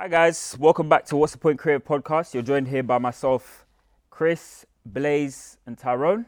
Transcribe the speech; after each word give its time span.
Hi 0.00 0.08
guys, 0.08 0.56
welcome 0.58 0.88
back 0.88 1.04
to 1.08 1.16
What's 1.18 1.32
the 1.32 1.38
Point 1.38 1.58
Creative 1.58 1.84
Podcast. 1.86 2.32
You're 2.32 2.42
joined 2.42 2.68
here 2.68 2.82
by 2.82 2.96
myself, 2.96 3.66
Chris, 4.08 4.64
Blaze, 4.86 5.58
and 5.66 5.76
Tyrone. 5.76 6.24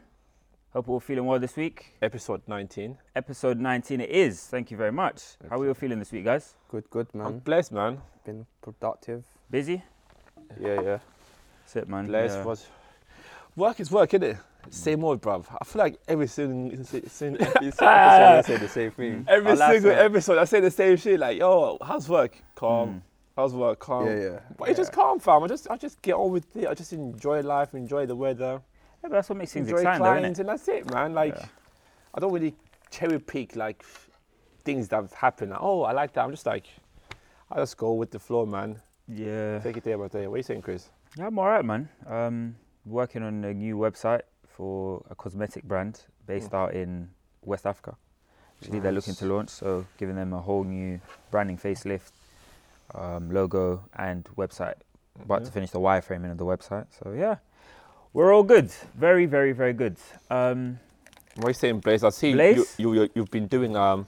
Hope 0.73 0.85
we're 0.85 0.93
all 0.93 0.99
feeling 0.99 1.25
well 1.25 1.39
this 1.39 1.55
week. 1.55 1.95
Episode 1.99 2.43
19. 2.45 2.99
Episode 3.15 3.59
19 3.59 4.01
it 4.01 4.11
is. 4.11 4.45
Thank 4.45 4.69
you 4.69 4.77
very 4.77 4.91
much. 4.91 5.23
How 5.49 5.55
are 5.55 5.59
we 5.59 5.67
all 5.69 5.73
feeling 5.73 5.97
this 5.97 6.11
week, 6.11 6.23
guys? 6.23 6.53
Good, 6.69 6.87
good, 6.91 7.07
I'm 7.15 7.19
man. 7.19 7.39
blessed, 7.39 7.71
man. 7.71 7.99
Been 8.23 8.45
productive. 8.61 9.23
Busy? 9.49 9.81
Yeah, 10.61 10.79
yeah. 10.79 10.99
That's 11.63 11.75
it, 11.77 11.89
man. 11.89 12.05
Blessed 12.05 12.37
Yeah. 12.37 12.43
was. 12.43 12.67
Work 13.55 13.79
is 13.79 13.89
work, 13.89 14.13
isn't 14.13 14.21
it? 14.23 14.37
Same 14.69 15.03
old, 15.03 15.19
bruv. 15.19 15.45
I 15.59 15.65
feel 15.65 15.79
like 15.81 15.99
every 16.07 16.27
single, 16.27 16.85
single 17.07 17.47
You 17.63 17.71
said, 17.71 17.87
I 17.87 18.41
say 18.41 18.57
the 18.57 18.69
same 18.69 18.91
thing. 18.91 19.25
every 19.27 19.53
I 19.53 19.71
single 19.73 19.93
episode, 19.93 20.37
I 20.37 20.43
say 20.43 20.59
the 20.59 20.69
same 20.69 20.95
shit. 20.95 21.19
Like, 21.19 21.39
yo, 21.39 21.79
how's 21.83 22.07
work? 22.07 22.37
Calm. 22.53 22.89
Mm. 22.89 23.01
How's 23.35 23.53
work? 23.53 23.79
Calm. 23.79 24.05
Yeah, 24.05 24.19
yeah. 24.19 24.39
But 24.57 24.69
it's 24.69 24.77
just 24.77 24.91
calm, 24.91 25.19
fam. 25.19 25.43
I 25.43 25.47
just, 25.47 25.69
I 25.69 25.77
just 25.77 26.01
get 26.01 26.13
on 26.13 26.31
with 26.31 26.55
it. 26.55 26.67
I 26.67 26.73
just 26.73 26.93
enjoy 26.93 27.41
life, 27.41 27.73
enjoy 27.73 28.05
the 28.05 28.15
weather, 28.15 28.61
Yeah, 29.01 29.09
but 29.09 29.11
that's 29.11 29.29
what 29.29 29.37
makes 29.37 29.53
things 29.53 29.67
enjoy 29.67 29.79
exciting, 29.81 30.03
though, 30.03 30.09
clients, 30.11 30.37
innit? 30.37 30.41
and 30.41 30.49
that's 30.49 30.67
it, 30.67 30.91
man. 30.93 31.13
Like, 31.13 31.35
Yeah. 31.35 31.45
I 32.13 32.19
don't 32.19 32.31
really 32.31 32.53
cherry 32.91 33.19
pick 33.19 33.55
like 33.55 33.83
things 34.63 34.87
that 34.89 34.97
have 34.97 35.13
happened. 35.13 35.49
Like, 35.51 35.61
oh, 35.63 35.81
I 35.81 35.93
like 35.93 36.13
that. 36.13 36.23
I'm 36.25 36.31
just 36.31 36.45
like, 36.45 36.67
I 37.51 37.55
just 37.57 37.75
go 37.77 37.93
with 37.93 38.11
the 38.11 38.19
flow, 38.19 38.45
man. 38.45 38.79
Yeah. 39.07 39.59
Take 39.59 39.77
it 39.77 39.83
day 39.83 39.95
by 39.95 40.07
day. 40.09 40.27
What 40.27 40.35
are 40.35 40.37
you 40.37 40.43
saying, 40.43 40.61
Chris? 40.61 40.89
Yeah, 41.17 41.27
I'm 41.27 41.39
alright, 41.39 41.65
man. 41.65 41.89
Um, 42.07 42.55
working 42.85 43.23
on 43.23 43.43
a 43.43 43.53
new 43.53 43.77
website 43.77 44.21
for 44.47 45.03
a 45.09 45.15
cosmetic 45.15 45.63
brand 45.63 46.01
based 46.27 46.51
Mm. 46.51 46.57
out 46.57 46.73
in 46.75 47.09
West 47.43 47.65
Africa. 47.65 47.95
Actually, 48.61 48.79
they're 48.79 48.91
looking 48.91 49.15
to 49.15 49.25
launch, 49.25 49.49
so 49.49 49.85
giving 49.97 50.15
them 50.15 50.31
a 50.33 50.39
whole 50.39 50.63
new 50.63 51.01
branding 51.31 51.57
facelift, 51.57 52.11
um, 52.95 53.31
logo, 53.31 53.83
and 53.97 54.23
website. 54.37 54.75
About 55.23 55.41
Yeah. 55.41 55.45
to 55.45 55.51
finish 55.51 55.69
the 55.71 55.79
wireframing 55.79 56.31
of 56.31 56.37
the 56.37 56.45
website. 56.45 56.87
So 57.03 57.11
yeah, 57.13 57.35
we're 58.13 58.33
all 58.33 58.43
good. 58.43 58.71
Very, 58.95 59.25
very, 59.25 59.51
very 59.51 59.73
good. 59.73 59.97
Um, 60.29 60.79
What 61.35 61.45
are 61.45 61.49
you 61.49 61.53
saying, 61.55 61.79
Blaze? 61.79 62.03
I 62.03 62.09
see 62.09 62.29
you, 62.29 62.35
Blaze? 62.35 62.75
you, 62.77 62.93
you, 62.93 63.09
you've 63.15 63.31
been 63.31 63.47
doing 63.47 63.75
um, 63.75 64.05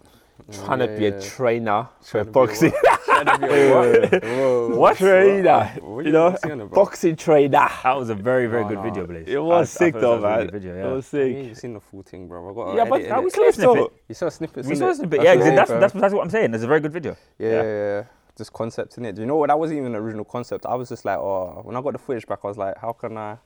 trying 0.51 0.79
to 0.79 0.87
be 0.87 1.03
Yeah, 1.05 1.09
a 1.09 1.21
trainer 1.21 1.87
for 2.01 2.11
Trying 2.11 2.23
to 2.25 2.29
a 2.29 2.33
boxing. 2.33 2.73
Trying 3.05 3.25
to 3.25 3.37
be 3.39 3.69
what? 3.73 4.23
Whoa. 4.23 4.75
What? 4.77 4.97
trainer? 4.97 5.65
What 5.81 6.05
You 6.05 6.11
know, 6.11 6.29
what's 6.31 6.43
he 6.43 6.51
on 6.51 6.61
about? 6.61 6.73
boxing 6.75 7.15
trainer. 7.15 7.49
that 7.83 7.97
was 7.97 8.09
a 8.09 8.15
very, 8.15 8.45
very 8.47 8.63
No, 8.63 8.69
good 8.69 8.77
no, 8.77 8.83
video, 8.83 9.07
Blaze. 9.07 9.27
It 9.27 9.37
was 9.39 9.53
I- 9.57 9.61
I 9.61 9.85
sick 9.85 9.93
thought 9.93 10.01
though, 10.01 10.19
that 10.21 10.21
was 10.21 10.23
a 10.23 10.37
really 10.37 10.51
man. 10.51 10.51
good 10.51 10.65
It 10.65 10.77
yeah. 10.77 10.91
was 10.91 11.13
You 11.13 11.19
sick. 11.19 11.35
ain't 11.35 11.57
seen 11.57 11.73
the 11.73 11.79
full 11.79 12.01
thing, 12.03 12.27
bro. 12.27 12.49
I 12.49 12.53
got 12.53 12.75
Yeah, 12.75 12.85
but 12.89 12.99
edit, 13.01 13.11
how 13.11 13.21
we 13.21 13.29
saw 13.31 13.37
Clip 13.37 13.55
snippet. 13.55 13.91
You 14.09 14.15
saw 14.15 14.29
snippets. 14.29 14.67
we 14.67 14.75
saw 14.75 14.87
this, 14.87 14.99
but 14.99 15.09
That's 15.11 15.23
yeah, 15.23 15.35
what 15.35 15.47
exactly. 15.47 15.79
That's, 15.79 15.93
that's 15.93 16.13
what 16.13 16.23
I'm 16.23 16.29
saying. 16.29 16.53
It's 16.53 16.63
a 16.63 16.67
very 16.67 16.79
good 16.79 16.93
video. 16.93 17.15
Yeah, 17.39 17.49
yeah, 17.49 17.63
yeah. 17.63 18.03
Just 18.37 18.51
concept 18.53 18.97
in 18.97 19.05
it. 19.05 19.15
Do 19.15 19.21
you 19.21 19.27
know 19.27 19.37
what? 19.37 19.47
That 19.47 19.57
wasn't 19.57 19.79
even 19.79 19.93
the 19.93 19.99
original 19.99 20.25
concept. 20.25 20.65
I 20.65 20.75
was 20.75 20.89
just 20.89 21.05
like, 21.05 21.17
oh, 21.17 21.61
when 21.63 21.75
I 21.75 21.81
got 21.81 21.93
the 21.93 21.99
footage 21.99 22.27
back, 22.27 22.39
I 22.43 22.47
was 22.47 22.57
like, 22.57 22.77
how 22.77 22.91
can 22.93 23.17
I? 23.17 23.37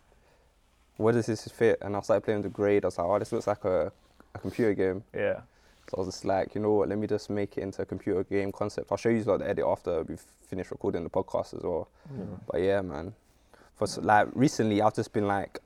Where 0.97 1.13
does 1.13 1.27
this 1.27 1.47
fit? 1.47 1.77
And 1.81 1.95
I 1.95 2.01
started 2.01 2.21
playing 2.25 2.41
the 2.41 2.49
grade. 2.49 2.83
I 2.83 2.87
was 2.87 2.97
like, 2.97 3.07
oh, 3.07 3.19
this 3.19 3.31
looks 3.31 3.47
like 3.47 3.63
a, 3.65 3.91
a 4.35 4.39
computer 4.39 4.73
game. 4.73 5.03
Yeah. 5.13 5.41
So 5.89 5.97
I 5.97 5.99
was 6.01 6.07
just 6.09 6.25
like, 6.25 6.55
you 6.55 6.61
know 6.61 6.73
what? 6.73 6.89
Let 6.89 6.97
me 6.97 7.07
just 7.07 7.29
make 7.29 7.57
it 7.57 7.61
into 7.61 7.81
a 7.81 7.85
computer 7.85 8.23
game 8.23 8.51
concept. 8.51 8.91
I'll 8.91 8.97
show 8.97 9.09
you 9.09 9.23
like 9.23 9.39
the 9.39 9.49
edit 9.49 9.65
after 9.65 10.03
we 10.03 10.15
finish 10.47 10.69
recording 10.71 11.03
the 11.03 11.09
podcast 11.09 11.55
as 11.55 11.63
well. 11.63 11.87
Mm-hmm. 12.11 12.33
But 12.51 12.61
yeah, 12.61 12.81
man. 12.81 13.13
For 13.75 13.87
like 14.01 14.27
recently, 14.33 14.81
I've 14.81 14.93
just 14.95 15.13
been 15.13 15.27
like 15.27 15.59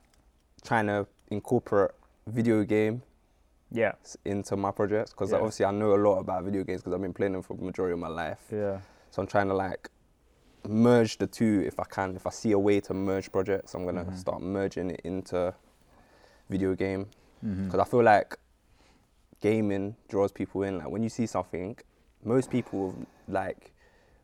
trying 0.62 0.86
to 0.86 1.06
incorporate 1.30 1.90
video 2.26 2.62
game 2.62 3.02
Yeah. 3.70 3.92
into 4.24 4.56
my 4.56 4.70
projects 4.70 5.10
because 5.10 5.30
Yeah. 5.32 5.38
obviously 5.38 5.64
I 5.66 5.72
know 5.72 5.94
a 5.94 5.96
lot 5.96 6.18
about 6.20 6.44
video 6.44 6.62
games 6.62 6.80
because 6.82 6.94
I've 6.94 7.02
been 7.02 7.12
playing 7.12 7.32
them 7.32 7.42
for 7.42 7.56
the 7.56 7.64
majority 7.64 7.94
of 7.94 7.98
my 7.98 8.08
life. 8.08 8.38
Yeah. 8.52 8.78
So 9.14 9.22
I'm 9.22 9.28
trying 9.28 9.46
to 9.46 9.54
like 9.54 9.90
merge 10.66 11.18
the 11.18 11.28
two 11.28 11.62
if 11.64 11.78
I 11.78 11.84
can. 11.84 12.16
If 12.16 12.26
I 12.26 12.30
see 12.30 12.50
a 12.50 12.58
way 12.58 12.80
to 12.80 12.92
merge 12.92 13.30
projects, 13.30 13.72
I'm 13.74 13.84
gonna 13.84 14.04
Mhm. 14.06 14.16
start 14.18 14.42
merging 14.42 14.90
it 14.90 15.02
into 15.04 15.54
video 16.50 16.74
game 16.74 17.06
because 17.40 17.78
I 17.78 17.84
feel 17.84 18.02
like 18.02 18.36
gaming 19.40 19.94
draws 20.08 20.32
people 20.32 20.64
in. 20.64 20.78
Like 20.78 20.88
when 20.90 21.04
you 21.04 21.08
see 21.08 21.26
something, 21.26 21.78
most 22.24 22.50
people 22.50 22.92
like 23.28 23.70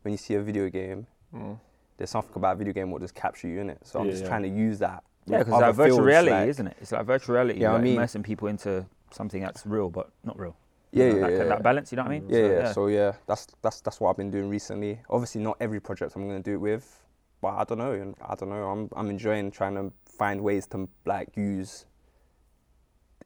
when 0.03 0.11
you 0.11 0.19
see 0.19 0.35
a 0.35 0.41
video 0.43 0.69
game, 0.69 1.07
Mm. 1.33 1.61
there's 1.97 2.11
something 2.11 2.33
about 2.35 2.55
a 2.55 2.59
video 2.59 2.73
game 2.73 2.91
what 2.91 3.01
just 3.01 3.15
capture 3.15 3.47
you 3.47 3.61
in 3.61 3.71
it. 3.71 3.79
So 3.87 4.01
I'm 4.01 4.07
Yeah, 4.07 4.11
just 4.11 4.23
yeah. 4.25 4.29
trying 4.31 4.43
to 4.43 4.49
use 4.49 4.81
that. 4.81 5.05
Yeah, 5.27 5.39
because 5.39 5.53
it's 5.55 5.61
like 5.63 5.75
virtual 5.77 6.01
reality, 6.01 6.33
like- 6.33 6.49
isn't 6.49 6.67
it? 6.67 6.77
It's 6.81 6.91
like 6.91 7.07
virtual 7.07 7.35
reality. 7.37 7.61
Yeah, 7.61 7.75
I 7.75 7.79
mean- 7.81 7.95
immersing 7.95 8.25
people 8.25 8.49
into 8.49 8.87
something 9.13 9.41
that's 9.41 9.65
real 9.65 9.89
but 9.89 10.11
not 10.25 10.37
real. 10.37 10.57
Yeah, 10.93 11.05
You 11.05 11.13
know, 11.13 11.19
yeah, 11.19 11.27
that, 11.27 11.33
yeah. 11.33 11.49
that 11.49 11.63
balance. 11.63 11.93
You 11.93 11.97
know 11.97 12.03
what 12.03 12.11
I 12.13 12.19
mean? 12.19 12.29
Yeah, 12.29 12.37
So, 12.37 12.51
yeah. 12.51 12.73
So 12.73 12.87
yeah, 12.89 13.13
that's 13.27 13.47
that's 13.63 13.81
that's 13.81 14.01
what 14.01 14.11
I've 14.11 14.17
been 14.17 14.31
doing 14.31 14.49
recently. 14.51 15.01
Obviously, 15.09 15.41
not 15.41 15.57
every 15.61 15.81
project 15.81 16.17
I'm 16.17 16.27
gonna 16.27 16.41
do 16.43 16.55
it 16.55 16.61
with, 16.61 17.01
but 17.41 17.55
I 17.55 17.65
don't 17.65 17.79
know. 17.79 17.93
and 17.93 18.15
I 18.21 18.35
don't 18.35 18.49
know. 18.51 18.65
I'm 18.69 18.89
I'm 18.97 19.09
enjoying 19.11 19.51
trying 19.53 19.75
to 19.77 19.93
find 20.19 20.41
ways 20.43 20.67
to 20.69 20.89
like 21.07 21.37
use 21.37 21.87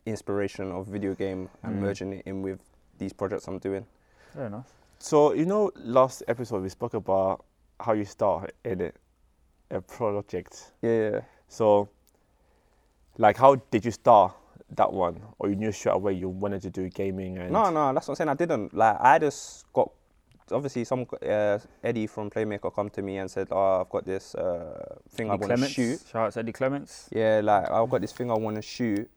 inspiration 0.07 0.71
of 0.73 0.87
video 0.87 1.15
game 1.15 1.49
and 1.63 1.77
Mm. 1.77 1.81
merging 1.81 2.13
it 2.13 2.23
in 2.27 2.43
with 2.43 2.61
these 2.99 3.13
projects 3.13 3.49
I'm 3.49 3.59
doing. 3.59 3.87
fair 4.35 4.47
enough. 4.47 4.71
So 4.99 5.33
you 5.33 5.47
know, 5.47 5.71
last 5.77 6.23
episode 6.29 6.63
we 6.63 6.69
spoke 6.69 6.95
about 6.95 7.45
how 7.81 7.93
you 7.93 8.05
start 8.05 8.53
in 8.65 8.81
it, 8.81 8.97
a 9.71 9.81
project. 9.81 10.73
Yeah, 10.83 11.11
yeah. 11.11 11.21
So, 11.49 11.89
like, 13.19 13.37
how 13.37 13.57
did 13.71 13.85
you 13.85 13.91
start 13.91 14.33
that 14.71 14.93
one, 14.93 15.21
or 15.39 15.49
you 15.49 15.57
knew 15.57 15.73
straight 15.73 15.95
away 15.95 16.13
you 16.15 16.29
wanted 16.29 16.63
to 16.63 16.71
do 16.71 16.89
gaming 16.89 17.39
and? 17.39 17.53
No, 17.53 17.71
no, 17.71 17.93
that's 17.93 18.09
what 18.09 18.13
I'm 18.13 18.17
saying. 18.17 18.29
I 18.29 18.35
didn't 18.35 18.75
like. 18.75 18.97
I 19.01 19.19
just 19.19 19.71
got. 19.73 19.91
Obviously, 20.51 20.85
some 20.85 21.07
uh, 21.27 21.59
Eddie 21.83 22.07
from 22.07 22.29
Playmaker 22.29 22.75
come 22.75 22.91
to 22.91 23.01
me 23.03 23.17
and 23.17 23.31
said, 23.31 23.49
"Oh, 23.51 23.81
I've 23.81 23.89
got 23.89 24.05
this 24.05 24.35
uh, 24.35 24.97
thing 25.11 25.31
I 25.31 25.35
Eddie 25.35 25.47
want 25.47 25.63
to 25.63 25.69
shoot." 25.69 26.01
Shout 26.11 26.27
out 26.27 26.33
to 26.35 26.41
Eddie 26.41 26.53
Clements. 26.53 27.09
yeah, 27.13 27.41
like 27.43 27.71
I've 27.71 27.89
got 27.89 28.03
this 28.03 28.13
thing 28.13 28.31
I 28.31 28.35
want 28.35 28.57
to 28.57 28.63
shoot. 28.63 29.09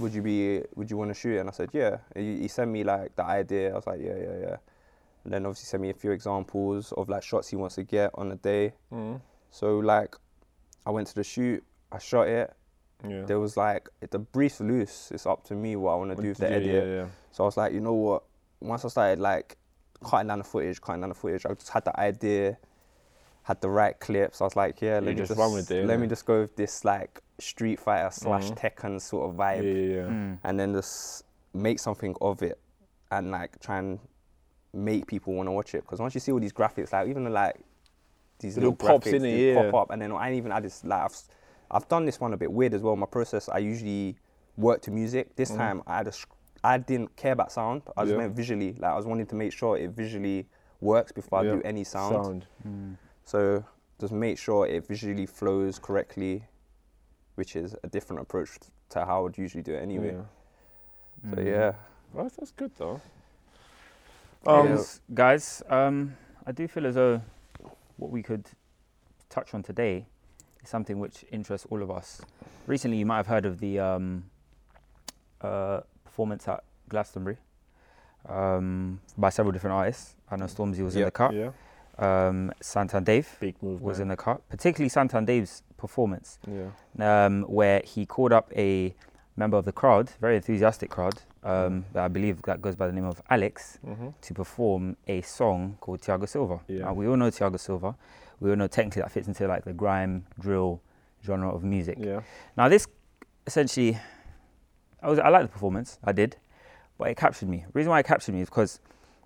Would 0.00 0.12
you 0.12 0.22
be? 0.22 0.62
Would 0.74 0.90
you 0.90 0.96
want 0.96 1.10
to 1.10 1.14
shoot? 1.14 1.36
it? 1.36 1.40
And 1.40 1.48
I 1.48 1.52
said, 1.52 1.70
yeah. 1.72 1.98
And 2.16 2.24
He, 2.24 2.42
he 2.42 2.48
sent 2.48 2.70
me 2.70 2.82
like 2.84 3.14
the 3.16 3.24
idea. 3.24 3.70
I 3.72 3.74
was 3.74 3.86
like, 3.86 4.00
yeah, 4.00 4.16
yeah, 4.16 4.38
yeah. 4.40 4.56
And 5.24 5.32
then 5.32 5.44
obviously 5.46 5.66
sent 5.66 5.82
me 5.82 5.90
a 5.90 5.94
few 5.94 6.10
examples 6.12 6.92
of 6.92 7.08
like 7.08 7.22
shots 7.22 7.48
he 7.48 7.56
wants 7.56 7.74
to 7.74 7.82
get 7.82 8.10
on 8.14 8.32
a 8.32 8.36
day. 8.36 8.72
Mm. 8.92 9.20
So 9.50 9.78
like, 9.78 10.16
I 10.86 10.90
went 10.90 11.06
to 11.08 11.14
the 11.14 11.24
shoot. 11.24 11.62
I 11.92 11.98
shot 11.98 12.28
it. 12.28 12.52
Yeah. 13.08 13.22
There 13.22 13.38
was 13.40 13.56
like 13.56 13.88
the 14.10 14.18
brief's 14.18 14.60
loose. 14.60 15.10
It's 15.12 15.26
up 15.26 15.44
to 15.44 15.54
me 15.54 15.76
what 15.76 15.92
I 15.92 15.96
want 15.96 16.16
to 16.16 16.22
do 16.22 16.28
with 16.28 16.38
the 16.38 16.48
you- 16.48 16.54
edit. 16.54 16.66
Yeah, 16.86 16.94
yeah. 17.02 17.06
So 17.32 17.44
I 17.44 17.46
was 17.46 17.56
like, 17.56 17.72
you 17.72 17.80
know 17.80 17.94
what? 17.94 18.22
Once 18.60 18.84
I 18.84 18.88
started 18.88 19.20
like 19.20 19.56
cutting 20.04 20.28
down 20.28 20.38
the 20.38 20.44
footage, 20.44 20.80
cutting 20.80 21.00
down 21.00 21.08
the 21.10 21.14
footage, 21.14 21.46
I 21.46 21.54
just 21.54 21.70
had 21.70 21.84
the 21.84 21.98
idea, 21.98 22.58
had 23.44 23.60
the 23.60 23.70
right 23.70 23.98
clips. 23.98 24.40
I 24.40 24.44
was 24.44 24.56
like, 24.56 24.80
yeah, 24.82 24.94
let 24.94 25.04
You 25.04 25.08
me 25.10 25.14
just 25.14 25.28
just, 25.30 25.38
run 25.40 25.52
with 25.52 25.70
it, 25.70 25.86
let 25.86 25.98
innit? 25.98 26.02
me 26.02 26.06
just 26.08 26.26
go 26.26 26.40
with 26.42 26.56
this 26.56 26.84
like 26.84 27.20
Street 27.38 27.80
Fighter 27.80 28.10
slash 28.12 28.50
Mhm. 28.50 28.58
Tekken 28.58 29.00
sort 29.00 29.30
of 29.30 29.36
vibe, 29.36 29.62
yeah, 29.64 29.94
yeah. 29.96 30.02
Mm. 30.08 30.38
and 30.44 30.60
then 30.60 30.72
just 30.74 31.24
make 31.54 31.78
something 31.78 32.14
of 32.20 32.42
it, 32.42 32.58
and 33.10 33.30
like 33.30 33.58
try 33.60 33.78
and 33.78 33.98
make 34.72 35.06
people 35.06 35.32
want 35.34 35.46
to 35.46 35.52
watch 35.52 35.74
it. 35.74 35.80
Because 35.82 36.00
once 36.00 36.14
you 36.14 36.20
see 36.20 36.32
all 36.32 36.38
these 36.40 36.52
graphics, 36.52 36.92
like 36.92 37.08
even 37.08 37.24
the, 37.24 37.30
like 37.30 37.56
these 38.40 38.56
Little 38.56 38.72
little, 38.72 38.88
pops 38.88 39.06
graphics, 39.08 39.14
in 39.14 39.24
it, 39.24 39.38
yeah. 39.54 39.70
pop 39.70 39.74
up, 39.82 39.90
and 39.90 40.00
then 40.02 40.12
I 40.12 40.28
ain't 40.28 40.36
even 40.36 40.52
add 40.52 40.62
this 40.64 40.84
like 40.84 41.00
I've, 41.00 41.10
s- 41.10 41.28
I've 41.70 41.88
done 41.88 42.04
this 42.04 42.20
one 42.20 42.32
a 42.32 42.36
bit 42.36 42.50
weird 42.52 42.74
as 42.74 42.82
well. 42.82 42.96
My 42.96 43.06
process, 43.06 43.48
I 43.48 43.58
usually 43.58 44.16
work 44.56 44.82
to 44.82 44.90
music. 44.90 45.36
This 45.36 45.50
Mhm. 45.52 45.56
time 45.56 45.82
I 45.86 45.96
had 45.98 46.08
a, 46.08 46.12
sc- 46.12 46.28
I 46.64 46.78
didn't 46.78 47.14
care 47.16 47.32
about 47.32 47.52
sound. 47.52 47.82
I 47.96 48.02
just 48.02 48.12
Yeah. 48.12 48.18
meant 48.18 48.34
visually. 48.34 48.72
Like 48.74 48.90
I 48.92 48.96
was 48.96 49.06
wanting 49.06 49.26
to 49.26 49.34
make 49.36 49.52
sure 49.52 49.76
it 49.76 49.90
visually 49.90 50.48
works 50.80 51.12
before 51.12 51.44
Yeah. 51.44 51.52
I 51.52 51.54
do 51.56 51.62
any 51.62 51.84
sound. 51.84 52.24
Sound. 52.24 52.46
Mm. 52.66 52.96
So 53.24 53.64
just 53.98 54.12
make 54.12 54.38
sure 54.38 54.66
it 54.66 54.86
visually 54.86 55.26
flows 55.26 55.78
correctly, 55.78 56.44
which 57.36 57.54
is 57.56 57.76
a 57.82 57.88
different 57.88 58.20
approach 58.22 58.58
to 58.90 59.04
how 59.04 59.18
I 59.18 59.20
would 59.22 59.38
usually 59.38 59.62
do 59.62 59.74
it 59.74 59.80
anyway. 59.82 60.14
Yeah. 60.14 61.30
So 61.30 61.36
Mm. 61.36 61.46
yeah, 61.46 61.72
Well, 62.12 62.24
that's- 62.24 62.36
that's 62.36 62.50
good 62.50 62.74
though. 62.76 63.00
Um, 64.46 64.68
Yeah. 64.68 64.82
guys, 65.14 65.62
um, 65.68 66.16
I 66.46 66.52
do 66.52 66.66
feel 66.66 66.86
as 66.86 66.94
though 66.96 67.20
what 67.98 68.10
we 68.10 68.22
could 68.22 68.48
touch 69.28 69.54
on 69.54 69.62
today 69.62 69.98
is 69.98 70.04
something 70.64 70.98
which 70.98 71.24
interests 71.32 71.66
all 71.70 71.82
of 71.82 71.90
us. 71.90 72.20
Recently, 72.66 72.98
you 72.98 73.06
might 73.06 73.16
have 73.18 73.26
heard 73.26 73.46
of 73.46 73.58
the 73.60 73.78
um, 73.78 74.24
uh, 75.40 75.80
performance 76.04 76.46
at 76.48 76.62
Glastonbury 76.88 77.36
um, 78.28 79.00
by 79.16 79.30
several 79.30 79.52
different 79.52 79.74
artists. 79.74 80.14
I 80.30 80.36
know 80.36 80.46
Stormzy 80.46 80.80
was 80.84 80.96
in 80.96 81.04
the 81.04 81.10
cut. 81.10 81.32
Yeah. 81.34 81.50
Um, 81.98 82.52
Santan 82.62 83.04
Dave 83.04 83.28
Big 83.40 83.62
move. 83.62 83.82
was 83.82 84.00
in 84.00 84.08
the 84.08 84.16
cut, 84.16 84.46
particularly 84.48 84.88
Santan 84.88 85.26
Dave's 85.26 85.62
performance, 85.76 86.38
Yeah. 86.46 87.26
um, 87.26 87.42
where 87.42 87.82
he 87.84 88.06
called 88.06 88.32
up 88.32 88.50
a 88.56 88.94
member 89.36 89.58
of 89.58 89.66
the 89.66 89.72
crowd, 89.72 90.10
very 90.20 90.36
enthusiastic 90.36 90.88
crowd, 90.88 91.20
um, 91.44 91.84
that 91.92 92.04
I 92.04 92.08
believe 92.08 92.40
that 92.42 92.62
goes 92.62 92.74
by 92.74 92.86
the 92.86 92.92
name 92.94 93.04
of 93.04 93.20
Alex, 93.28 93.78
Mm-hmm. 93.86 94.08
to 94.20 94.34
perform 94.34 94.96
a 95.08 95.20
song 95.22 95.76
called 95.80 96.00
Thiago 96.00 96.26
Silva. 96.26 96.60
Yeah. 96.68 96.84
Now, 96.84 96.94
we 96.94 97.06
all 97.06 97.16
know 97.16 97.30
Thiago 97.30 97.58
Silva. 97.60 97.94
We 98.40 98.50
all 98.50 98.56
know 98.56 98.66
technically 98.66 99.02
that 99.02 99.12
fits 99.12 99.28
into 99.28 99.46
like 99.46 99.64
the 99.64 99.72
grime 99.72 100.26
drill 100.38 100.80
genre 101.24 101.50
of 101.50 101.62
music. 101.62 101.98
Yeah. 102.00 102.20
Now, 102.56 102.68
this 102.68 102.86
essentially, 103.46 103.98
I 105.02 105.08
was 105.08 105.18
I 105.18 105.28
like 105.28 105.42
the 105.42 105.48
performance, 105.48 105.98
I 106.02 106.12
did, 106.12 106.36
but 106.98 107.08
it 107.08 107.16
captured 107.16 107.48
me. 107.48 107.64
The 107.66 107.72
reason 107.78 107.90
why 107.90 108.00
it 108.00 108.06
captured 108.06 108.34
me 108.34 108.40
is 108.40 108.48
because 108.48 108.80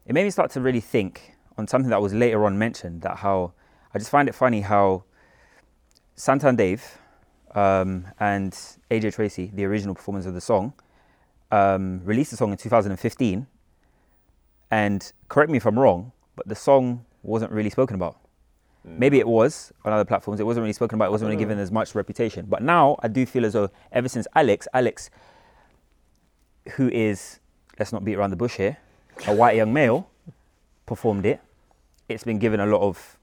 it 0.07 0.13
made 0.13 0.25
me 0.25 0.31
start 0.31 0.51
to 0.53 0.61
really 0.61 0.81
think 0.81 1.35
on 1.57 1.69
something 1.69 1.91
that 1.91 2.03
was 2.03 2.13
later 2.13 2.45
on 2.45 2.59
mentioned 2.59 3.03
that 3.03 3.19
how 3.19 3.53
I 3.95 3.99
just 3.99 4.11
find 4.11 4.29
it 4.29 4.35
funny 4.35 4.61
how 4.61 5.05
Santan 6.17 6.57
Dave 6.57 6.99
um, 7.55 8.07
and 8.19 8.53
AJ 8.91 9.15
Tracey, 9.15 9.51
the 9.55 9.65
original 9.65 9.95
performers 9.95 10.27
of 10.27 10.35
the 10.35 10.41
song, 10.41 10.73
um, 11.51 12.01
released 12.05 12.33
the 12.33 12.37
song 12.37 12.51
in 12.51 12.57
2015. 12.57 13.47
And 14.71 15.13
correct 15.29 15.51
me 15.51 15.59
if 15.59 15.67
I'm 15.67 15.79
wrong, 15.79 16.13
but 16.35 16.49
the 16.49 16.55
song 16.55 17.05
wasn't 17.23 17.53
really 17.53 17.71
spoken 17.71 17.95
about. 17.95 18.19
Maybe 18.87 19.19
it 19.19 19.27
was 19.27 19.73
on 19.85 19.93
other 19.95 20.05
platforms. 20.05 20.41
It 20.41 20.45
wasn't 20.45 20.63
really 20.63 20.75
spoken 20.75 20.97
about. 20.97 21.07
It 21.07 21.11
wasn't 21.13 21.29
really 21.31 21.39
given 21.39 21.59
as 21.59 21.73
much 21.73 21.95
reputation. 21.95 22.45
But 22.47 22.63
now 22.63 22.99
I 23.03 23.09
do 23.09 23.25
feel 23.25 23.47
as 23.47 23.55
though 23.55 23.71
ever 23.93 24.09
since 24.11 24.27
Alex, 24.35 24.69
Alex, 24.75 25.09
who 26.73 26.89
is, 26.91 27.41
let's 27.79 27.93
not 27.93 28.05
beat 28.05 28.17
around 28.17 28.31
the 28.31 28.37
bush 28.37 28.57
here, 28.57 28.77
a 29.27 29.35
white 29.35 29.57
young 29.57 29.73
male, 29.73 30.11
performed 30.87 31.25
it. 31.25 31.41
It's 32.11 32.25
been 32.25 32.39
given 32.39 32.61
a 32.61 32.67
lot 32.67 32.83
of 32.83 33.19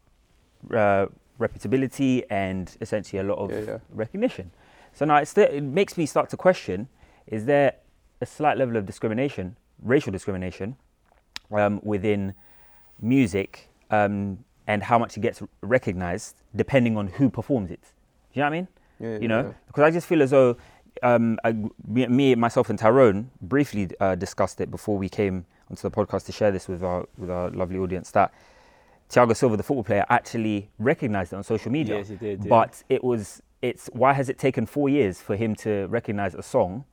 uh, 0.73 1.05
reputability 1.39 2.23
and 2.29 2.75
essentially 2.81 3.19
a 3.19 3.23
lot 3.23 3.37
of 3.37 3.51
Yeah, 3.51 3.59
yeah. 3.73 3.77
recognition. 3.91 4.51
So 4.93 5.05
now 5.05 5.17
it's 5.17 5.37
it 5.37 5.61
makes 5.63 5.95
me 5.97 6.05
start 6.07 6.29
to 6.31 6.37
question: 6.37 6.87
Is 7.27 7.45
there 7.45 7.75
a 8.19 8.25
slight 8.25 8.57
level 8.57 8.77
of 8.77 8.85
discrimination, 8.87 9.55
racial 9.81 10.11
discrimination, 10.11 10.75
um, 11.51 11.79
within 11.83 12.33
music, 12.99 13.69
um, 13.89 14.43
and 14.71 14.83
how 14.83 14.97
much 14.97 15.17
it 15.17 15.21
gets 15.27 15.39
recognized 15.61 16.35
depending 16.55 16.93
on 16.97 17.07
who 17.07 17.29
performs 17.29 17.69
it? 17.71 17.81
Do 17.81 17.87
you 18.33 18.41
know 18.41 18.45
what 18.49 18.53
I 18.53 18.57
mean? 18.59 18.67
Yeah, 18.99 19.17
you 19.23 19.27
know, 19.27 19.41
yeah. 19.47 19.53
because 19.67 19.83
I 19.83 19.91
just 19.91 20.07
feel 20.07 20.21
as 20.21 20.29
though 20.29 20.55
um, 21.03 21.37
I, 21.43 21.49
me, 21.87 22.35
myself, 22.35 22.69
and 22.69 22.77
Tyrone 22.79 23.31
briefly 23.41 23.89
uh, 23.99 24.15
discussed 24.15 24.61
it 24.61 24.69
before 24.71 24.97
we 24.97 25.09
came 25.09 25.45
onto 25.69 25.81
the 25.81 25.91
podcast 25.91 26.25
to 26.27 26.31
share 26.31 26.51
this 26.51 26.67
with 26.67 26.83
our 26.83 27.07
with 27.17 27.29
our 27.29 27.49
lovely 27.49 27.79
audience. 27.79 28.11
That 28.11 28.31
Thiago 29.09 29.35
Silva, 29.35 29.57
the 29.57 29.63
football 29.63 29.83
player, 29.83 30.05
actually 30.09 30.69
recognized 30.79 31.33
it 31.33 31.37
on 31.37 31.43
social 31.43 31.71
media. 31.71 31.97
Yes, 31.97 32.09
he 32.09 32.15
did, 32.15 32.43
yeah. 32.43 32.49
But 32.49 32.83
it 32.89 33.03
was 33.03 33.41
it's 33.61 33.89
why 33.93 34.13
has 34.13 34.29
it 34.29 34.37
taken 34.37 34.65
four 34.65 34.87
years 34.87 35.19
for 35.21 35.35
him 35.35 35.55
to 35.55 35.87
recognize 35.87 36.33
a 36.35 36.43
song 36.43 36.85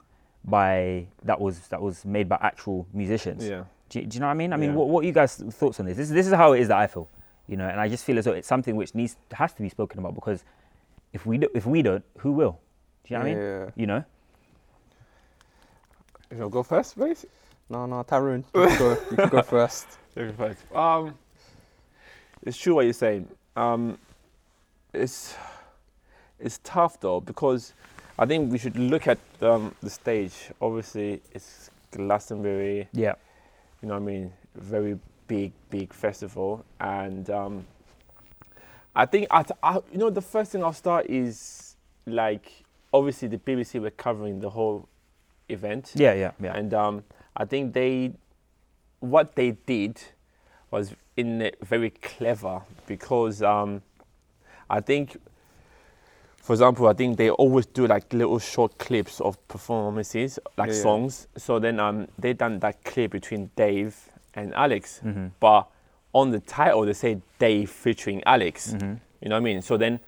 by 0.44 1.06
that 1.24 1.38
was 1.40 1.68
that 1.68 1.80
was 1.80 2.04
made 2.04 2.28
by 2.28 2.38
actual 2.40 2.86
musicians? 2.92 3.46
Yeah. 3.46 3.64
Do, 3.90 4.00
you- 4.00 4.06
do 4.06 4.14
you 4.16 4.20
know 4.20 4.26
what 4.26 4.32
I 4.32 4.42
mean? 4.42 4.52
I 4.52 4.56
mean, 4.56 4.74
what, 4.74 4.88
what 4.88 5.04
are 5.04 5.06
you 5.06 5.12
guys' 5.12 5.36
thoughts 5.36 5.80
on 5.80 5.86
this? 5.86 5.96
this? 5.96 6.10
This 6.10 6.26
is 6.26 6.32
how 6.32 6.52
it 6.52 6.60
is 6.60 6.68
that 6.68 6.76
I 6.78 6.86
feel, 6.86 7.08
you 7.48 7.56
know, 7.56 7.66
and 7.66 7.80
I 7.80 7.88
just 7.88 8.04
feel 8.04 8.18
as 8.18 8.24
though 8.26 8.32
it's 8.32 8.46
something 8.48 8.76
which 8.76 8.94
needs 8.94 9.16
has 9.32 9.52
to 9.54 9.62
be 9.62 9.68
spoken 9.68 9.98
about 9.98 10.14
because 10.14 10.44
if 11.12 11.24
we 11.26 11.38
do, 11.38 11.48
if 11.54 11.66
we 11.66 11.82
don't, 11.82 12.04
who 12.18 12.32
will? 12.32 12.60
Do 13.04 13.14
you 13.14 13.18
know 13.18 13.24
what 13.24 13.30
I 13.30 13.34
mean? 13.34 13.42
Yeah. 13.42 13.70
You 13.76 13.86
know, 13.86 14.04
You 16.30 16.36
know, 16.38 16.48
go 16.48 16.62
first, 16.62 16.94
please. 16.96 17.24
No, 17.70 17.86
no, 17.86 18.02
Tyrone, 18.02 18.44
you 18.54 18.66
can 18.66 18.78
go, 18.84 18.90
you 19.10 19.16
can 19.16 19.28
go 19.28 19.42
first. 19.42 19.86
Go 20.14 20.32
first. 20.32 20.60
Um, 20.74 21.14
it's 22.42 22.56
true 22.58 22.74
what 22.74 22.84
you're 22.84 22.92
saying. 22.92 23.28
Um, 23.56 23.98
it's 24.92 25.34
it's 26.38 26.60
tough 26.62 27.00
though 27.00 27.20
because 27.20 27.72
I 28.18 28.26
think 28.26 28.50
we 28.52 28.58
should 28.58 28.76
look 28.78 29.06
at 29.06 29.18
um, 29.42 29.74
the 29.82 29.90
stage. 29.90 30.50
Obviously, 30.60 31.20
it's 31.32 31.70
Glastonbury. 31.92 32.88
yeah, 32.92 33.14
you 33.82 33.88
know 33.88 33.94
what 33.94 34.02
I 34.02 34.06
mean, 34.06 34.32
very 34.54 34.98
big, 35.28 35.52
big 35.70 35.92
festival. 35.92 36.64
And 36.80 37.30
um, 37.30 37.66
I 38.96 39.06
think, 39.06 39.28
I, 39.30 39.44
I, 39.62 39.74
you 39.92 39.98
know, 39.98 40.10
the 40.10 40.22
first 40.22 40.52
thing 40.52 40.64
I'll 40.64 40.72
start 40.72 41.06
is 41.08 41.76
like, 42.06 42.64
obviously, 42.92 43.28
the 43.28 43.38
BBC 43.38 43.80
were 43.80 43.90
covering 43.90 44.40
the 44.40 44.50
whole 44.50 44.88
event. 45.48 45.92
yeah, 45.94 46.14
yeah, 46.14 46.32
yeah. 46.42 46.56
And 46.56 46.74
um, 46.74 47.04
I 47.36 47.44
think 47.44 47.74
they, 47.74 48.12
what 49.00 49.36
they 49.36 49.52
did 49.52 50.00
was 50.70 50.94
in 51.16 51.40
it 51.42 51.58
very 51.62 51.90
clever 51.90 52.62
because 52.86 53.42
um, 53.42 53.82
I 54.68 54.80
think, 54.80 55.16
for 56.36 56.52
example, 56.52 56.88
I 56.88 56.92
think 56.94 57.16
they 57.16 57.30
always 57.30 57.66
do 57.66 57.86
like 57.86 58.12
little 58.12 58.38
short 58.38 58.78
clips 58.78 59.20
of 59.20 59.36
performances, 59.48 60.38
like 60.56 60.70
Yeah, 60.70 60.76
yeah. 60.76 60.82
songs. 60.82 61.28
So 61.36 61.58
then 61.58 61.78
um, 61.80 62.08
they 62.18 62.32
done 62.32 62.58
that 62.60 62.84
clip 62.84 63.12
between 63.12 63.50
Dave 63.56 63.96
and 64.38 64.54
Alex, 64.54 65.00
Mhm. 65.04 65.30
but 65.40 65.68
on 66.12 66.30
the 66.30 66.40
title 66.40 66.82
they 66.86 66.92
say 66.94 67.20
Dave 67.38 67.70
featuring 67.70 68.22
Alex. 68.24 68.74
Mhm. 68.74 69.00
You 69.20 69.28
know 69.28 69.34
what 69.36 69.40
I 69.40 69.44
mean? 69.44 69.62
So 69.62 69.76
then 69.76 70.00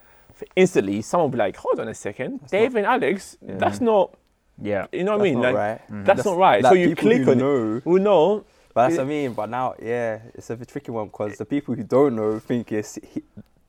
instantly 0.56 1.02
someone 1.02 1.26
will 1.26 1.32
be 1.32 1.38
like, 1.38 1.56
hold 1.56 1.78
on 1.80 1.88
a 1.88 1.94
second, 1.94 2.46
Dave 2.48 2.74
and 2.76 2.86
Alex, 2.86 3.36
Yeah. 3.42 3.56
that's 3.58 3.80
not, 3.80 4.14
yeah. 4.60 4.86
you 4.92 5.04
know 5.04 5.12
what 5.12 5.20
I 5.20 5.24
mean? 5.24 5.34
not 5.34 5.42
like, 5.42 5.54
right. 5.56 5.80
Mhm. 5.90 6.04
That's, 6.06 6.24
not 6.24 6.36
right. 6.36 6.62
like 6.62 6.70
so 6.70 6.74
you 6.74 6.96
click 6.96 7.22
on 7.26 7.34
it. 7.34 7.36
know, 7.38 7.82
We 7.84 8.00
know. 8.00 8.44
But 8.72 8.82
that's 8.82 8.94
It- 8.94 8.98
what 8.98 9.04
I 9.06 9.08
mean. 9.08 9.32
But 9.34 9.50
now, 9.50 9.74
yeah, 9.82 10.20
it's 10.32 10.48
a 10.48 10.56
bit 10.56 10.68
tricky 10.68 10.92
one 10.92 11.06
because 11.08 11.36
the 11.38 11.44
people 11.44 11.74
who 11.74 11.82
don't 11.82 12.14
know 12.14 12.38
think 12.38 12.70
it's 12.70 12.94
he, 13.02 13.20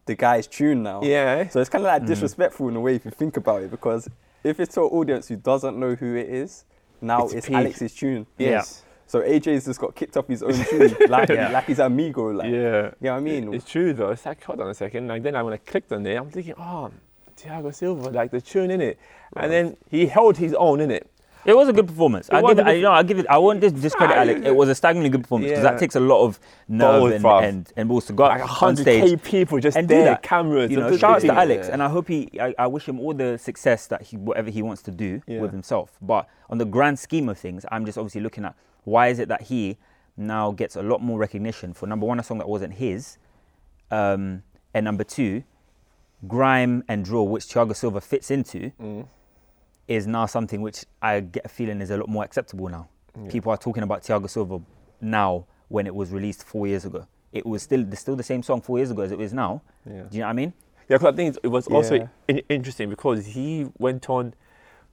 the 0.05 0.13
guy's 0.15 0.45
tune 0.45 0.83
now. 0.83 1.01
Yeah. 1.01 1.47
So 1.49 1.59
it's 1.59 1.71
kind 1.71 1.83
of 1.83 1.87
like 1.91 2.03
Mhm. 2.03 2.07
disrespectful 2.07 2.67
in 2.69 2.75
a 2.75 2.79
way 2.79 2.95
if 2.95 3.05
you 3.05 3.09
think 3.11 3.35
about 3.35 3.63
it 3.63 3.71
because 3.71 4.07
if 4.43 4.59
it's 4.59 4.75
to 4.75 4.81
an 4.81 4.89
audience 4.91 5.27
who 5.27 5.37
doesn't 5.37 5.75
know 5.79 5.95
who 5.95 6.15
it 6.15 6.29
is, 6.29 6.65
now 7.01 7.23
It's 7.25 7.33
it's. 7.33 7.49
Alex's 7.49 7.95
tune. 7.95 8.27
Yes. 8.37 8.83
So 9.11 9.19
AJ's 9.21 9.65
just 9.65 9.79
got 9.81 9.93
kicked 9.93 10.15
off 10.15 10.27
his 10.29 10.41
own 10.41 10.53
tune, 10.69 10.95
like 11.09 11.27
Yeah. 11.27 11.49
like 11.51 11.65
his 11.65 11.79
amigo, 11.79 12.27
like 12.29 12.49
Yeah. 12.49 12.91
you 13.01 13.07
know 13.07 13.11
what 13.11 13.17
I 13.17 13.19
mean? 13.19 13.53
It's 13.53 13.65
true 13.65 13.91
though. 13.93 14.11
It's 14.11 14.25
like, 14.25 14.41
hold 14.41 14.61
on 14.61 14.69
a 14.69 14.73
second. 14.73 15.07
Like 15.09 15.21
then 15.23 15.35
I 15.35 15.43
when 15.43 15.53
I 15.53 15.57
clicked 15.57 15.91
on 15.91 16.05
it, 16.05 16.15
I'm 16.15 16.29
thinking, 16.29 16.53
oh, 16.57 16.89
Thiago 17.35 17.75
Silva, 17.75 18.09
like 18.09 18.31
the 18.31 18.39
tune 18.39 18.71
in 18.71 18.79
it. 18.79 18.97
And 19.35 19.51
then 19.51 19.75
he 19.89 20.05
held 20.05 20.37
his 20.37 20.53
own 20.53 20.79
in 20.79 20.91
it. 20.91 21.07
It 21.43 21.57
was 21.57 21.67
a 21.67 21.73
good 21.73 21.87
performance. 21.87 22.29
It 22.29 22.35
I 22.35 22.41
give 22.41 22.59
a 22.59 22.61
it, 22.61 22.67
I, 22.67 22.71
you 22.73 22.81
know, 22.83 22.91
I 22.93 23.03
give 23.03 23.17
it. 23.19 23.25
I 23.27 23.37
won't 23.39 23.59
dis- 23.59 23.73
discredit 23.73 24.15
Alex. 24.15 24.41
It 24.45 24.55
was 24.55 24.69
a 24.69 24.75
staggeringly 24.75 25.09
good 25.09 25.23
performance 25.23 25.49
because 25.49 25.63
Yeah. 25.65 25.71
that 25.71 25.79
takes 25.79 25.95
a 25.95 25.99
lot 25.99 26.23
of 26.23 26.39
nerve 26.69 27.01
Balls, 27.01 27.11
and, 27.13 27.23
bruv. 27.25 27.43
and 27.49 27.73
and 27.75 27.89
balls 27.89 28.05
to 28.05 28.13
go 28.13 28.23
Like 28.25 28.41
up 28.43 28.61
on 28.63 28.75
100k 28.75 28.81
stage 28.81 29.23
people 29.23 29.59
just 29.59 29.75
and 29.75 29.87
do 29.89 29.95
there, 29.95 30.17
cameras. 30.21 30.69
you 30.71 30.77
know, 30.77 30.87
and 30.87 30.99
shout 30.99 31.15
out 31.15 31.21
to 31.21 31.27
everything. 31.33 31.51
Alex, 31.57 31.67
and 31.69 31.81
I 31.83 31.89
hope 31.89 32.07
he, 32.07 32.29
I, 32.39 32.53
I 32.59 32.67
wish 32.67 32.87
him 32.87 32.97
all 32.99 33.13
the 33.13 33.37
success 33.39 33.87
that 33.87 34.03
he, 34.03 34.15
whatever 34.17 34.51
he 34.51 34.61
wants 34.61 34.83
to 34.83 34.91
do 34.91 35.21
Yeah. 35.27 35.41
with 35.41 35.51
himself. 35.51 35.97
But 36.01 36.27
on 36.49 36.59
the 36.59 36.65
grand 36.65 36.97
scheme 36.99 37.27
of 37.27 37.37
things, 37.39 37.65
I'm 37.71 37.85
just 37.87 37.97
obviously 37.97 38.21
looking 38.21 38.45
at 38.45 38.53
why 38.83 39.07
is 39.07 39.19
it 39.19 39.27
that 39.29 39.43
he 39.43 39.77
now 40.17 40.51
gets 40.51 40.75
a 40.75 40.81
lot 40.81 41.01
more 41.01 41.17
recognition 41.19 41.73
for 41.73 41.87
number 41.87 42.05
one, 42.05 42.19
a 42.19 42.23
song 42.23 42.37
that 42.39 42.49
wasn't 42.49 42.73
his, 42.73 43.17
um, 43.89 44.43
and 44.73 44.83
number 44.85 45.03
two, 45.03 45.43
grime 46.27 46.83
and 46.87 47.03
drill, 47.05 47.27
which 47.27 47.45
Thiago 47.45 47.75
Silva 47.75 48.01
fits 48.01 48.29
into, 48.31 48.71
Mm. 48.79 49.07
is 49.87 50.07
now 50.07 50.25
something 50.25 50.61
which 50.61 50.85
I 51.01 51.19
get 51.21 51.45
a 51.45 51.49
feeling 51.49 51.81
is 51.81 51.89
a 51.89 51.97
lot 51.97 52.07
more 52.09 52.23
acceptable 52.23 52.69
now. 52.69 52.87
Yeah. 53.19 53.29
People 53.29 53.51
are 53.51 53.57
talking 53.57 53.83
about 53.83 54.03
Thiago 54.03 54.29
Silva 54.29 54.61
now 55.01 55.45
when 55.67 55.87
it 55.87 55.95
was 55.95 56.11
released 56.11 56.43
four 56.43 56.67
years 56.67 56.85
ago. 56.85 57.07
It 57.33 57.45
was 57.45 57.63
still 57.63 57.85
still 57.95 58.15
the 58.15 58.23
same 58.23 58.43
song 58.43 58.61
four 58.61 58.77
years 58.77 58.91
ago 58.91 59.01
as 59.01 59.11
it 59.11 59.19
is 59.19 59.33
now. 59.33 59.61
Yeah. 59.85 60.03
Do 60.03 60.17
you 60.17 60.19
know 60.19 60.27
what 60.27 60.29
I 60.29 60.33
mean? 60.33 60.53
Yeah, 60.89 60.97
because 60.97 61.13
I 61.13 61.15
think 61.15 61.37
it 61.43 61.47
was 61.47 61.67
also 61.67 61.95
Yeah. 61.95 62.07
in- 62.27 62.41
interesting 62.49 62.89
because 62.89 63.25
he 63.27 63.69
went 63.77 64.09
on 64.09 64.33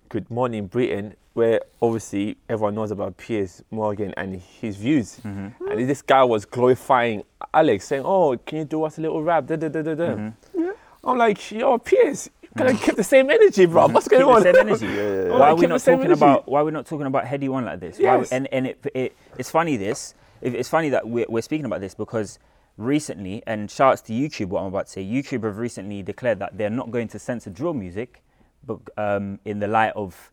Good 0.08 0.30
Morning 0.30 0.66
Britain, 0.66 1.14
where 1.34 1.60
obviously 1.82 2.36
everyone 2.48 2.74
knows 2.74 2.90
about 2.90 3.16
Piers 3.16 3.62
Morgan 3.70 4.12
and 4.16 4.36
his 4.40 4.76
views. 4.76 5.20
Mm-hmm. 5.24 5.68
And 5.70 5.88
this 5.88 6.02
guy 6.02 6.24
was 6.24 6.44
glorifying 6.44 7.22
Alex, 7.52 7.86
saying, 7.86 8.02
"Oh, 8.04 8.36
can 8.38 8.58
you 8.58 8.64
do 8.64 8.84
us 8.84 8.98
a 8.98 9.00
little 9.02 9.22
rap?" 9.22 9.46
Da, 9.46 9.56
da, 9.56 9.68
da, 9.68 9.82
da, 9.82 9.94
da. 9.94 10.04
Mm-hmm. 10.14 10.70
I'm 11.04 11.18
like, 11.18 11.50
"Yo, 11.50 11.78
Piers, 11.78 12.30
you 12.42 12.48
kind 12.56 12.70
of 12.70 12.80
keep 12.82 12.96
the 12.96 13.04
same 13.04 13.30
energy, 13.30 13.66
bro. 13.66 13.86
What's 13.88 14.08
going 14.08 14.24
on?" 14.24 14.42
the 14.42 14.52
same 14.52 14.56
energy. 14.56 14.86
yeah. 14.86 15.28
Oh, 15.32 15.38
Why 15.40 15.48
are 15.50 15.54
we 15.56 15.66
not 15.66 15.80
talking 15.80 16.00
energy. 16.04 16.12
about 16.12 16.48
why 16.48 16.60
are 16.60 16.64
we 16.64 16.70
not 16.72 16.86
talking 16.86 17.06
about 17.06 17.24
Headie 17.24 17.48
One 17.48 17.64
like 17.64 17.80
this? 17.80 17.98
We- 17.98 18.04
Yes. 18.04 18.32
and 18.32 18.48
and 18.52 18.66
it, 18.66 18.84
it 18.94 19.16
it's 19.36 19.50
funny 19.50 19.76
this 19.76 20.14
it's 20.40 20.68
funny 20.68 20.88
that 20.90 21.08
we're, 21.08 21.26
we're 21.28 21.42
speaking 21.42 21.64
about 21.66 21.80
this 21.80 21.94
because 21.94 22.38
recently 22.76 23.42
and 23.46 23.68
shouts 23.70 24.00
to 24.02 24.12
YouTube 24.12 24.46
what 24.48 24.60
I'm 24.60 24.66
about 24.68 24.86
to 24.86 24.92
say 24.92 25.04
YouTube 25.04 25.42
have 25.44 25.58
recently 25.58 26.00
declared 26.02 26.38
that 26.38 26.56
they're 26.56 26.70
not 26.70 26.90
going 26.92 27.08
to 27.08 27.18
censor 27.18 27.50
drill 27.50 27.74
music, 27.74 28.22
but 28.64 28.78
um, 28.96 29.38
in 29.44 29.58
the 29.60 29.66
light 29.68 29.92
of 29.96 30.30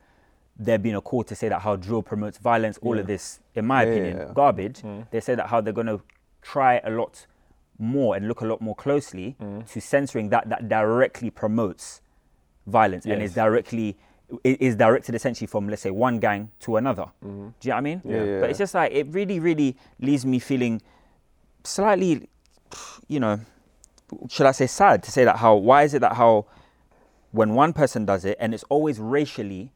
there 0.58 0.78
being 0.78 0.96
a 0.96 1.02
call 1.02 1.24
to 1.24 1.36
say 1.36 1.50
that 1.50 1.60
how 1.62 1.76
drill 1.76 2.02
promotes 2.02 2.38
violence, 2.38 2.78
all 2.82 2.98
of 2.98 3.08
this, 3.08 3.40
in 3.56 3.66
my 3.66 3.84
Yeah, 3.84 3.90
opinion, 3.90 4.18
yeah. 4.18 4.32
garbage. 4.34 4.82
Mm. 4.82 5.08
They 5.12 5.20
say 5.20 5.36
that 5.36 5.48
how 5.48 5.60
they're 5.62 5.74
going 5.74 5.88
to 5.88 6.02
try 6.42 6.80
a 6.84 6.90
lot 6.90 7.28
more 7.78 8.16
and 8.16 8.28
look 8.28 8.40
a 8.42 8.46
lot 8.46 8.62
more 8.62 8.76
closely 8.76 9.36
Mm. 9.42 9.70
to 9.72 9.82
censoring 9.82 10.30
that 10.30 10.48
that 10.50 10.70
directly 10.70 11.30
promotes 11.30 12.02
violence 12.68 13.06
and 13.06 13.22
is 13.22 13.34
directly 13.34 13.98
is 14.44 14.76
directed 14.76 15.14
essentially 15.14 15.46
from 15.46 15.68
let's 15.70 15.82
say 15.84 15.92
one 15.92 16.20
gang 16.20 16.50
to 16.60 16.78
another. 16.78 17.06
Mhm. 17.24 17.54
Do 17.60 17.68
you 17.68 17.70
know 17.70 17.76
what 17.76 17.78
I 17.78 17.82
mean? 17.82 18.02
Yeah, 18.06 18.24
yeah. 18.24 18.40
But 18.40 18.50
it's 18.50 18.58
just 18.60 18.74
like 18.74 18.92
it 18.92 19.08
really, 19.12 19.40
really 19.40 19.76
leaves 20.00 20.26
me 20.26 20.40
feeling 20.40 20.82
slightly, 21.64 22.28
you 23.08 23.20
know, 23.20 23.40
should 24.30 24.46
I 24.46 24.52
say 24.52 24.68
sad 24.68 25.04
to 25.04 25.12
say 25.12 25.26
that 25.26 25.38
how 25.38 25.56
why 25.56 25.84
is 25.84 25.94
it 25.94 26.00
that 26.00 26.14
how 26.14 26.46
when 27.36 27.54
one 27.54 27.74
person 27.74 28.06
does 28.06 28.24
it 28.24 28.38
and 28.40 28.54
it's 28.54 28.64
always 28.70 28.98
racially 29.00 29.72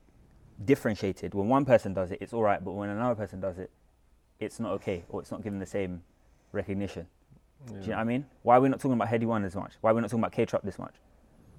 differentiated 0.64 1.34
when 1.34 1.48
one 1.48 1.66
person 1.66 1.94
does 1.94 2.12
it 2.12 2.18
it's 2.22 2.34
all 2.34 2.44
right 2.44 2.64
but 2.64 2.72
when 2.72 2.90
another 2.90 3.16
person 3.16 3.40
does 3.40 3.58
it 3.58 3.70
it's 4.40 4.60
not 4.60 4.72
okay 4.72 5.04
or 5.10 5.22
it's 5.22 5.32
not 5.32 5.42
given 5.44 5.60
the 5.60 5.66
same 5.66 6.02
recognition 6.54 7.06
do 7.68 7.74
you 7.74 7.80
know 7.82 7.88
what 7.88 7.98
I 7.98 8.04
mean 8.06 8.26
why 8.44 8.58
are 8.58 8.62
we 8.62 8.70
not 8.70 8.80
talking 8.80 8.94
about 8.94 9.10
Headie 9.10 9.26
One 9.26 9.44
as 9.44 9.56
much 9.56 9.74
why 9.82 9.92
are 9.92 9.94
we 9.94 10.02
not 10.02 10.10
talking 10.10 10.24
about 10.24 10.32
K-Trap 10.32 10.64
this 10.64 10.80
much 10.80 10.96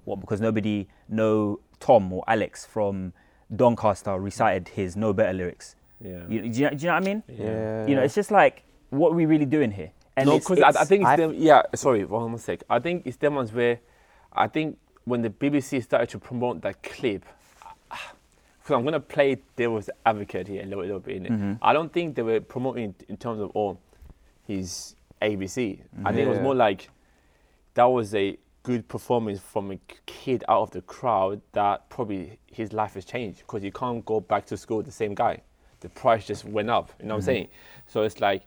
what 0.05 0.19
because 0.19 0.41
nobody 0.41 0.87
know 1.07 1.59
Tom 1.79 2.11
or 2.11 2.23
Alex 2.27 2.65
from 2.65 3.13
Doncaster 3.55 4.17
recited 4.19 4.69
his 4.69 4.95
No 4.95 5.13
Better 5.13 5.33
lyrics 5.33 5.75
Yeah. 6.03 6.23
you, 6.27 6.41
do, 6.41 6.47
you, 6.47 6.51
do 6.51 6.61
you 6.63 6.69
know 6.69 6.93
what 6.93 6.93
I 6.93 6.99
mean 7.01 7.23
Yeah. 7.27 7.85
you 7.87 7.95
know, 7.95 8.01
it's 8.01 8.15
just 8.15 8.31
like, 8.31 8.63
what 8.89 9.11
are 9.11 9.15
we 9.15 9.25
really 9.25 9.45
doing 9.45 9.71
here? 9.71 9.91
And 10.17 10.27
no, 10.27 10.39
because 10.39 10.59
I, 10.59 10.69
I 10.69 10.85
think 10.85 11.01
it's 11.03 11.09
I- 11.09 11.15
them. 11.15 11.33
Yeah, 11.35 11.61
sorry, 11.75 12.03
one 12.05 12.29
more 12.31 12.39
sec. 12.39 12.63
I 12.69 12.79
think 12.79 13.03
it's 13.05 13.17
them 13.17 13.35
ones 13.35 13.51
where 13.53 13.79
I 14.33 14.47
think 14.47 14.77
when 15.05 15.21
the 15.21 15.29
BBC 15.29 15.83
started 15.83 16.09
to 16.09 16.19
promote 16.19 16.61
that 16.61 16.81
clip, 16.83 17.25
so 18.65 18.75
I'm 18.75 18.83
gonna 18.83 18.99
play 18.99 19.37
devil's 19.55 19.89
advocate 20.05 20.47
here 20.47 20.61
a 20.63 20.65
little, 20.65 20.83
little 20.83 20.99
bit. 20.99 21.23
Mhm. 21.23 21.57
I 21.61 21.73
don't 21.73 21.91
think 21.91 22.15
they 22.15 22.21
were 22.21 22.39
promoting 22.41 22.95
in 23.09 23.17
terms 23.17 23.39
of 23.41 23.51
oh, 23.55 23.77
he's 24.45 24.95
ABC. 25.21 25.79
I 26.05 26.11
think 26.13 26.27
it 26.27 26.29
was 26.29 26.39
more 26.39 26.55
like 26.55 26.89
that 27.73 27.85
was 27.85 28.13
a 28.15 28.37
good 28.63 28.87
performance 28.87 29.39
from 29.39 29.71
a 29.71 29.79
kid 30.05 30.43
out 30.47 30.61
of 30.61 30.71
the 30.71 30.81
crowd 30.81 31.41
that 31.53 31.89
probably 31.89 32.37
his 32.45 32.73
life 32.73 32.93
has 32.93 33.05
changed 33.05 33.39
because 33.39 33.63
you 33.63 33.71
can't 33.71 34.05
go 34.05 34.19
back 34.19 34.45
to 34.45 34.57
school 34.57 34.77
with 34.77 34.85
the 34.85 34.91
same 34.91 35.15
guy. 35.15 35.41
The 35.79 35.89
price 35.89 36.27
just 36.27 36.45
went 36.45 36.69
up. 36.69 36.91
You 36.99 37.07
know 37.07 37.15
what 37.15 37.19
I'm 37.21 37.25
saying? 37.25 37.47
So 37.87 38.03
it's 38.03 38.19
like 38.19 38.43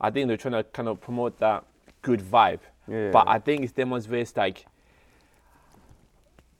I 0.00 0.10
think 0.10 0.28
they're 0.28 0.36
trying 0.38 0.54
to 0.54 0.64
kind 0.64 0.88
of 0.88 1.00
promote 1.00 1.38
that 1.40 1.64
good 2.02 2.20
vibe. 2.20 2.60
Yeah. 2.86 3.10
But 3.10 3.28
I 3.28 3.38
think 3.38 3.62
it's 3.62 3.72
them 3.72 3.90
ones 3.90 4.08
where 4.08 4.20
it's 4.20 4.36
like 4.36 4.64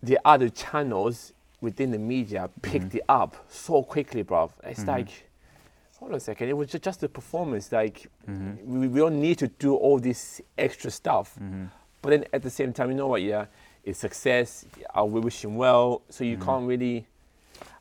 the 0.03 0.19
other 0.25 0.49
channels 0.49 1.33
within 1.61 1.91
the 1.91 1.99
media 1.99 2.49
picked 2.63 2.87
mm-hmm. 2.87 2.99
it 2.99 3.05
up 3.09 3.45
so 3.49 3.83
quickly, 3.83 4.23
bruv. 4.23 4.51
It's 4.65 4.81
mm-hmm. 4.81 4.91
like, 4.91 5.29
hold 5.99 6.13
on 6.13 6.17
a 6.17 6.21
second, 6.21 6.49
it 6.49 6.57
was 6.57 6.71
ju- 6.71 6.79
just 6.79 7.03
a 7.03 7.09
performance. 7.09 7.73
Like, 7.73 8.07
mm-hmm. 8.29 8.81
we, 8.81 8.89
we 8.89 9.01
don't 9.01 9.21
need 9.21 9.39
to 9.39 9.49
do 9.49 9.75
all 9.75 9.99
this 9.99 10.41
extra 10.57 10.91
stuff. 10.91 11.39
But 12.01 12.11
then 12.11 12.25
at 12.33 12.43
the 12.43 12.51
same 12.51 12.73
time, 12.73 12.91
you 12.91 12.97
know 12.97 13.09
what? 13.09 13.23
Yeah, 13.23 13.47
it's 13.85 13.99
success. 13.99 14.65
I 14.95 15.03
we 15.03 15.21
wish 15.21 15.45
him 15.45 15.57
well. 15.57 16.03
So 16.11 16.25
you 16.25 16.37
can't 16.37 16.67
really. 16.67 17.07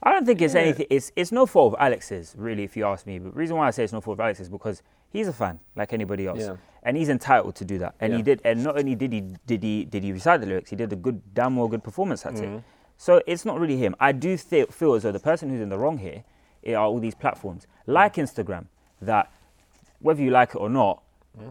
I 0.02 0.12
don't 0.12 0.26
think 0.26 0.42
it's 0.42 0.56
Yeah. 0.56 0.62
anything. 0.62 0.88
It's 0.90 1.12
it's 1.16 1.32
no 1.32 1.46
fault 1.46 1.74
of 1.74 1.80
Alex's, 1.80 2.34
really, 2.38 2.64
if 2.64 2.76
you 2.76 2.86
ask 2.86 3.06
me. 3.06 3.20
But 3.20 3.34
the 3.34 3.40
reason 3.40 3.58
why 3.58 3.68
I 3.68 3.72
say 3.72 3.84
it's 3.84 3.94
no 3.94 4.02
fault 4.02 4.16
of 4.16 4.22
Alex 4.22 4.40
is 4.40 4.50
because 4.50 4.82
he's 5.12 5.28
a 5.28 5.34
fan, 5.34 5.60
like 5.76 5.94
anybody 5.94 6.26
else, 6.26 6.40
Yeah. 6.40 6.56
And 6.88 6.96
he's 6.98 7.10
entitled 7.10 7.54
to 7.56 7.66
do 7.66 7.78
that. 7.80 7.94
And 8.00 8.14
he 8.14 8.22
did. 8.22 8.42
And 8.46 8.64
not 8.64 8.78
only 8.80 8.96
did 8.96 9.12
he 9.12 9.22
did 9.46 9.62
he 9.62 9.84
did 9.86 10.04
he 10.04 10.12
recite 10.14 10.40
the 10.42 10.48
lyrics, 10.48 10.70
he 10.70 10.76
did 10.76 10.92
a 10.94 10.96
good, 10.96 11.22
damn 11.34 11.56
well 11.58 11.68
good 11.68 11.84
performance 11.84 12.26
at 12.26 12.34
Mm-hmm. 12.34 12.56
it. 12.58 12.64
So 12.98 13.22
it's 13.28 13.44
not 13.46 13.60
really 13.60 13.78
him. 13.78 13.94
I 14.00 14.12
do 14.14 14.38
th- 14.38 14.70
feel 14.70 14.94
as 14.96 15.04
though 15.04 15.12
the 15.12 15.20
person 15.20 15.50
who's 15.50 15.62
in 15.62 15.70
the 15.70 15.78
wrong 15.78 15.98
here 16.00 16.24
are 16.70 16.86
all 16.86 17.00
these 17.00 17.14
platforms, 17.14 17.68
like 17.86 18.16
Instagram, 18.16 18.66
that 19.02 19.32
whether 20.00 20.22
you 20.24 20.32
like 20.32 20.50
it 20.56 20.60
or 20.66 20.70
not, 20.70 21.04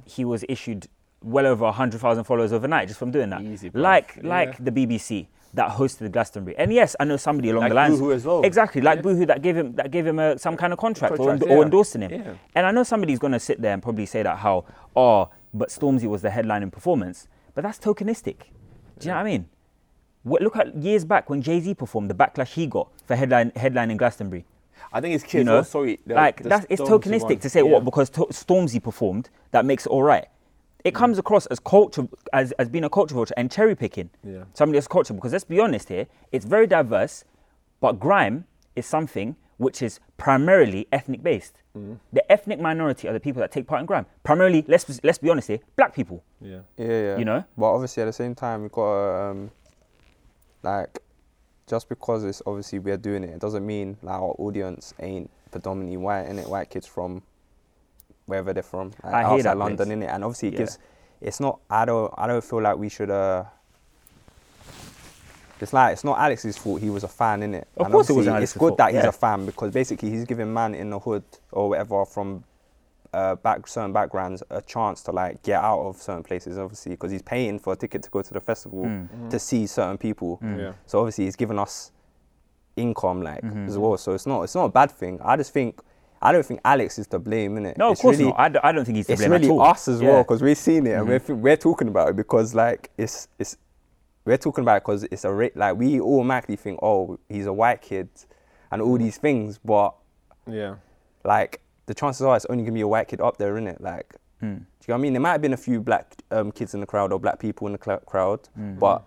he 0.05 0.25
was 0.25 0.45
issued 0.49 0.88
well 1.23 1.47
over 1.47 1.71
hundred 1.71 2.00
thousand 2.00 2.25
followers 2.25 2.52
overnight 2.52 2.88
just 2.88 2.99
from 2.99 3.11
doing 3.11 3.31
that. 3.31 3.43
Easy, 3.43 3.71
like 3.75 4.19
Yeah. 4.23 4.28
like 4.28 4.64
the 4.64 4.73
BBC 4.73 5.26
that 5.57 5.71
hosted 5.71 6.13
Glastonbury. 6.13 6.57
And 6.57 6.73
yes, 6.73 6.95
I 7.01 7.05
know 7.05 7.17
somebody 7.17 7.51
along 7.51 7.63
Like 7.63 7.71
the 7.71 7.75
lines. 7.75 7.99
Boohoo 7.99 8.13
as 8.13 8.25
well. 8.25 8.43
Exactly, 8.43 8.81
like 8.83 8.99
Yeah. 8.99 9.03
Boohoo 9.03 9.27
that 9.27 9.43
gave 9.43 9.57
him 9.57 9.75
that 9.75 9.91
gave 9.91 10.07
him 10.07 10.19
a, 10.19 10.39
some 10.39 10.57
kind 10.57 10.73
of 10.73 10.79
contract, 10.79 11.15
or, 11.15 11.17
Contract, 11.17 11.43
or 11.51 11.57
yeah. 11.57 11.63
endorsing 11.63 12.03
him. 12.03 12.11
Yeah. 12.13 12.35
And 12.55 12.67
I 12.67 12.71
know 12.71 12.83
somebody's 12.85 13.19
going 13.19 13.33
to 13.33 13.41
sit 13.41 13.61
there 13.61 13.73
and 13.73 13.83
probably 13.83 14.07
say 14.07 14.23
that 14.23 14.39
how 14.39 14.65
oh, 14.95 15.31
but 15.53 15.71
Stormzy 15.71 16.07
was 16.09 16.23
the 16.23 16.29
headlining 16.29 16.71
performance, 16.71 17.27
but 17.55 17.63
that's 17.63 17.79
tokenistic. 17.79 18.37
Do 18.99 19.09
you 19.09 19.09
know 19.09 19.15
what 19.17 19.21
I 19.21 19.25
mean? 19.25 19.49
What, 20.23 20.43
look 20.43 20.57
at 20.57 20.77
years 20.77 21.05
back 21.05 21.31
when 21.31 21.41
Jay 21.41 21.61
Z 21.61 21.75
performed, 21.75 22.11
the 22.11 22.15
backlash 22.15 22.53
he 22.53 22.67
got 22.67 22.89
for 23.07 23.17
headline 23.17 23.51
headlining 23.53 23.97
Glastonbury. 23.97 24.45
I 24.93 25.01
think 25.01 25.15
it's 25.15 25.25
kids. 25.25 25.35
You 25.35 25.45
know, 25.45 25.59
oh, 25.59 25.63
sorry. 25.63 26.01
the- 26.07 26.15
like 26.15 26.43
the 26.43 26.49
that's 26.51 26.67
it's 26.69 26.83
tokenistic 26.83 27.23
one. 27.23 27.39
to 27.39 27.51
say 27.51 27.63
what 27.63 27.85
because 27.85 28.11
to- 28.11 28.27
Stormzy 28.27 28.83
performed 28.83 29.31
that 29.53 29.65
makes 29.65 29.87
it 29.87 29.89
all 29.89 30.03
right. 30.03 30.27
It 30.87 30.95
comes 30.95 31.19
across 31.19 31.47
as 31.47 31.59
culture 31.59 32.07
as, 32.33 32.52
as 32.52 32.69
being 32.69 32.85
a 32.85 32.88
culture 32.90 33.14
vulture 33.14 33.35
and 33.37 33.50
cherry 33.50 33.75
picking 33.75 34.09
Yeah. 34.23 34.45
somebody 34.55 34.76
else's 34.78 34.88
culture 34.88 35.14
because 35.14 35.33
let's 35.33 35.45
be 35.45 35.59
honest 35.59 35.88
here, 35.88 36.07
it's 36.31 36.45
very 36.45 36.69
diverse, 36.69 37.25
but 37.81 37.99
grime 37.99 38.45
is 38.76 38.87
something 38.87 39.35
which 39.57 39.83
is 39.83 39.99
primarily 40.16 40.87
ethnic 40.93 41.23
based. 41.25 41.62
Mm-hmm. 41.76 41.95
The 42.12 42.31
ethnic 42.31 42.61
minority 42.61 43.09
are 43.09 43.12
the 43.12 43.21
people 43.21 43.40
that 43.40 43.50
take 43.50 43.66
part 43.66 43.81
in 43.81 43.87
grime. 43.87 44.07
Primarily, 44.23 44.64
let's 44.69 45.00
let's 45.02 45.19
be 45.19 45.28
honest 45.28 45.49
here, 45.49 45.59
black 45.75 45.93
people. 45.93 46.23
Yeah. 46.40 46.61
Yeah, 46.76 46.87
yeah. 46.87 47.16
You 47.19 47.25
know? 47.25 47.45
But 47.59 47.73
obviously, 47.73 48.02
at 48.02 48.07
the 48.07 48.12
same 48.12 48.35
time, 48.35 48.62
we've 48.62 48.73
got 48.73 48.95
to, 48.95 49.23
um, 49.25 49.50
like, 50.62 51.02
just 51.66 51.88
because 51.88 52.23
it's 52.23 52.43
obviously 52.47 52.78
we're 52.78 52.97
doing 52.97 53.25
it, 53.25 53.31
it 53.31 53.40
doesn't 53.40 53.66
mean 53.66 53.97
like 54.02 54.14
our 54.14 54.35
audience 54.38 54.95
ain't 55.00 55.31
predominantly 55.50 55.97
white, 55.97 56.26
innit? 56.28 56.49
White 56.49 56.71
kids 56.71 56.87
from 56.87 57.23
wherever 58.26 58.52
they're 58.52 58.62
from, 58.62 58.92
like, 59.02 59.14
I 59.14 59.18
hear 59.21 59.28
outside 59.30 59.42
that 59.45 59.56
London, 59.59 59.90
in 59.92 60.02
it, 60.02 60.06
And 60.06 60.25
obviously, 60.25 60.49
it 60.49 60.54
Yeah. 60.54 60.59
gives. 60.59 60.78
It's 61.21 61.40
not. 61.40 61.61
I 61.71 61.85
don't. 61.87 62.12
I 62.18 62.26
don't 62.26 62.45
feel 62.45 62.61
like 62.61 62.76
we 62.76 62.88
should. 62.90 63.11
Uh, 63.11 63.45
it's 65.61 65.73
like 65.73 65.95
it's 65.95 66.04
not 66.04 66.18
Alex's 66.18 66.59
fault. 66.59 66.83
He 66.83 66.90
was 66.90 67.02
a 67.04 67.09
fan, 67.09 67.40
innit? 67.40 67.64
Of 67.78 67.87
And 67.87 67.92
course 67.92 68.11
it 68.11 68.12
wasn't 68.12 68.42
It's 68.42 68.52
good 68.52 68.59
fault, 68.59 68.78
that 68.78 68.92
he's 68.92 69.02
yeah. 69.02 69.09
a 69.09 69.12
fan 69.12 69.47
because 69.47 69.71
basically 69.73 70.11
he's 70.11 70.25
giving 70.25 70.52
man 70.52 70.75
in 70.75 70.90
the 70.90 70.99
hood 70.99 71.25
or 71.52 71.71
whatever 71.71 72.04
from 72.04 72.45
uh, 73.14 73.37
back 73.37 73.66
certain 73.66 73.92
backgrounds 73.95 74.42
a 74.50 74.61
chance 74.61 75.02
to 75.04 75.12
like 75.12 75.42
get 75.42 75.62
out 75.62 75.80
of 75.80 75.97
certain 75.97 76.23
places. 76.23 76.59
Obviously, 76.59 76.92
because 76.92 77.11
he's 77.11 77.23
paying 77.23 77.59
for 77.59 77.73
a 77.73 77.76
ticket 77.76 78.02
to 78.02 78.11
go 78.11 78.21
to 78.21 78.35
the 78.35 78.40
festival 78.40 78.85
Mm. 78.85 79.30
to 79.30 79.38
see 79.38 79.66
certain 79.66 79.97
people. 79.97 80.38
Yeah. 80.42 80.73
So 80.85 80.99
obviously, 80.99 81.25
he's 81.25 81.37
given 81.37 81.59
us 81.59 81.90
income 82.76 83.23
like 83.23 83.40
Mm-hmm. 83.42 83.68
as 83.68 83.78
well. 83.78 83.97
So 83.97 84.12
it's 84.12 84.26
not 84.26 84.42
it's 84.42 84.54
not 84.54 84.64
a 84.66 84.68
bad 84.68 84.90
thing. 84.90 85.18
I 85.25 85.37
just 85.38 85.54
think 85.54 85.80
I 86.26 86.33
don't 86.33 86.45
think 86.45 86.61
Alex 86.64 86.99
is 86.99 87.06
to 87.09 87.18
blame, 87.18 87.56
innit? 87.56 87.76
No, 87.78 87.87
of 87.88 87.92
It's 87.92 88.00
course 88.02 88.16
really, 88.18 88.30
not. 88.30 88.40
I, 88.40 88.49
d- 88.49 88.59
I 88.62 88.73
don't 88.73 88.85
think 88.85 88.97
he's 88.97 89.06
to 89.06 89.12
it's 89.12 89.21
blame 89.23 89.33
really 89.33 89.47
at 89.47 89.50
all. 89.50 89.62
us 89.62 89.88
as 89.88 90.02
well 90.02 90.23
because 90.23 90.42
we've 90.42 90.59
seen 90.59 90.87
it 90.87 90.92
and 90.92 91.09
we're, 91.09 91.21
Mhm. 91.21 91.38
we're 91.38 91.56
talking 91.56 91.88
about 91.88 92.09
it 92.11 92.16
because 92.16 92.54
like 92.54 92.90
it's 92.99 93.28
it's 93.38 93.56
we're 94.25 94.37
talking 94.37 94.62
about 94.62 94.78
it 94.78 94.83
because 94.85 95.04
it's 95.04 95.25
a 95.25 95.33
ra- 95.33 95.54
like 95.54 95.76
we 95.76 96.00
automatically 96.00 96.56
think 96.56 96.80
oh 96.83 97.18
he's 97.28 97.47
a 97.47 97.52
white 97.52 97.80
kid 97.80 98.09
and 98.73 98.83
all 98.83 98.99
these 98.99 99.18
things 99.18 99.59
but 99.64 99.95
Yeah. 100.49 100.75
like 101.25 101.61
the 101.87 101.95
chances 101.95 102.23
are 102.23 102.35
it's 102.37 102.47
only 102.47 102.64
gonna 102.64 102.75
be 102.75 102.80
a 102.80 102.88
white 102.88 103.06
kid 103.09 103.21
up 103.21 103.37
there 103.38 103.56
in 103.56 103.66
it 103.68 103.80
like 103.80 104.14
Mm. 104.42 104.42
do 104.42 104.47
you 104.49 104.59
know 104.59 104.64
what 104.88 104.95
I 104.95 104.99
mean 104.99 105.12
there 105.14 105.23
might 105.23 105.33
have 105.33 105.40
been 105.42 105.54
a 105.54 105.56
few 105.68 105.80
black 105.80 106.14
um, 106.30 106.50
kids 106.52 106.75
in 106.75 106.80
the 106.80 106.87
crowd 106.87 107.12
or 107.12 107.18
black 107.18 107.38
people 107.38 107.66
in 107.68 107.73
the 107.73 107.78
cl- 107.83 108.00
crowd 108.00 108.40
Mm. 108.59 108.78
but 108.78 109.04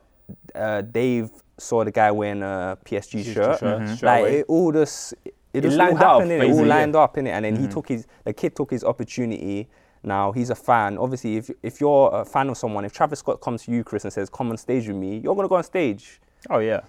uh, 0.55 0.81
Dave 0.81 1.29
saw 1.57 1.83
the 1.83 1.91
guy 1.91 2.09
wearing 2.11 2.41
a 2.41 2.77
PSG 2.85 3.19
PSG 3.19 3.33
shirt 3.33 3.59
shirt, 3.59 3.81
Mhm. 3.81 4.03
like 4.03 4.25
it 4.25 4.45
all 4.47 4.71
just 4.71 5.13
it, 5.53 5.59
It 5.59 5.61
just 5.61 5.77
lined 5.77 6.01
all 6.03 6.21
up, 6.21 6.27
it 6.27 6.41
all 6.51 6.61
yeah. 6.61 6.75
lined 6.75 6.95
up 6.95 7.17
in 7.17 7.27
it 7.27 7.31
and 7.31 7.45
then 7.45 7.55
he 7.55 7.67
Mhm. 7.67 7.71
took 7.73 7.87
his 7.89 8.05
the 8.23 8.33
kid 8.33 8.55
took 8.55 8.71
his 8.71 8.83
opportunity 8.83 9.67
now 10.03 10.31
he's 10.31 10.49
a 10.49 10.55
fan 10.55 10.97
obviously 10.97 11.37
if 11.37 11.49
if 11.63 11.81
you're 11.81 12.09
a 12.13 12.23
fan 12.25 12.49
of 12.49 12.57
someone 12.57 12.85
if 12.85 12.93
Travis 12.93 13.19
Scott 13.19 13.41
comes 13.41 13.63
to 13.65 13.71
you 13.71 13.83
Chris 13.83 14.03
and 14.03 14.13
says 14.13 14.29
come 14.29 14.49
on 14.51 14.57
stage 14.57 14.87
with 14.87 14.95
me 14.97 15.17
you're 15.17 15.35
gonna 15.35 15.47
go 15.47 15.55
on 15.55 15.63
stage 15.63 16.21
Oh 16.49 16.59
yeah, 16.59 16.81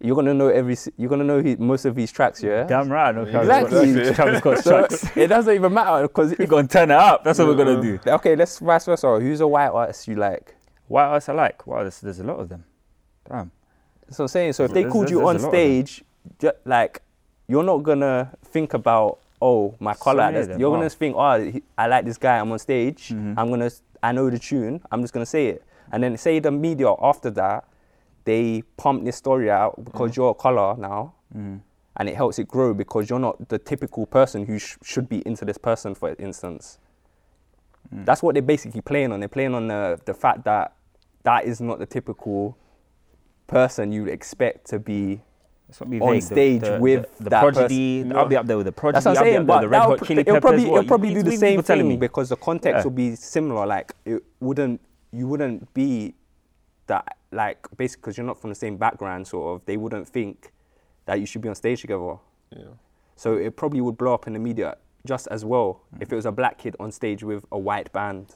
you're 0.00 0.16
gonna 0.16 0.34
know 0.34 0.48
every 0.48 0.76
you're 0.96 1.08
gonna 1.08 1.22
know 1.24 1.40
his, 1.40 1.58
most 1.58 1.84
of 1.84 1.94
his 1.94 2.10
tracks 2.10 2.42
yeah 2.42 2.64
damn 2.64 2.90
right. 2.90 3.10
I 3.10 3.12
know 3.12 3.24
Travis 3.30 3.72
Exactly. 3.72 4.14
Travis 4.14 4.38
Scott 4.40 4.58
so 4.58 4.70
tracks. 4.78 5.16
it 5.16 5.26
doesn't 5.28 5.54
even 5.54 5.72
matter 5.72 6.02
because 6.08 6.34
We're 6.38 6.46
gonna 6.46 6.66
turn 6.66 6.90
it 6.90 6.96
up. 6.96 7.22
That's 7.22 7.38
what 7.38 7.46
we're 7.48 7.54
gonna 7.54 7.80
do. 7.80 7.98
okay 8.06 8.34
let's 8.34 8.58
vice 8.58 8.84
versa 8.86 9.20
who's 9.20 9.40
a 9.40 9.46
white 9.46 9.68
artist 9.68 10.08
you 10.08 10.16
like 10.16 10.54
White 10.88 11.04
artists 11.06 11.28
I 11.28 11.32
like. 11.34 11.66
Wow, 11.66 11.82
there's, 11.82 12.00
there's 12.00 12.20
a 12.20 12.24
lot 12.24 12.38
of 12.38 12.48
them. 12.48 12.64
Damn. 13.28 13.50
That's 14.06 14.18
what 14.20 14.24
I'm 14.24 14.28
saying. 14.28 14.52
So 14.52 14.62
if 14.64 14.72
they 14.72 14.82
There's- 14.82 14.92
called 14.92 15.06
there's- 15.08 15.10
you 15.10 15.18
on 15.18 15.22
a 15.24 15.26
lot 15.26 15.34
of 15.36 15.42
them. 15.42 15.50
stage, 15.50 16.04
ju- 16.38 16.52
like 16.64 17.02
you're 17.48 17.62
not 17.62 17.78
gonna 17.82 18.32
think 18.44 18.74
about 18.74 19.18
oh 19.40 19.74
my 19.80 19.92
So 19.92 20.04
color. 20.04 20.16
many 20.24 20.28
of 20.28 20.34
That's- 20.34 20.48
them 20.54 20.60
You're 20.60 20.70
gonna 20.76 20.90
think 20.90 21.16
oh 21.16 21.40
he- 21.40 21.62
I 21.78 21.86
like 21.86 22.04
this 22.04 22.18
guy. 22.18 22.38
I'm 22.38 22.50
on 22.52 22.58
stage. 22.58 23.08
Mhm. 23.10 23.34
I'm 23.36 23.48
gonna 23.50 23.70
I 24.02 24.12
know 24.12 24.28
the 24.30 24.38
tune. 24.38 24.80
I'm 24.90 25.00
just 25.02 25.12
gonna 25.12 25.26
say 25.26 25.46
it. 25.48 25.62
And 25.92 26.02
then 26.02 26.16
say 26.16 26.38
the 26.40 26.50
media 26.50 26.92
after 27.00 27.30
that, 27.30 27.64
they 28.24 28.62
pump 28.76 29.04
this 29.04 29.16
story 29.16 29.50
out 29.50 29.84
because 29.84 30.12
Mm. 30.12 30.16
you're 30.16 30.30
a 30.30 30.34
color 30.34 30.76
now, 30.76 31.12
Mhm. 31.36 31.60
and 31.96 32.08
it 32.08 32.16
helps 32.16 32.38
it 32.38 32.48
grow 32.48 32.74
because 32.74 33.08
you're 33.08 33.20
not 33.20 33.48
the 33.48 33.58
typical 33.58 34.04
person 34.06 34.46
who 34.46 34.58
sh- 34.58 34.76
should 34.82 35.08
be 35.08 35.18
into 35.26 35.44
this 35.44 35.58
person, 35.58 35.94
for 35.94 36.14
instance. 36.18 36.78
Mm. 37.94 38.04
That's 38.04 38.22
what 38.22 38.34
they're 38.34 38.42
basically 38.42 38.80
playing 38.80 39.12
on. 39.12 39.20
They're 39.20 39.28
playing 39.28 39.54
on 39.54 39.68
the, 39.68 40.00
the 40.04 40.14
fact 40.14 40.44
that 40.44 40.72
that 41.22 41.44
is 41.44 41.60
not 41.60 41.78
the 41.78 41.86
typical 41.86 42.56
person 43.46 43.92
you'd 43.92 44.08
expect 44.08 44.66
to 44.70 44.78
be. 44.78 45.22
Let's 45.68 45.80
not 45.80 45.90
be 45.90 46.00
on 46.00 46.12
vague. 46.12 46.20
The- 46.22 46.26
stage 46.26 46.60
the, 46.62 46.78
with 46.80 47.16
the, 47.18 47.24
the 47.24 47.30
that 47.30 47.40
prodigy. 47.40 48.02
person. 48.02 48.16
I'll 48.16 48.26
be 48.26 48.36
up 48.36 48.46
there 48.46 48.56
with 48.56 48.66
the 48.66 48.72
prodigy. 48.72 48.94
That's 49.04 49.06
what 49.06 49.18
I'm 49.18 49.24
saying. 49.24 49.36
up 49.40 49.46
But 49.46 49.60
the 49.62 49.68
red 49.68 49.80
that'll 49.80 49.96
hot 49.98 50.06
chili 50.06 50.20
it'll 50.20 50.34
peppers. 50.34 50.42
probably, 50.50 50.62
it'll 50.66 50.84
probably 50.84 51.14
do 51.14 51.22
the 51.22 51.36
same 51.36 51.50
people 51.52 51.62
telling 51.64 51.82
thing 51.82 51.88
me. 51.88 51.96
because 51.96 52.28
the 52.28 52.36
context 52.36 52.78
Yeah. 52.78 52.84
will 52.84 52.90
be 52.92 53.16
similar. 53.16 53.66
Like 53.66 53.92
it 54.04 54.22
wouldn't, 54.40 54.80
you 55.12 55.26
wouldn't 55.26 55.72
be 55.74 56.14
that 56.86 57.16
like 57.32 57.66
basically 57.76 58.00
because 58.02 58.16
you're 58.16 58.26
not 58.26 58.40
from 58.40 58.50
the 58.50 58.54
same 58.56 58.76
background. 58.76 59.26
Sort 59.26 59.56
of, 59.60 59.66
they 59.66 59.76
wouldn't 59.76 60.08
think 60.08 60.52
that 61.06 61.18
you 61.20 61.26
should 61.26 61.42
be 61.42 61.48
on 61.48 61.54
stage 61.56 61.80
together. 61.80 62.16
Yeah. 62.56 62.64
So 63.16 63.34
it 63.34 63.56
probably 63.56 63.80
would 63.80 63.96
blow 63.96 64.14
up 64.14 64.26
in 64.28 64.34
the 64.34 64.38
media 64.38 64.76
just 65.04 65.26
as 65.28 65.44
well 65.44 65.80
Mm. 65.96 66.02
if 66.02 66.12
it 66.12 66.16
was 66.16 66.26
a 66.26 66.32
black 66.32 66.58
kid 66.58 66.76
on 66.78 66.92
stage 66.92 67.22
with 67.24 67.44
a 67.50 67.58
white 67.58 67.92
band. 67.92 68.34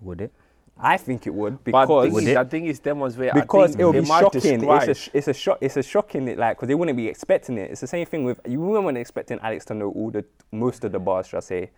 Would 0.00 0.20
it? 0.22 0.32
I 0.78 0.96
think 0.96 1.26
it 1.26 1.34
would 1.34 1.62
But 1.64 1.64
because 1.64 2.12
thing 2.12 2.28
is, 2.28 2.36
I 2.36 2.44
think 2.44 2.66
it's 2.68 2.78
them 2.80 2.98
where 2.98 3.32
because 3.32 3.76
it 3.76 3.84
will 3.84 3.92
they 3.92 4.00
be 4.00 4.06
shocking. 4.06 4.58
describe- 4.60 4.88
It's 4.88 4.98
a 4.98 5.02
sh- 5.02 5.10
it's 5.14 5.28
a 5.28 5.32
shock. 5.34 5.58
It's 5.60 5.76
a 5.76 5.82
shocking 5.82 6.26
it 6.28 6.36
like 6.38 6.56
because 6.56 6.68
they 6.68 6.74
wouldn't 6.74 6.96
be 6.96 7.06
expecting 7.08 7.58
it. 7.58 7.70
It's 7.70 7.80
the 7.80 7.86
same 7.86 8.04
thing 8.06 8.24
with 8.24 8.40
you 8.46 8.60
weren't 8.60 8.98
expecting 8.98 9.38
Alex 9.40 9.64
to 9.66 9.74
know 9.74 9.90
all 9.90 10.10
the 10.10 10.24
most 10.50 10.84
of 10.84 10.92
the 10.92 10.98
bars, 10.98 11.28
should 11.28 11.36
I 11.36 11.40
say? 11.40 11.70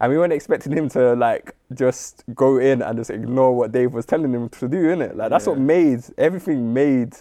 And 0.00 0.10
we 0.10 0.16
weren't 0.18 0.32
expecting 0.32 0.72
him 0.72 0.88
to 0.90 1.14
like 1.14 1.54
just 1.74 2.24
go 2.34 2.56
in 2.56 2.80
and 2.80 2.96
just 2.98 3.10
ignore 3.10 3.54
what 3.54 3.70
Dave 3.72 3.92
was 3.92 4.06
telling 4.06 4.32
him 4.32 4.48
to 4.48 4.66
do, 4.68 4.76
innit? 4.78 5.14
Like 5.14 5.28
that's 5.28 5.46
what 5.46 5.58
made 5.58 6.02
everything 6.16 6.72
made 6.72 7.12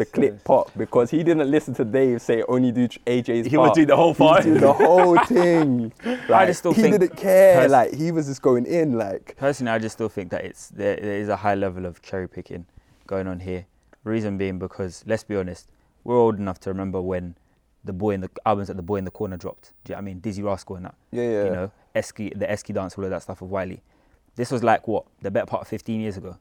the 0.00 0.06
clip 0.06 0.42
pop 0.44 0.70
because 0.76 1.10
he 1.10 1.22
didn't 1.22 1.50
listen 1.50 1.74
to 1.74 1.84
Dave 1.84 2.20
say 2.22 2.42
only 2.48 2.72
do 2.72 2.88
AJ's 2.88 3.46
He 3.46 3.56
part. 3.56 3.74
doing 3.74 3.86
the 3.86 3.96
whole 3.96 4.14
He 4.14 4.22
was 4.22 4.32
part. 4.32 4.42
doing 4.44 4.60
the 4.60 4.72
whole 4.72 5.18
thing. 5.24 5.92
Like, 6.28 6.48
just 6.48 6.60
still 6.60 6.72
he 6.72 6.82
think 6.82 6.98
didn't 7.00 7.16
care. 7.16 7.62
pers- 7.62 7.70
like 7.72 7.94
he 7.94 8.10
was 8.12 8.26
just 8.26 8.42
going 8.42 8.66
in. 8.66 8.92
Like 8.98 9.34
Personally, 9.36 9.72
I 9.72 9.78
just 9.78 9.94
still 9.96 10.08
think 10.08 10.30
that 10.30 10.44
it's 10.44 10.68
there, 10.68 10.96
there 10.96 11.16
is 11.16 11.28
a 11.28 11.36
high 11.36 11.54
level 11.54 11.86
of 11.86 12.00
cherry 12.02 12.28
picking 12.28 12.66
going 13.06 13.26
on 13.26 13.40
here. 13.40 13.66
Reason 14.04 14.36
being 14.38 14.58
because 14.58 15.04
let's 15.06 15.24
be 15.24 15.36
honest, 15.36 15.70
we're 16.04 16.16
old 16.16 16.38
enough 16.38 16.58
to 16.60 16.70
remember 16.70 17.00
when 17.02 17.36
the 17.84 17.92
boy 17.92 18.10
in 18.12 18.20
the 18.20 18.30
albums 18.46 18.68
that 18.68 18.76
the 18.76 18.82
boy 18.82 18.96
in 18.96 19.04
the 19.04 19.10
corner 19.10 19.36
dropped. 19.36 19.72
Do 19.84 19.90
you 19.90 19.94
know 19.94 19.98
what 19.98 20.02
I 20.02 20.04
mean? 20.04 20.20
Dizzee 20.20 20.44
Rascal 20.44 20.76
and 20.76 20.86
that. 20.86 20.94
yeah, 21.12 21.22
yeah. 21.22 21.44
You 21.44 21.50
know, 21.50 21.70
Esky, 21.94 22.38
the 22.38 22.46
Esky 22.46 22.74
dance, 22.74 22.96
all 22.96 23.04
of 23.04 23.10
that 23.10 23.22
stuff 23.22 23.42
of 23.42 23.50
Wiley. 23.50 23.82
This 24.36 24.50
was 24.50 24.62
like 24.62 24.86
what 24.88 25.04
the 25.22 25.30
better 25.30 25.46
part 25.46 25.62
of 25.62 25.68
15 25.68 26.00
years 26.00 26.16
ago. 26.16 26.36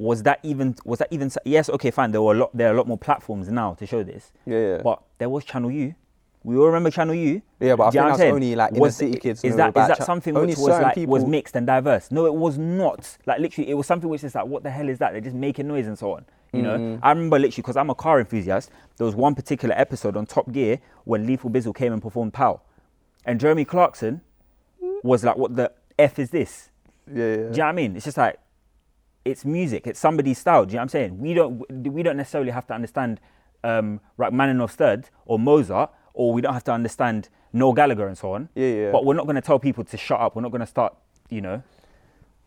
Was 0.00 0.22
that 0.22 0.38
even? 0.42 0.74
Was 0.86 0.98
that 1.00 1.08
even? 1.10 1.30
Yes, 1.44 1.68
okay, 1.68 1.90
fine. 1.90 2.10
There 2.10 2.22
were 2.22 2.32
a 2.34 2.38
lot. 2.38 2.50
There 2.56 2.68
are 2.70 2.74
a 2.74 2.76
lot 2.76 2.88
more 2.88 2.96
platforms 2.96 3.50
now 3.50 3.74
to 3.74 3.86
show 3.86 4.02
this. 4.02 4.32
yeah, 4.46 4.58
yeah. 4.58 4.80
But 4.82 5.02
there 5.18 5.28
was 5.28 5.44
Channel 5.44 5.70
U. 5.70 5.94
We 6.42 6.56
all 6.56 6.64
remember 6.66 6.90
Channel 6.90 7.14
U. 7.14 7.42
Yeah, 7.60 7.76
but 7.76 7.84
I 7.84 7.90
think 7.90 8.00
know 8.02 8.08
that's 8.08 8.18
saying? 8.20 8.32
only, 8.34 8.54
like, 8.56 8.70
inner 8.72 8.80
Was- 8.80 8.96
city 8.96 9.18
kids 9.18 9.44
Is 9.44 9.56
that 9.56 9.68
is 9.68 9.74
that 9.88 9.98
Cha- 9.98 10.04
something 10.04 10.32
which 10.32 10.56
was 10.56 10.68
like 10.68 10.96
was 11.06 11.26
mixed 11.26 11.54
and 11.54 11.66
diverse? 11.66 12.10
No, 12.10 12.24
it 12.24 12.34
was 12.34 12.56
not. 12.56 13.18
Like 13.26 13.40
literally, 13.40 13.68
it 13.70 13.74
was 13.74 13.86
something 13.86 14.08
which 14.08 14.24
is 14.24 14.34
like, 14.34 14.46
what 14.46 14.62
the 14.62 14.70
hell 14.70 14.88
is 14.88 14.98
that? 15.00 15.12
They're 15.12 15.20
just 15.20 15.36
making 15.36 15.68
noise 15.68 15.86
and 15.86 15.98
so 15.98 16.12
on. 16.14 16.24
You 16.54 16.62
know, 16.62 16.78
Mhm. 16.78 17.00
I 17.02 17.10
remember 17.10 17.38
literally 17.38 17.60
because 17.62 17.76
I'm 17.76 17.90
a 17.90 17.94
car 17.94 18.18
enthusiast. 18.20 18.70
There 18.96 19.04
was 19.04 19.14
one 19.14 19.34
particular 19.34 19.74
episode 19.78 20.16
on 20.16 20.24
Top 20.24 20.50
Gear 20.50 20.78
when 21.04 21.26
Lethal 21.26 21.50
Bizzle 21.50 21.74
came 21.74 21.92
and 21.92 22.00
performed 22.00 22.32
"Pow," 22.32 22.62
and 23.26 23.38
Jeremy 23.38 23.66
Clarkson 23.66 24.22
was 25.02 25.24
like, 25.24 25.36
"What 25.36 25.56
the 25.56 25.70
f 25.98 26.18
is 26.18 26.30
this?" 26.30 26.70
yeah, 27.06 27.14
yeah. 27.16 27.36
Do 27.36 27.42
you 27.42 27.44
know 27.50 27.50
what 27.50 27.60
I 27.66 27.72
mean? 27.72 27.96
It's 27.96 28.06
just 28.06 28.16
like 28.16 28.38
it's 29.24 29.44
music. 29.44 29.86
It's 29.86 30.00
somebody's 30.00 30.38
style. 30.38 30.64
Do 30.64 30.70
you 30.72 30.76
know 30.76 30.80
what 30.80 30.82
I'm 30.84 30.88
saying? 30.88 31.18
We 31.18 31.34
don't 31.34 31.86
we 31.86 32.02
don't 32.02 32.16
necessarily 32.16 32.50
have 32.50 32.66
to 32.68 32.74
understand 32.74 33.20
um, 33.64 34.00
Rachmaninoff's 34.18 34.76
third 34.76 35.10
or 35.26 35.38
Mozart, 35.38 35.90
or 36.14 36.32
we 36.32 36.40
don't 36.40 36.54
have 36.54 36.64
to 36.64 36.72
understand 36.72 37.28
Noel 37.52 37.72
Gallagher 37.74 38.06
and 38.08 38.16
so 38.16 38.32
on. 38.32 38.48
Yeah, 38.54 38.66
yeah. 38.68 38.90
But 38.92 39.04
we're 39.04 39.14
not 39.14 39.26
going 39.26 39.36
to 39.36 39.42
tell 39.42 39.58
people 39.58 39.84
to 39.84 39.96
shut 39.96 40.20
up. 40.20 40.36
We're 40.36 40.42
not 40.42 40.50
going 40.52 40.60
to 40.62 40.66
start, 40.66 40.94
you 41.28 41.40
know. 41.40 41.62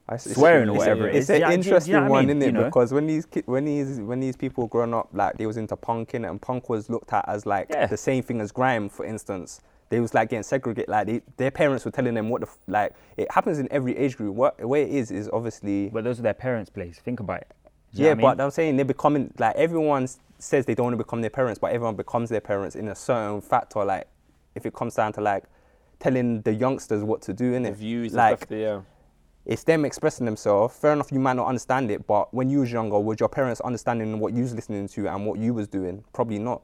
I 0.09 0.15
it's- 0.15 0.33
swearing 0.35 0.69
or 0.69 0.73
whatever 0.77 1.07
it 1.07 1.15
It's 1.15 1.29
is. 1.29 1.29
an 1.29 1.35
Do 1.35 1.39
you- 1.41 1.45
do 1.45 1.51
you- 1.51 1.57
do 1.63 1.69
you 1.69 1.73
interesting 1.75 1.93
know 1.93 2.01
what 2.01 2.07
I 2.07 2.09
one, 2.09 2.25
mean? 2.27 2.29
isn't 2.37 2.41
it? 2.41 2.45
You 2.47 2.51
know? 2.51 2.63
Because 2.65 2.91
when 2.91 3.07
these 3.07 3.25
ki- 3.25 3.43
when 3.45 3.65
these 3.65 3.99
when 4.01 4.19
these 4.19 4.35
people 4.35 4.67
growing 4.67 4.93
up, 4.93 5.09
like 5.13 5.37
they 5.37 5.45
was 5.45 5.55
into 5.57 5.77
punking, 5.77 6.29
and 6.29 6.41
punk 6.41 6.69
was 6.69 6.89
looked 6.89 7.13
at 7.13 7.23
as 7.29 7.45
like 7.45 7.67
Yeah. 7.69 7.85
the 7.85 7.95
same 7.97 8.21
thing 8.23 8.41
as 8.41 8.51
grime, 8.51 8.89
for 8.89 9.05
instance. 9.05 9.61
They 9.93 9.99
was 9.99 10.15
like 10.15 10.29
getting 10.31 10.41
segregated. 10.41 10.89
Like 10.89 11.05
they, 11.05 11.21
their 11.37 11.51
parents 11.51 11.85
were 11.85 11.91
telling 11.91 12.15
them 12.15 12.29
what 12.29 12.41
the 12.41 12.47
f- 12.47 12.57
like. 12.65 12.93
It 13.15 13.31
happens 13.31 13.59
in 13.59 13.67
every 13.71 13.95
age 13.95 14.17
group. 14.17 14.33
What 14.33 14.57
the 14.57 14.67
way 14.67 14.81
it 14.81 14.89
is 14.89 15.11
is 15.11 15.29
obviously. 15.31 15.89
But 15.89 16.03
those 16.03 16.17
are 16.19 16.23
their 16.23 16.33
parents' 16.33 16.71
place. 16.71 16.97
Think 16.97 17.19
about 17.19 17.41
it. 17.41 17.47
Do 17.93 18.01
you 18.01 18.01
know 18.01 18.07
yeah, 18.07 18.11
I 18.11 18.15
mean? 18.15 18.23
but 18.37 18.41
I'm 18.41 18.49
saying 18.49 18.75
they're 18.77 18.85
becoming 18.85 19.31
like 19.37 19.55
everyone 19.55 20.07
says 20.39 20.65
they 20.65 20.73
don't 20.73 20.85
want 20.85 20.95
to 20.95 21.03
become 21.03 21.21
their 21.21 21.29
parents, 21.29 21.59
but 21.59 21.71
everyone 21.73 21.95
becomes 21.95 22.29
their 22.29 22.41
parents 22.41 22.75
in 22.75 22.87
a 22.87 22.95
certain 22.95 23.39
factor. 23.39 23.85
Like 23.85 24.07
if 24.55 24.65
it 24.65 24.73
comes 24.73 24.95
down 24.95 25.13
to 25.13 25.21
like 25.21 25.43
telling 25.99 26.41
the 26.41 26.53
youngsters 26.53 27.03
what 27.03 27.21
to 27.21 27.33
do 27.33 27.53
in 27.53 27.61
The 27.61 27.69
it, 27.69 27.75
views 27.75 28.13
like 28.13 28.39
stuff. 28.45 28.51
Yeah. 28.51 28.81
it's 29.45 29.63
them 29.63 29.85
expressing 29.85 30.25
themselves. 30.25 30.75
Fair 30.75 30.93
enough, 30.93 31.11
you 31.11 31.19
might 31.19 31.33
not 31.35 31.45
understand 31.47 31.91
it, 31.91 32.07
but 32.07 32.33
when 32.33 32.49
you 32.49 32.61
was 32.61 32.71
younger, 32.71 32.99
was 32.99 33.19
your 33.19 33.29
parents 33.29 33.61
understanding 33.61 34.19
what 34.19 34.33
you 34.33 34.41
was 34.41 34.55
listening 34.55 34.87
to 34.87 35.07
and 35.07 35.25
what 35.27 35.37
you 35.37 35.53
was 35.53 35.67
doing? 35.67 36.03
Probably 36.13 36.39
not. 36.39 36.63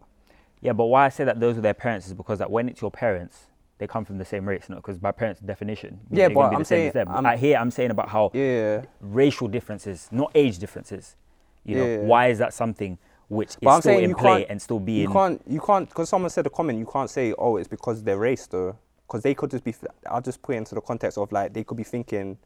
Yeah, 0.61 0.73
but 0.73 0.85
why 0.85 1.05
I 1.05 1.09
say 1.09 1.23
that 1.23 1.39
those 1.39 1.57
are 1.57 1.61
their 1.61 1.73
parents 1.73 2.07
is 2.07 2.13
because 2.13 2.39
that 2.39 2.51
when 2.51 2.67
it's 2.69 2.81
your 2.81 2.91
parents, 2.91 3.45
they 3.77 3.87
come 3.87 4.03
from 4.03 4.17
the 4.17 4.25
same 4.25 4.47
race, 4.47 4.67
not 4.67 4.77
because 4.77 4.97
by 4.97 5.11
parents' 5.11 5.39
definition. 5.39 5.99
Yeah, 6.11 6.27
but 6.29 6.41
I'm 6.41 6.59
the 6.59 6.65
same 6.65 6.65
saying- 6.65 6.87
as 6.89 6.93
them. 6.93 7.07
I'm- 7.09 7.25
I 7.25 7.37
here 7.37 7.57
I'm 7.57 7.71
saying 7.71 7.91
about 7.91 8.09
how 8.09 8.29
Yeah. 8.33 8.83
racial 8.99 9.47
differences, 9.47 10.09
not 10.11 10.31
age 10.35 10.59
differences. 10.59 11.15
You 11.63 11.75
know, 11.77 11.85
Yeah. 11.85 11.97
why 11.99 12.27
is 12.27 12.39
that 12.39 12.53
something 12.53 12.97
which 13.29 13.49
is 13.51 13.57
But 13.61 13.69
I'm 13.75 13.81
still 13.81 13.99
in 13.99 14.15
play 14.15 14.45
and 14.47 14.61
still 14.61 14.79
being? 14.79 15.01
You 15.07 15.13
can't, 15.13 15.41
you 15.47 15.61
can't, 15.61 15.87
because 15.87 16.09
someone 16.09 16.29
said 16.29 16.45
a 16.45 16.49
comment, 16.49 16.77
you 16.77 16.85
can't 16.85 17.09
say, 17.09 17.33
oh, 17.37 17.55
it's 17.57 17.67
because 17.69 18.03
their 18.03 18.17
race, 18.17 18.47
though. 18.47 18.75
Because 19.07 19.23
they 19.23 19.33
could 19.33 19.49
just 19.51 19.63
be, 19.63 19.73
I'll 20.07 20.21
just 20.21 20.41
put 20.41 20.55
it 20.55 20.57
into 20.59 20.75
the 20.75 20.81
context 20.81 21.17
of 21.17 21.31
like, 21.31 21.53
they 21.53 21.63
could 21.63 21.77
be 21.77 21.83
thinking, 21.83 22.37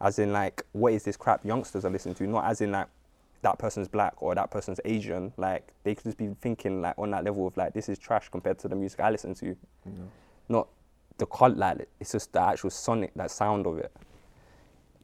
as 0.00 0.18
in 0.18 0.32
like, 0.32 0.64
what 0.72 0.92
is 0.92 1.04
this 1.04 1.16
crap 1.16 1.44
youngsters 1.44 1.84
are 1.84 1.90
listening 1.90 2.14
to? 2.16 2.26
Not 2.26 2.44
as 2.46 2.60
in 2.60 2.72
like, 2.72 2.88
that 3.42 3.58
person's 3.58 3.88
black 3.88 4.14
or 4.22 4.34
that 4.34 4.50
person's 4.50 4.80
Asian. 4.84 5.32
Like, 5.36 5.72
they 5.84 5.94
could 5.94 6.04
just 6.04 6.18
be 6.18 6.28
thinking 6.40 6.80
like 6.82 6.98
on 6.98 7.10
that 7.12 7.24
level 7.24 7.46
of 7.46 7.56
like, 7.56 7.72
this 7.74 7.88
is 7.88 7.98
trash 7.98 8.28
compared 8.28 8.58
to 8.60 8.68
the 8.68 8.76
music 8.76 9.00
I 9.00 9.10
listen 9.10 9.34
to. 9.36 9.56
Not 10.48 10.68
the 11.18 11.26
col 11.26 11.50
like, 11.50 11.88
it's 12.00 12.12
just 12.12 12.32
the 12.32 12.40
actual 12.40 12.70
sonic, 12.70 13.12
that 13.14 13.30
sound 13.30 13.66
of 13.66 13.78
it. 13.78 13.92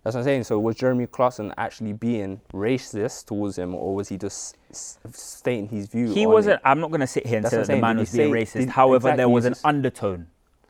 That's 0.03 0.15
what 0.15 0.21
I'm 0.21 0.25
saying. 0.25 0.45
So 0.45 0.59
was 0.61 0.77
Jeremy 0.77 1.07
Clarkson 1.09 1.53
actually 1.59 1.93
being 1.93 2.41
racist 2.53 3.27
towards 3.27 3.59
him, 3.59 3.75
or 3.75 3.93
was 3.95 4.09
he 4.09 4.17
just 4.17 4.57
stating 4.73 5.69
his 5.69 5.89
view? 5.89 6.13
he 6.13 6.27
on 6.27 6.33
wasn't. 6.33 6.55
It? 6.57 6.61
I'm 6.65 6.79
not 6.79 6.91
going 6.91 7.01
to 7.01 7.09
sit 7.09 7.27
here 7.27 7.37
and 7.39 7.45
That's 7.45 7.53
say 7.55 7.59
that 7.63 7.67
the 7.67 7.77
man 7.81 7.97
saying. 7.97 7.99
was 7.99 8.13
being 8.13 8.33
say- 8.33 8.59
racist. 8.59 8.61
did- 8.67 8.69
However, 8.71 9.17
there 9.17 9.29
was 9.29 9.47
an 9.47 9.55
just- 9.55 9.65
undertone 9.67 10.29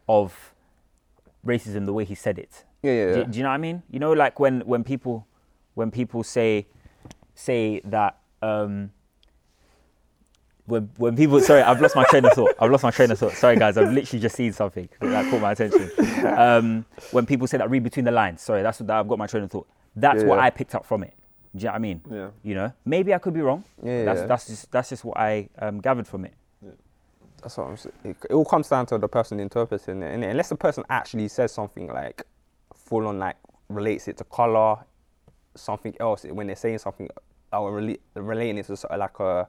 of 0.09 0.55
racism 1.45 1.85
the 1.85 1.93
way 1.93 2.05
he 2.05 2.15
said 2.15 2.39
it. 2.39 2.65
Yeah, 2.83 2.93
yeah. 2.93 3.15
Do, 3.17 3.25
do 3.25 3.37
you 3.39 3.43
know 3.43 3.51
what 3.51 3.55
I 3.57 3.59
mean? 3.59 3.83
You 3.91 3.99
know, 3.99 4.13
like 4.13 4.41
when 4.41 4.61
when 4.61 4.85
people 4.85 5.27
when 5.75 5.91
people 5.91 6.23
say 6.23 6.67
say 7.37 7.81
that 7.85 8.19
um, 8.43 8.91
when 10.67 10.91
when 10.97 11.15
people 11.17 11.41
sorry, 11.41 11.63
I've 11.63 11.81
lost 11.81 11.95
my 11.95 12.05
train 12.05 12.25
of 12.25 12.33
thought. 12.33 12.55
I've 12.59 12.71
lost 12.71 12.83
my 12.83 12.91
train 12.91 13.11
of 13.13 13.19
thought. 13.19 13.33
Sorry, 13.33 13.57
guys, 13.57 13.77
I've 13.77 13.93
literally 13.93 14.21
just 14.21 14.35
seen 14.35 14.53
something 14.53 14.89
that 15.01 15.31
caught 15.31 15.41
my 15.41 15.53
attention. 15.53 15.91
Um, 16.27 16.85
when 17.13 17.25
people 17.25 17.47
say 17.47 17.59
that 17.59 17.71
read 17.71 17.85
between 17.85 18.05
the 18.05 18.11
lines, 18.11 18.43
sorry, 18.43 18.63
that's 18.63 18.81
what 18.81 18.91
I've 18.91 19.07
got 19.07 19.19
my 19.19 19.29
train 19.29 19.45
of 19.45 19.51
thought. 19.51 19.69
That's 19.95 20.23
Yeah, 20.23 20.29
what 20.29 20.37
yeah. 20.37 20.45
I 20.45 20.51
picked 20.51 20.75
up 20.75 20.85
from 20.85 21.05
it. 21.05 21.15
Do 21.55 21.61
you 21.61 21.65
know 21.67 21.71
what 21.71 21.77
I 21.77 21.79
mean? 21.79 22.01
Yeah. 22.11 22.29
You 22.43 22.55
know, 22.55 22.73
maybe 22.85 23.15
I 23.15 23.19
could 23.19 23.33
be 23.33 23.41
wrong. 23.41 23.65
Yeah, 23.83 24.05
that's 24.05 24.21
yeah. 24.21 24.27
that's 24.27 24.47
just 24.49 24.73
that's 24.73 24.89
just 24.89 25.05
what 25.05 25.17
I 25.17 25.49
um, 25.59 25.81
gathered 25.81 26.07
from 26.07 26.25
it. 26.25 26.35
That's 27.43 27.57
what 27.59 27.69
I'm 27.69 27.77
saying. 27.77 27.95
It, 28.05 28.17
it 28.29 28.33
all 28.33 28.45
comes 28.45 28.69
down 28.69 28.87
to 28.87 28.99
the 28.99 29.09
person 29.09 29.39
interpreting 29.39 30.03
it, 30.03 30.19
innit? 30.19 30.31
Unless 30.31 30.49
the 30.49 30.57
person 30.57 30.83
actually 30.91 31.29
says 31.29 31.53
something 31.53 31.87
like 31.87 32.25
full 32.75 33.07
on, 33.07 33.19
like 33.21 33.37
relates 33.69 34.09
it 34.09 34.17
to 34.17 34.25
color, 34.25 34.79
something 35.57 35.95
else. 36.01 36.25
When 36.25 36.47
they're 36.47 36.57
saying 36.57 36.79
something, 36.79 37.09
or 37.53 37.73
rela- 37.81 37.99
relating 38.15 38.59
it 38.59 38.67
to 38.67 38.77
sort 38.77 38.93
of 38.93 38.99
like 39.01 39.19
a 39.21 39.49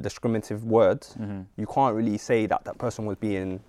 discriminative 0.00 0.64
word, 0.64 1.00
Mhm. 1.02 1.46
you 1.56 1.66
can't 1.66 1.94
really 1.94 2.18
say 2.18 2.46
that 2.46 2.64
that 2.64 2.78
person 2.78 3.04
was 3.06 3.16
being 3.18 3.60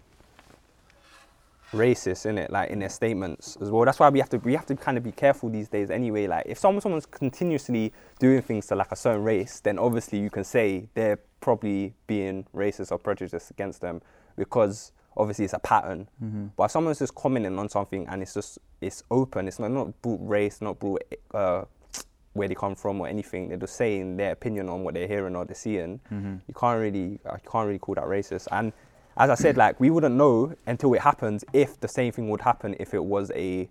racist 1.74 2.26
in 2.26 2.38
it, 2.38 2.52
like 2.52 2.70
in 2.70 2.80
their 2.80 2.90
statements 2.90 3.58
as 3.62 3.72
well. 3.72 3.86
That's 3.86 3.98
why 4.00 4.10
we 4.10 4.20
have 4.20 4.30
to 4.30 4.38
we 4.40 4.54
have 4.56 4.66
to 4.66 4.76
kind 4.76 4.98
of 4.98 5.04
be 5.06 5.12
careful 5.14 5.50
these 5.50 5.70
days. 5.70 5.90
Anyway, 5.90 6.28
like 6.28 6.44
if 6.46 6.58
someone 6.60 6.82
someone's 6.82 7.06
continuously 7.06 7.94
doing 8.20 8.42
things 8.42 8.68
to 8.68 8.76
like 8.76 8.92
a 8.92 8.96
certain 8.96 9.24
race, 9.24 9.62
then 9.62 9.80
obviously 9.80 10.20
you 10.20 10.30
can 10.30 10.44
say 10.44 10.88
they're 10.96 11.20
probably 11.40 11.94
being 12.08 12.46
racist 12.54 12.92
or 12.92 12.98
prejudiced 12.98 13.52
against 13.52 13.80
them 13.82 14.02
because 14.36 14.92
obviously 15.18 15.46
it's 15.46 15.54
a 15.54 15.60
pattern. 15.60 16.08
Mm-hmm. 16.24 16.48
But 16.56 16.64
if 16.66 16.72
someone's 16.72 17.00
just 17.00 17.16
commenting 17.16 17.58
on 17.60 17.70
something 17.70 18.08
and 18.08 18.22
it's 18.22 18.34
just 18.34 18.60
it's 18.80 19.04
open, 19.12 19.48
it's 19.48 19.60
not 19.60 19.72
not 19.72 20.02
brought 20.02 20.20
race, 20.22 20.62
not 20.62 20.80
brought 20.80 21.04
uh, 21.34 21.64
where 22.34 22.48
they 22.48 22.56
come 22.56 22.76
from 22.76 23.02
or 23.02 23.08
anything. 23.08 23.50
They're 23.50 23.58
just 23.58 23.76
saying 23.76 24.18
their 24.18 24.32
opinion 24.32 24.70
on 24.70 24.84
what 24.84 24.94
they're 24.94 25.08
hearing 25.08 25.36
or 25.36 25.46
they're 25.46 25.56
seeing. 25.56 26.00
Mm-hmm. 26.12 26.36
You 26.48 26.54
can't 26.54 26.80
really, 26.80 27.20
uh, 27.26 27.34
I 27.34 27.40
can't 27.40 27.68
really 27.68 27.80
call 27.80 27.96
that 27.96 28.06
racist. 28.06 28.48
And 28.52 28.72
as 29.18 29.30
I 29.30 29.36
said, 29.36 29.58
like 29.58 29.80
we 29.80 29.90
wouldn't 29.90 30.16
know 30.16 30.56
until 30.66 30.94
it 30.94 31.02
happens 31.02 31.44
if 31.54 31.80
the 31.80 31.88
same 31.88 32.12
thing 32.14 32.30
would 32.30 32.42
happen 32.42 32.76
if 32.80 32.94
it 32.94 33.04
was 33.04 33.32
a 33.36 33.70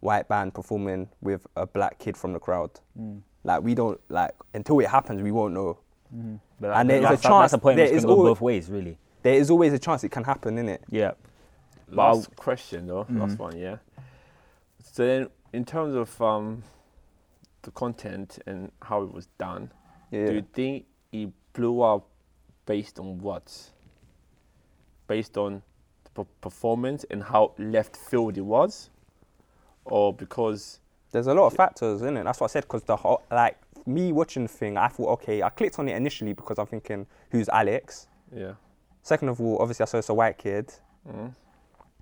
white 0.00 0.28
band 0.28 0.54
performing 0.54 1.08
with 1.20 1.46
a 1.56 1.66
black 1.66 1.98
kid 1.98 2.16
from 2.16 2.32
the 2.32 2.38
crowd. 2.38 2.70
Mm. 2.98 3.20
Like 3.44 3.62
we 3.62 3.74
don't 3.74 4.00
like 4.08 4.32
until 4.54 4.78
it 4.80 4.88
happens, 4.88 5.20
we 5.22 5.32
won't 5.32 5.54
know. 5.54 5.78
Mm-hmm. 6.14 6.36
But 6.60 6.76
And 6.76 6.90
that- 6.90 7.02
there's 7.02 7.18
a 7.20 7.22
chance 7.22 7.50
That's 7.50 7.52
a 7.54 7.58
point 7.58 7.76
there 7.76 7.86
is 7.86 8.02
can 8.02 8.06
go 8.08 8.14
alwa- 8.14 8.30
both 8.30 8.40
ways, 8.40 8.70
really. 8.70 8.98
There 9.22 9.34
is 9.34 9.50
always 9.50 9.72
a 9.72 9.78
chance 9.78 10.02
it 10.04 10.10
can 10.10 10.24
happen, 10.24 10.56
innit? 10.56 10.78
Yeah. 10.88 11.12
But 11.88 12.02
I'll- 12.02 12.16
Last 12.16 12.36
question 12.36 12.86
though, 12.86 13.06
last 13.10 13.38
one, 13.38 13.56
yeah. 13.58 13.76
So 14.82 15.06
then, 15.06 15.28
in 15.52 15.64
terms 15.64 15.94
of 15.94 16.20
um, 16.20 16.62
the 17.62 17.70
content 17.70 18.38
and 18.46 18.72
how 18.82 19.02
it 19.02 19.12
was 19.12 19.26
done, 19.38 19.70
Yeah. 20.10 20.26
do 20.26 20.34
you 20.34 20.42
think 20.52 20.86
it 21.12 21.30
blew 21.52 21.82
up 21.82 22.06
based 22.66 22.98
on 22.98 23.18
what? 23.18 23.70
Based 25.06 25.36
on 25.36 25.62
the 26.04 26.10
per- 26.10 26.30
performance 26.40 27.04
and 27.10 27.22
how 27.22 27.52
left 27.58 27.96
field 27.96 28.36
it 28.38 28.42
was, 28.44 28.90
or 29.84 30.12
because 30.12 30.78
There's 31.12 31.26
a 31.26 31.34
lot 31.34 31.46
of 31.46 31.52
factors 31.52 32.00
in 32.00 32.16
it. 32.16 32.24
That's 32.24 32.40
what 32.40 32.50
I 32.50 32.52
said. 32.54 32.62
Because 32.62 32.84
the 32.84 32.96
whole, 32.96 33.20
like 33.30 33.58
me 33.86 34.12
watching 34.12 34.44
the 34.44 34.48
thing, 34.48 34.78
I 34.78 34.88
thought, 34.88 35.10
okay, 35.20 35.42
I 35.42 35.50
clicked 35.50 35.78
on 35.78 35.86
it 35.88 35.94
initially 35.94 36.32
because 36.32 36.58
I'm 36.58 36.64
thinking, 36.66 37.06
who's 37.30 37.50
Alex? 37.50 38.08
yeah, 38.34 38.52
Second 39.02 39.28
of 39.28 39.40
all, 39.40 39.58
obviously 39.60 39.82
I 39.84 39.86
saw 39.86 39.98
it's 39.98 40.08
a 40.08 40.14
white 40.14 40.38
kid. 40.38 40.72
mm, 41.08 41.32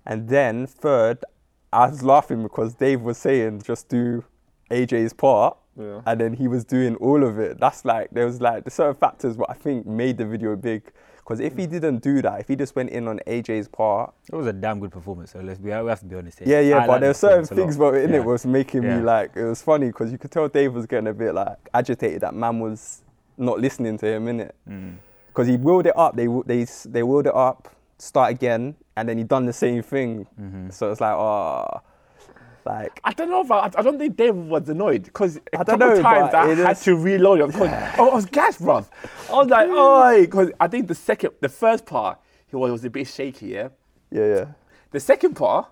And 0.07 0.29
then 0.29 0.67
third, 0.67 1.25
I 1.73 1.89
was 1.89 2.03
laughing 2.03 2.43
because 2.43 2.75
Dave 2.75 3.01
was 3.01 3.17
saying 3.19 3.63
just 3.63 3.89
do 3.89 4.25
AJ's 4.71 5.13
part, 5.13 5.57
yeah, 5.77 6.03
and 6.07 6.21
then 6.21 6.35
he 6.35 6.47
was 6.49 6.65
doing 6.65 6.97
all 6.97 7.23
of 7.25 7.39
it. 7.39 7.59
That's 7.61 7.85
like 7.85 8.11
there 8.11 8.27
was 8.27 8.41
like 8.41 8.65
the 8.65 8.71
certain 8.71 8.95
factors 8.97 9.37
what 9.37 9.51
I 9.51 9.55
think 9.55 9.87
made 9.87 10.19
the 10.19 10.27
video 10.27 10.57
big. 10.57 10.83
Because 11.19 11.39
if 11.39 11.57
he 11.57 11.67
didn't 11.67 11.99
do 12.03 12.21
that, 12.23 12.41
if 12.41 12.49
he 12.49 12.57
just 12.57 12.75
went 12.75 12.91
in 12.91 13.07
on 13.07 13.21
AJ's 13.27 13.69
part, 13.69 14.13
It 14.33 14.35
was 14.35 14.49
a 14.49 14.53
damn 14.53 14.81
good 14.81 14.91
performance, 14.91 15.31
so 15.31 15.39
let's 15.41 15.59
be, 15.61 15.67
we 15.67 15.71
have 15.89 16.01
to 16.01 16.05
be 16.07 16.17
honest 16.17 16.41
here. 16.41 16.49
yeah, 16.49 16.61
yeah. 16.61 16.77
I 16.79 16.81
but 16.81 16.89
like 16.89 17.01
there 17.03 17.11
were 17.11 17.15
certain 17.15 17.47
performance 17.47 17.51
a 17.51 17.55
lot. 17.55 17.63
things 17.67 17.77
about 17.77 17.95
it 17.95 18.05
in 18.05 18.11
Yeah. 18.11 18.17
it 18.17 18.25
was 18.25 18.45
making 18.47 18.83
Yeah. 18.83 18.97
me 18.99 19.03
like 19.05 19.37
it 19.37 19.45
was 19.45 19.63
funny 19.63 19.87
because 19.87 20.11
you 20.11 20.19
could 20.19 20.33
tell 20.33 20.49
Dave 20.49 20.75
was 20.75 20.87
getting 20.87 21.07
a 21.07 21.15
bit 21.15 21.35
like 21.35 21.57
agitated 21.73 22.23
that 22.23 22.35
man 22.35 22.59
was 22.59 23.03
not 23.39 23.61
listening 23.61 23.97
to 23.99 24.07
him, 24.07 24.27
innit? 24.27 24.51
Mm. 24.69 24.97
Because 25.31 25.47
he 25.47 25.57
wheeled 25.57 25.87
it 25.87 25.97
up, 25.97 26.17
they 26.17 26.27
they 26.47 26.65
they 26.87 27.03
wheeled 27.03 27.27
it 27.27 27.35
up, 27.35 27.69
start 27.99 28.31
again, 28.33 28.75
and 28.97 29.09
then 29.09 29.17
he 29.17 29.25
done 29.25 29.47
the 29.47 29.53
same 29.53 29.83
thing. 29.83 30.27
Mm-hmm. 30.41 30.71
So 30.71 30.91
it's 30.91 31.01
like, 31.01 31.15
oh, 31.15 31.81
like 32.67 33.01
I 33.05 33.13
don't 33.13 33.31
know 33.31 33.41
if 33.41 33.51
I, 33.51 33.71
I 33.77 33.83
don't 33.83 33.99
think 33.99 34.17
Dave 34.17 34.35
was 34.35 34.69
annoyed 34.69 35.05
because 35.05 35.37
a 35.37 35.61
I 35.61 35.63
don't 35.63 35.79
couple 35.79 35.97
know, 35.97 36.03
times 36.03 36.35
I 36.35 36.47
had 36.55 36.77
is- 36.77 36.83
to 36.85 36.97
reload 36.97 37.41
it 37.41 37.47
because 37.53 37.69
I 37.99 38.01
was 38.03 38.27
gassed, 38.27 38.61
bruv. 38.61 38.87
I 39.29 39.33
was 39.35 39.47
like, 39.49 39.69
oh, 39.71 40.21
because 40.21 40.51
I 40.61 40.67
think 40.69 40.89
the 40.89 40.95
second, 40.95 41.31
the 41.41 41.49
first 41.49 41.87
part, 41.87 42.19
he 42.49 42.57
was, 42.57 42.73
was 42.73 42.85
a 42.85 42.91
bit 42.91 43.07
shaky, 43.07 43.47
yeah. 43.47 43.69
yeah, 44.11 44.27
yeah. 44.27 44.45
The 44.91 44.99
second 45.01 45.35
part, 45.35 45.69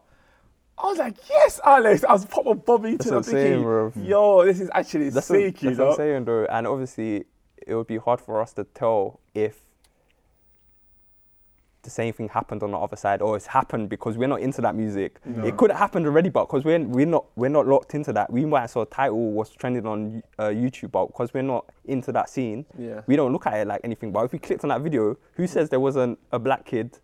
I 0.78 0.86
was 0.86 0.98
like, 0.98 1.16
yes, 1.28 1.58
Alex. 1.64 2.04
I 2.04 2.12
was 2.12 2.24
proper 2.24 2.54
bobbing 2.54 2.98
That's 2.98 3.06
to 3.06 3.10
the 3.10 3.16
I'm 3.16 3.22
saying, 3.24 3.44
thinking, 3.46 3.62
bro. 3.64 3.92
yo, 3.96 4.44
this 4.44 4.60
is 4.60 4.70
actually 4.72 5.10
That's, 5.10 5.28
what, 5.28 5.36
sick, 5.40 5.62
you 5.62 5.70
that's 5.70 5.78
what 5.80 5.84
I'm 5.86 5.90
know. 5.90 5.96
saying, 5.96 6.24
though. 6.24 6.44
And 6.44 6.66
obviously, 6.68 7.24
it 7.66 7.74
would 7.74 7.86
be 7.86 7.96
hard 7.98 8.20
for 8.20 8.40
us 8.40 8.52
to 8.54 8.64
tell 8.64 9.20
if 9.34 9.60
the 11.82 11.90
same 11.90 12.12
thing 12.12 12.28
happened 12.28 12.62
on 12.62 12.72
the 12.72 12.76
other 12.76 12.96
side, 12.96 13.22
or 13.22 13.36
it's 13.36 13.46
happened 13.46 13.88
because 13.88 14.18
we're 14.18 14.28
not 14.28 14.40
into 14.40 14.60
that 14.60 14.74
music. 14.74 15.20
It 15.44 15.56
could 15.56 15.70
have 15.70 15.78
happened 15.78 16.06
already, 16.06 16.28
but 16.28 16.46
because 16.46 16.64
we're 16.64 16.80
we're 16.80 17.06
not 17.06 17.26
we're 17.36 17.48
not 17.48 17.66
locked 17.66 17.94
into 17.94 18.12
that, 18.14 18.30
we 18.32 18.44
might 18.44 18.68
saw 18.68 18.82
a 18.82 18.86
title 18.86 19.30
was 19.32 19.50
trending 19.50 19.86
on 19.86 20.22
uh, 20.38 20.44
YouTube, 20.48 20.90
but 20.90 21.06
because 21.06 21.32
we're 21.32 21.42
not 21.42 21.64
into 21.84 22.12
that 22.12 22.28
scene, 22.28 22.66
Yeah. 22.76 23.02
we 23.06 23.16
don't 23.16 23.32
look 23.32 23.46
at 23.46 23.54
it 23.54 23.66
like 23.68 23.80
anything. 23.84 24.10
But 24.12 24.24
if 24.24 24.32
we 24.32 24.38
clicked 24.38 24.64
on 24.64 24.68
that 24.68 24.80
video, 24.82 25.16
who 25.34 25.46
says 25.46 25.70
there 25.70 25.80
wasn't 25.80 26.18
a 26.32 26.38
black 26.38 26.64
kid 26.66 26.98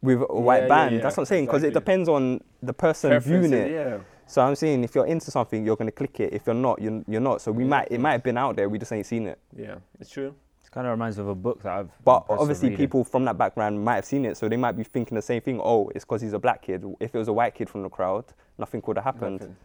with 0.00 0.22
a 0.30 0.40
white 0.40 0.62
Yeah, 0.62 0.68
band? 0.68 0.94
yeah, 0.94 1.00
That's 1.02 1.16
what 1.16 1.22
I'm 1.22 1.26
saying. 1.26 1.46
Because 1.46 1.64
it 1.64 1.74
depends 1.74 2.08
on 2.08 2.40
the 2.62 2.72
person 2.72 3.10
viewing 3.20 3.50
Preferences, 3.50 3.70
it. 3.72 4.00
Yeah. 4.28 4.32
So 4.32 4.42
I'm 4.42 4.54
saying 4.54 4.84
if 4.84 4.94
you're 4.94 5.06
into 5.06 5.30
something, 5.30 5.64
you're 5.64 5.76
gonna 5.76 5.90
click 5.92 6.20
it. 6.20 6.32
If 6.32 6.46
you're 6.46 6.54
not, 6.54 6.80
you're, 6.80 7.02
you're 7.08 7.20
not. 7.20 7.40
So 7.40 7.50
we 7.52 7.64
might 7.64 7.88
it 7.90 8.00
might 8.00 8.12
have 8.12 8.22
been 8.22 8.38
out 8.38 8.56
there, 8.56 8.68
we 8.68 8.78
just 8.78 8.92
ain't 8.92 9.06
seen 9.06 9.26
it. 9.26 9.38
Yeah, 9.56 9.76
it's 10.00 10.10
true. 10.10 10.34
It 10.64 10.70
kind 10.70 10.86
of 10.86 10.90
reminds 10.90 11.16
me 11.16 11.22
of 11.22 11.28
a 11.28 11.34
book 11.34 11.62
that 11.62 11.72
I've. 11.72 11.90
But 12.04 12.24
obviously, 12.28 12.68
reading. 12.68 12.84
people 12.84 13.04
from 13.04 13.24
that 13.24 13.38
background 13.38 13.82
might 13.82 13.94
have 13.96 14.04
seen 14.04 14.26
it, 14.26 14.36
so 14.36 14.48
they 14.48 14.56
might 14.58 14.72
be 14.72 14.84
thinking 14.84 15.14
the 15.16 15.22
same 15.22 15.40
thing. 15.40 15.60
Oh, 15.62 15.88
it's 15.94 16.04
because 16.04 16.20
he's 16.20 16.34
a 16.34 16.38
black 16.38 16.60
kid. 16.62 16.84
If 17.00 17.14
it 17.14 17.18
was 17.18 17.28
a 17.28 17.32
white 17.32 17.54
kid 17.54 17.70
from 17.70 17.82
the 17.82 17.88
crowd, 17.88 18.26
nothing 18.58 18.82
would 18.86 18.98
have 18.98 19.04
happened. 19.04 19.40
Nothing. 19.40 19.56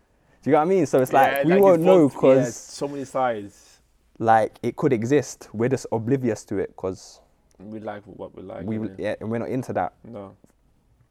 Do 0.43 0.49
you 0.49 0.51
know 0.53 0.59
what 0.59 0.65
I 0.65 0.69
mean? 0.69 0.85
So 0.85 1.01
it's 1.01 1.11
like 1.13 1.43
we 1.43 1.53
it's 1.53 1.61
won't 1.61 1.81
know 1.81 2.07
both- 2.07 2.13
yeah, 2.13 2.19
because 2.19 2.55
so 2.55 2.87
many 2.87 3.03
sides. 3.05 3.79
like 4.19 4.57
it 4.63 4.75
could 4.77 4.93
exist. 4.93 5.49
We're 5.53 5.69
just 5.69 5.87
oblivious 5.91 6.45
to 6.45 6.57
it 6.57 6.69
because 6.69 7.19
We 7.59 7.79
like 7.79 8.03
what 8.05 8.33
we 8.35 8.43
like. 8.43 8.65
we 8.65 8.79
yeah, 8.97 9.15
and 9.19 9.29
we're 9.29 9.39
not 9.39 9.49
into 9.49 9.73
that 9.73 9.93
No, 10.05 10.35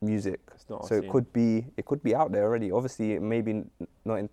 music. 0.03 0.41
it's 0.55 0.69
not. 0.69 0.87
So 0.87 0.95
it 0.97 1.09
could 1.09 1.33
be 1.33 1.67
it 1.77 1.85
could 1.87 2.03
be 2.03 2.15
out 2.15 2.33
there 2.33 2.45
already. 2.45 2.71
Obviously, 2.71 3.19
maybe 3.19 3.51
n- 3.53 3.71
not 4.05 4.17
in, 4.17 4.31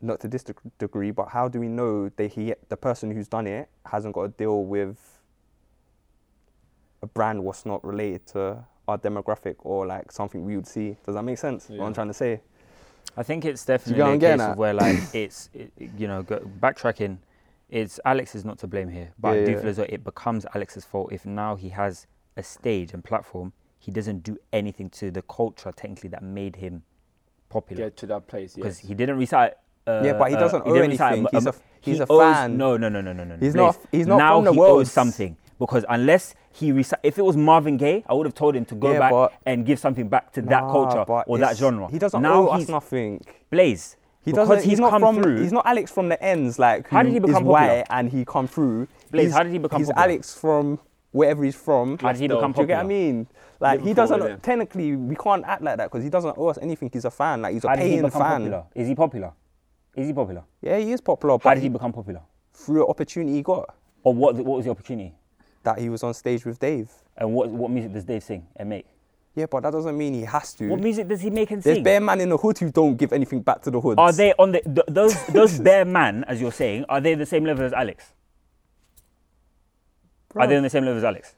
not 0.00 0.20
to 0.20 0.28
this 0.28 0.42
deg- 0.44 0.56
degree, 0.78 1.10
but 1.10 1.28
how 1.28 1.48
do 1.48 1.60
we 1.60 1.68
know 1.68 2.08
that 2.10 2.32
he 2.32 2.54
the 2.68 2.76
person 2.76 3.10
who's 3.10 3.28
done 3.28 3.46
it 3.46 3.68
hasn't 3.86 4.14
got 4.14 4.22
to 4.22 4.28
deal 4.28 4.64
with 4.64 5.20
a 7.02 7.06
brand 7.06 7.42
what's 7.44 7.66
not 7.66 7.84
related 7.84 8.26
to 8.26 8.64
our 8.86 8.98
demographic 8.98 9.56
or 9.60 9.86
like 9.86 10.12
something 10.12 10.44
we 10.44 10.56
would 10.56 10.66
see? 10.66 10.96
Does 11.04 11.14
that 11.14 11.22
make 11.22 11.38
sense? 11.38 11.68
What 11.68 11.86
I'm 11.86 11.94
trying 11.94 12.08
to 12.08 12.14
say. 12.14 12.40
I 13.16 13.22
think 13.22 13.44
it's 13.44 13.64
definitely 13.64 14.02
a 14.02 14.18
case 14.18 14.40
of 14.40 14.56
where 14.58 14.74
like 14.74 14.98
it's 15.14 15.48
it, 15.54 15.72
you 15.98 16.06
know 16.08 16.22
go, 16.22 16.38
backtracking. 16.60 17.18
It's 17.70 17.98
Alex 18.04 18.34
is 18.34 18.44
not 18.44 18.58
to 18.58 18.66
blame 18.66 18.88
here, 18.88 19.12
but 19.18 19.28
I 19.28 19.34
Yeah, 19.36 19.44
do 19.46 19.52
yeah. 19.52 19.60
feel 19.60 19.70
as 19.70 19.76
though 19.78 19.86
it 19.88 20.04
becomes 20.04 20.44
Alex's 20.54 20.84
fault 20.84 21.12
if 21.12 21.24
now 21.24 21.56
he 21.56 21.70
has 21.70 22.06
a 22.36 22.42
stage 22.42 22.92
and 22.94 23.04
platform. 23.04 23.52
He 23.78 23.90
doesn't 23.92 24.22
do 24.22 24.38
anything 24.52 24.88
to 24.90 25.10
the 25.10 25.22
culture 25.22 25.72
technically 25.72 26.08
that 26.10 26.22
made 26.22 26.56
him 26.56 26.82
popular 27.48 27.84
get 27.84 27.96
to 27.98 28.06
that 28.06 28.26
place. 28.26 28.54
because 28.54 28.80
Yes. 28.80 28.88
he 28.88 28.94
didn't 28.94 29.18
recite. 29.18 29.54
Uh, 29.86 30.00
Yeah, 30.04 30.14
but 30.14 30.30
he 30.30 30.36
uh, 30.36 30.40
doesn't 30.40 30.62
owe 30.66 30.72
didn't 30.72 30.90
recite 30.92 31.12
anything. 31.18 31.28
He's 31.32 31.46
a- 31.46 31.54
he's 31.82 31.96
he 31.98 32.02
a 32.02 32.06
owes- 32.08 32.34
fan. 32.34 32.56
No, 32.56 32.76
no, 32.78 32.88
no, 32.88 33.00
no, 33.02 33.12
no, 33.12 33.22
no. 33.24 33.34
He's 33.34 33.52
Blaze, 33.52 33.54
not- 33.54 33.78
he's 33.92 34.06
not 34.06 34.16
now 34.16 34.36
from 34.38 34.44
the 34.46 34.52
he 34.52 34.58
world. 34.58 34.80
owes 34.80 34.90
something 34.90 35.36
because 35.58 35.84
unless 35.90 36.34
he 36.50 36.72
reci- 36.72 36.98
if 37.02 37.18
it 37.18 37.22
was 37.22 37.36
Marvin 37.36 37.76
Gaye, 37.76 38.02
I 38.08 38.14
would 38.14 38.24
have 38.26 38.34
told 38.34 38.56
him 38.56 38.64
to 38.66 38.74
go 38.74 38.92
Yeah, 38.92 38.98
back 39.00 39.10
but- 39.10 39.32
and 39.44 39.66
give 39.66 39.78
something 39.78 40.08
back 40.08 40.32
to 40.32 40.42
that 40.42 40.60
culture 40.62 41.04
but 41.06 41.24
or 41.28 41.36
that 41.38 41.56
genre. 41.58 41.88
He 41.90 41.98
doesn't 41.98 42.22
now 42.22 42.34
owe 42.44 42.46
us 42.48 42.60
he's 42.60 42.68
nothing. 42.70 43.20
Blaze. 43.50 43.96
He 44.24 44.32
doesn't. 44.32 44.56
He's, 44.60 44.64
he's 44.64 44.80
not 44.80 44.88
come 44.90 45.02
from. 45.02 45.22
through. 45.22 45.42
He's 45.42 45.52
not 45.52 45.66
Alex 45.66 45.92
from 45.92 46.08
the 46.08 46.20
ends. 46.24 46.58
Like 46.58 46.88
How 46.88 47.02
did 47.02 47.12
he 47.12 47.18
become 47.18 47.42
is 47.42 47.46
white 47.46 47.84
popular? 47.84 47.84
and 47.90 48.08
he 48.10 48.24
come 48.24 48.48
through. 48.48 48.88
Blaze, 49.10 49.34
how 49.34 49.42
did 49.42 49.52
he 49.52 49.58
become 49.58 49.80
He's 49.80 49.88
popular? 49.88 50.02
Alex 50.08 50.34
from 50.34 50.78
wherever 51.14 51.44
he's 51.44 51.54
from. 51.54 51.96
How 51.98 52.12
did 52.12 52.20
he 52.20 52.26
Glasgow. 52.26 52.40
become 52.40 52.52
Do 52.52 52.60
you 52.62 52.66
get 52.66 52.76
what 52.78 52.84
I 52.84 52.88
mean? 52.88 53.26
Like 53.60 53.80
he 53.82 53.94
doesn't. 53.94 54.20
yeah. 54.22 54.36
Technically, 54.42 54.96
we 54.96 55.14
can't 55.14 55.44
act 55.44 55.62
like 55.62 55.76
that 55.78 55.90
because 55.90 56.02
he 56.02 56.10
doesn't 56.10 56.36
owe 56.36 56.48
us 56.48 56.58
anything. 56.60 56.90
He's 56.92 57.04
a 57.04 57.10
fan. 57.10 57.40
Like 57.42 57.54
he's 57.54 57.64
a 57.64 57.68
How 57.68 57.76
did 57.76 57.84
he 57.84 57.90
paying 58.00 58.10
fan. 58.10 58.20
popular? 58.20 58.64
Is 58.74 58.88
he 58.88 58.94
popular? 58.94 59.32
Is 59.96 60.06
he 60.08 60.12
popular? 60.12 60.42
Yeah, 60.60 60.78
he 60.78 60.90
is 60.92 61.00
popular. 61.00 61.34
How 61.34 61.38
But 61.38 61.54
did 61.54 61.62
he 61.62 61.68
become 61.68 61.92
popular? 61.92 62.20
through 62.52 62.84
an 62.84 62.90
opportunity 62.90 63.32
he 63.34 63.42
got 63.42 63.74
Or 64.02 64.12
what? 64.14 64.34
What 64.36 64.56
was 64.56 64.64
the 64.64 64.70
opportunity? 64.72 65.14
that 65.62 65.78
he 65.78 65.88
was 65.88 66.02
on 66.02 66.12
stage 66.12 66.44
with 66.44 66.58
Dave. 66.58 66.90
And 67.16 67.32
what 67.32 67.48
what 67.48 67.70
music 67.70 67.92
does 67.92 68.04
Dave 68.04 68.22
sing 68.22 68.46
and 68.56 68.68
make? 68.68 68.86
Yeah, 69.36 69.46
but 69.50 69.62
that 69.62 69.70
doesn't 69.72 69.96
mean 69.96 70.14
he 70.14 70.22
has 70.22 70.52
to. 70.54 70.68
What 70.68 70.80
music 70.80 71.08
does 71.08 71.20
he 71.20 71.30
make 71.30 71.50
and 71.50 71.62
There's 71.62 71.76
sing? 71.76 71.82
There's 71.84 71.98
bare 71.98 72.00
man 72.00 72.20
in 72.20 72.28
the 72.28 72.36
hood 72.36 72.58
who 72.58 72.70
don't 72.70 72.96
give 72.96 73.12
anything 73.12 73.40
back 73.40 73.62
to 73.62 73.70
the 73.70 73.80
hood. 73.80 73.98
Are 73.98 74.12
they 74.12 74.32
on 74.38 74.52
the 74.52 74.60
th- 74.60 74.86
those 74.88 75.14
those 75.28 75.58
bare 75.58 75.84
man, 75.84 76.24
as 76.28 76.40
you're 76.40 76.52
saying, 76.52 76.84
are 76.88 77.00
they 77.00 77.14
the 77.14 77.24
same 77.26 77.44
level 77.44 77.64
as 77.64 77.72
Alex? 77.72 78.12
Are 80.36 80.46
they 80.46 80.56
on 80.56 80.62
the 80.62 80.70
same 80.70 80.84
level 80.84 80.98
as 80.98 81.04
Alex? 81.04 81.34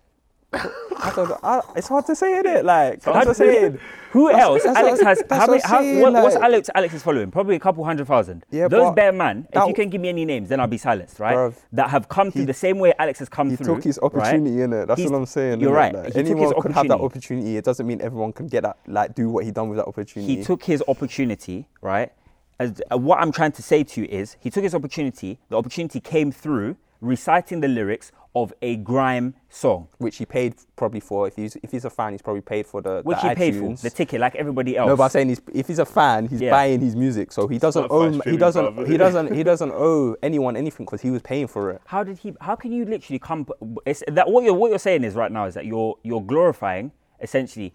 I 0.52 1.12
don't 1.14 1.28
know. 1.28 1.38
I, 1.42 1.60
it's 1.76 1.88
hard 1.88 2.06
to 2.06 2.16
say, 2.16 2.32
isn't 2.34 2.46
it? 2.46 2.64
Like, 2.64 3.02
How 3.04 3.12
that's 3.12 3.26
what 3.26 3.40
I'm 3.40 3.46
do 3.46 3.52
saying. 3.60 3.78
Who 4.12 4.26
That's- 4.28 4.42
else? 4.42 4.62
that's 4.62 4.78
Alex 4.78 5.00
has 5.02 5.18
that's 5.28 5.30
how 5.32 5.38
what 5.40 5.50
many? 5.50 5.62
How, 5.62 5.80
saying, 5.80 6.00
what, 6.00 6.12
what's 6.14 6.34
like- 6.36 6.44
Alex? 6.44 6.70
Alex 6.74 6.94
is 6.94 7.02
following 7.02 7.30
probably 7.30 7.56
a 7.56 7.58
couple 7.58 7.84
hundred 7.84 8.06
thousand. 8.06 8.44
Yeah, 8.50 8.68
those 8.68 8.84
but 8.86 8.94
bare 8.94 9.12
man. 9.12 9.46
If 9.52 9.66
you 9.68 9.74
can 9.74 9.90
give 9.90 10.00
me 10.00 10.08
any 10.08 10.24
names, 10.24 10.48
then 10.48 10.60
I'll 10.60 10.66
be 10.68 10.78
silenced, 10.78 11.20
right? 11.20 11.36
Bruv, 11.36 11.56
that 11.72 11.90
have 11.90 12.08
come 12.08 12.30
through 12.30 12.42
he- 12.42 12.46
the 12.46 12.54
same 12.54 12.78
way 12.78 12.94
Alex 12.98 13.18
has 13.18 13.28
come 13.28 13.50
He 13.50 13.56
through. 13.56 13.66
He 13.66 13.74
took 13.74 13.84
his 13.84 13.98
right? 14.02 14.06
opportunity 14.06 14.62
in 14.62 14.72
it. 14.72 14.86
That's 14.86 14.98
He's- 15.00 15.10
what 15.10 15.18
I'm 15.18 15.26
saying. 15.26 15.60
you're 15.60 15.72
right. 15.72 15.92
Like, 15.92 16.06
He 16.06 16.10
took 16.12 16.20
his 16.22 16.30
anyone 16.30 16.62
could 16.62 16.72
have 16.72 16.88
that 16.88 16.94
opportunity. 16.94 17.04
opportunity. 17.04 17.56
It 17.58 17.64
doesn't 17.64 17.86
mean 17.86 18.00
everyone 18.00 18.32
can 18.32 18.46
get 18.46 18.62
that, 18.62 18.78
like, 18.86 19.14
do 19.14 19.28
what 19.28 19.44
he 19.44 19.50
done 19.50 19.68
with 19.68 19.76
that 19.78 19.86
opportunity. 19.86 20.36
he 20.36 20.42
took 20.44 20.62
his 20.62 20.82
opportunity, 20.88 21.68
right? 21.82 22.10
As, 22.58 22.80
uh, 22.90 22.96
what 22.96 23.18
I'm 23.20 23.32
trying 23.32 23.52
to 23.52 23.62
say 23.62 23.84
to 23.84 24.00
you 24.00 24.06
is, 24.10 24.38
he 24.40 24.48
took 24.48 24.62
his 24.62 24.74
opportunity. 24.74 25.38
The 25.50 25.58
opportunity 25.58 26.00
came 26.00 26.32
through 26.32 26.76
reciting 27.06 27.60
the 27.60 27.68
lyrics 27.68 28.12
of 28.34 28.52
a 28.60 28.76
grime 28.76 29.34
song, 29.48 29.88
which 29.96 30.18
he 30.18 30.26
paid 30.26 30.54
probably 30.76 31.00
for. 31.00 31.26
If 31.26 31.36
he's 31.36 31.56
if 31.62 31.70
he's 31.70 31.86
a 31.86 31.90
fan, 31.90 32.12
he's 32.12 32.20
probably 32.20 32.42
paid 32.42 32.66
for 32.66 32.82
the 32.82 33.00
which 33.02 33.20
the 33.22 33.30
he 33.30 33.34
paid 33.34 33.56
for 33.56 33.74
the 33.76 33.88
ticket, 33.88 34.20
like 34.20 34.34
everybody 34.34 34.76
else. 34.76 34.88
No, 34.88 34.96
but 34.96 35.04
I'm 35.04 35.10
saying 35.10 35.28
he's, 35.30 35.40
if 35.54 35.66
he's 35.68 35.78
a 35.78 35.86
fan, 35.86 36.26
he's 36.28 36.42
Yeah. 36.42 36.50
buying 36.50 36.80
his 36.80 36.94
music, 36.94 37.32
so 37.32 37.48
he 37.48 37.58
doesn't 37.58 37.84
Spotify 37.88 38.26
owe 38.26 38.30
he 38.30 38.36
doesn't 38.36 38.76
bruv. 38.76 38.86
he 38.88 38.96
doesn't 38.98 39.34
he 39.34 39.42
doesn't 39.42 39.72
owe 39.72 40.16
anyone 40.22 40.54
anything 40.54 40.84
because 40.84 41.00
he 41.00 41.10
was 41.10 41.22
paying 41.22 41.46
for 41.46 41.70
it. 41.70 41.80
how 41.86 42.02
did 42.04 42.18
he? 42.18 42.34
How 42.42 42.56
can 42.56 42.72
you 42.72 42.84
literally 42.84 43.18
come? 43.18 43.46
It's 43.86 44.02
that 44.06 44.28
what 44.30 44.44
you're 44.44 44.52
what 44.52 44.68
you're 44.68 44.78
saying 44.78 45.04
is 45.04 45.14
right 45.14 45.32
now 45.32 45.46
is 45.46 45.54
that 45.54 45.64
you're 45.64 45.96
you're 46.02 46.20
glorifying 46.20 46.92
essentially 47.22 47.72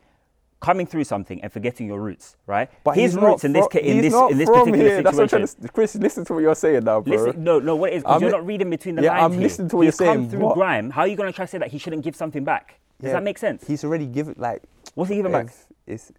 coming 0.62 0.86
through 0.86 1.04
something 1.04 1.42
and 1.42 1.52
forgetting 1.52 1.88
your 1.88 2.00
roots, 2.00 2.38
right? 2.48 2.70
But 2.84 2.96
his 2.96 3.16
roots 3.18 3.44
in 3.44 3.52
this 3.52 3.68
ca- 3.72 3.80
in 3.80 3.98
this 4.02 4.14
in 4.14 4.38
this 4.38 4.50
particular 4.50 4.78
here. 4.78 5.02
That's 5.04 5.18
what 5.18 5.24
I'm 5.24 5.30
situation. 5.48 5.62
to, 5.64 5.68
Chris, 5.70 5.96
listen 5.96 6.24
to 6.26 6.34
what 6.34 6.40
you're 6.40 6.56
saying 6.56 6.84
now, 6.84 7.02
bro. 7.02 7.16
Listen, 7.26 7.44
no, 7.44 7.60
no. 7.60 7.76
What 7.76 7.92
it 7.92 7.96
is 7.98 8.04
because 8.04 8.16
I'm 8.16 8.22
you're 8.22 8.32
not 8.32 8.46
reading 8.46 8.70
between 8.70 8.96
the 8.96 9.02
Yeah, 9.04 9.12
lines. 9.18 9.24
I'm 9.26 9.32
here. 9.34 9.42
listening 9.42 9.70
to 9.70 9.76
what 9.78 9.86
He's 9.88 10.00
you're 10.00 10.08
come 10.08 10.18
saying, 10.20 10.30
through 10.30 10.40
but- 10.42 10.54
grime. 10.54 10.90
How 10.92 11.02
are 11.02 11.08
you 11.08 11.16
going 11.18 11.30
to 11.32 11.36
try 11.36 11.46
to 11.46 11.52
say 11.52 11.58
that 11.58 11.70
he 11.72 11.78
shouldn't 11.80 12.04
give 12.04 12.16
something 12.16 12.44
back? 12.44 12.80
Does 13.00 13.08
Yeah, 13.08 13.14
that 13.14 13.24
make 13.24 13.38
sense? 13.40 13.66
He's 13.68 13.84
already 13.84 14.06
given 14.06 14.36
like 14.38 14.62
What's 14.96 15.10
he 15.10 15.16
giving 15.18 15.32
back? 15.32 15.52
it's 15.88 16.12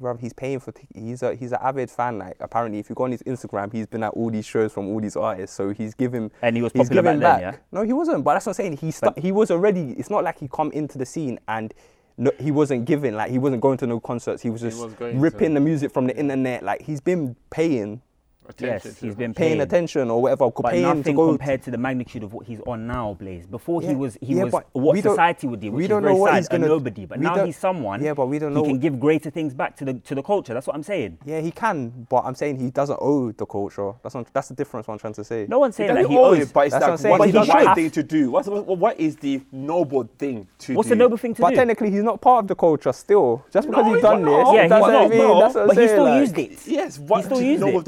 bruv, 0.00 0.20
he's 0.20 0.32
paying 0.32 0.58
for 0.58 0.72
t- 0.72 0.88
he's 0.94 1.22
a 1.22 1.34
he's 1.34 1.52
an 1.52 1.58
avid 1.62 1.90
fan 1.90 2.18
like 2.18 2.34
apparently 2.40 2.78
if 2.78 2.88
you 2.88 2.94
go 2.94 3.04
on 3.04 3.12
his 3.12 3.22
Instagram 3.24 3.70
he's 3.72 3.86
been 3.86 4.02
at 4.02 4.12
all 4.14 4.30
these 4.30 4.44
shows 4.46 4.72
from 4.72 4.88
all 4.88 5.00
these 5.00 5.16
artists 5.16 5.54
so 5.54 5.70
he's 5.70 5.94
giving 5.94 6.30
And 6.40 6.56
he 6.56 6.62
was 6.62 6.72
popular 6.72 7.02
back 7.02 7.12
giving 7.14 7.20
then, 7.20 7.40
yeah? 7.40 7.56
no 7.72 7.82
he 7.82 7.92
wasn't 7.92 8.24
but 8.24 8.32
that's 8.34 8.46
what 8.46 8.50
I'm 8.50 8.54
saying 8.54 8.76
he 8.78 8.92
But- 9.00 9.18
he 9.18 9.32
was 9.32 9.50
already 9.50 9.92
it's 9.98 10.08
not 10.10 10.24
like 10.24 10.38
he 10.38 10.48
come 10.48 10.70
into 10.72 10.96
the 10.98 11.04
scene 11.06 11.38
and 11.46 11.72
no, 12.16 12.30
he 12.38 12.50
wasn't 12.50 12.84
giving 12.84 13.14
like 13.14 13.30
he 13.30 13.38
wasn't 13.38 13.60
going 13.62 13.78
to 13.78 13.86
no 13.86 14.00
concerts. 14.00 14.42
He 14.42 14.50
was 14.50 14.60
just 14.60 14.78
was 14.78 14.94
ripping 15.00 15.48
to- 15.50 15.54
the 15.54 15.60
music 15.60 15.92
from 15.92 16.06
the 16.06 16.16
internet. 16.16 16.62
Like 16.62 16.82
he's 16.82 17.00
been 17.00 17.36
paying 17.50 18.02
Attention 18.48 18.94
to 18.94 19.00
he's 19.06 19.12
it. 19.14 19.18
been 19.18 19.34
paying 19.34 19.50
paying. 19.52 19.60
attention 19.60 20.10
or 20.10 20.20
whatever 20.22 20.50
But 20.50 20.70
paying 20.72 20.82
to 20.82 20.94
nothing 20.94 21.16
go 21.16 21.28
compared 21.28 21.62
to 21.62 21.70
the 21.70 21.78
magnitude 21.78 22.22
of 22.22 22.32
what 22.32 22.46
he's 22.46 22.60
on 22.66 22.86
now, 22.86 23.14
Blaze. 23.18 23.46
Before 23.46 23.80
he 23.80 23.94
was, 23.94 24.18
he 24.20 24.34
yeah, 24.34 24.44
was 24.44 24.52
what 24.72 24.94
we 24.94 25.00
society 25.00 25.46
would 25.46 25.60
deem, 25.60 25.72
we 25.74 25.86
don't 25.86 26.02
is 26.02 26.04
very 26.04 26.14
know 26.14 26.20
what 26.20 26.30
sad, 26.32 26.36
he's 26.38 26.48
gonna- 26.48 26.66
a 26.66 26.68
nobody. 26.68 27.06
But 27.06 27.20
now 27.20 27.44
he's 27.44 27.56
someone. 27.56 28.02
Yeah, 28.02 28.14
but 28.14 28.26
we 28.26 28.38
don't 28.38 28.52
know. 28.54 28.62
He 28.64 28.70
can 28.70 28.78
give 28.78 28.98
greater 29.00 29.30
things 29.30 29.54
back 29.54 29.76
to 29.76 29.84
the 29.84 29.94
to 29.94 30.14
the 30.14 30.22
culture. 30.22 30.54
That's 30.54 30.66
what 30.66 30.74
I'm 30.76 30.82
saying. 30.82 31.18
yeah 31.24 31.40
he 31.40 31.50
can 31.50 32.06
but 32.08 32.24
I'm 32.24 32.34
saying 32.34 32.58
he 32.58 32.70
doesn't 32.70 32.98
owe 33.00 33.32
the 33.32 33.46
culture 33.46 33.92
that's 34.02 34.14
what, 34.14 34.26
that's 34.32 34.48
the 34.48 34.54
difference 34.54 34.86
what 34.88 34.94
I'm 34.94 34.98
trying 35.00 35.14
to 35.14 35.24
say 35.24 35.46
No 35.48 35.58
one's 35.60 35.76
He 35.76 35.84
saying 35.84 35.94
that 35.94 36.06
he 36.10 36.16
owes. 36.18 36.38
it, 36.38 36.52
but 36.52 36.66
it's 36.66 36.74
That's 36.74 36.82
what 36.82 36.86
I'm 36.86 36.90
like, 36.92 37.00
saying. 37.00 37.18
what's 37.18 37.32
But 37.32 37.32
the 37.32 37.40
he 37.40 37.46
should. 37.46 37.66
right 37.66 37.74
thing 37.74 37.90
to 37.90 38.02
do? 38.02 38.30
What's, 38.30 38.48
what, 38.48 38.66
what 38.78 39.00
is 39.00 39.16
the 39.16 39.40
noble 39.52 40.08
thing 40.18 40.46
to 40.60 40.74
What's 40.74 40.88
do? 40.88 40.94
the 40.94 40.96
noble 40.96 41.16
thing 41.16 41.34
to 41.34 41.42
But 41.42 41.50
do? 41.50 41.56
technically, 41.56 41.90
he's 41.90 42.02
not 42.02 42.20
part 42.20 42.44
of 42.44 42.48
the 42.48 42.54
culture 42.54 42.92
still. 42.92 43.44
Just 43.52 43.68
because 43.68 43.86
he's 43.86 43.94
he's 43.94 44.02
done 44.02 44.22
not. 44.24 44.44
this, 44.44 44.54
Yeah, 44.54 44.62
he's 44.62 44.70
not, 44.70 44.80
what 44.80 44.94
I 44.94 45.08
mean. 45.08 45.18
no, 45.18 45.40
That's 45.40 45.54
what 45.54 45.60
I'm 45.62 45.68
but 45.68 45.76
he 45.78 45.88
still 45.88 46.04
like- 46.04 46.20
used 46.20 46.38
it. 46.38 46.66
Yes, 46.66 46.98
what 46.98 47.18
He 47.18 47.24
still 47.24 47.38
the 47.38 47.44
used 47.46 47.60
noble 47.60 47.80
it. 47.80 47.84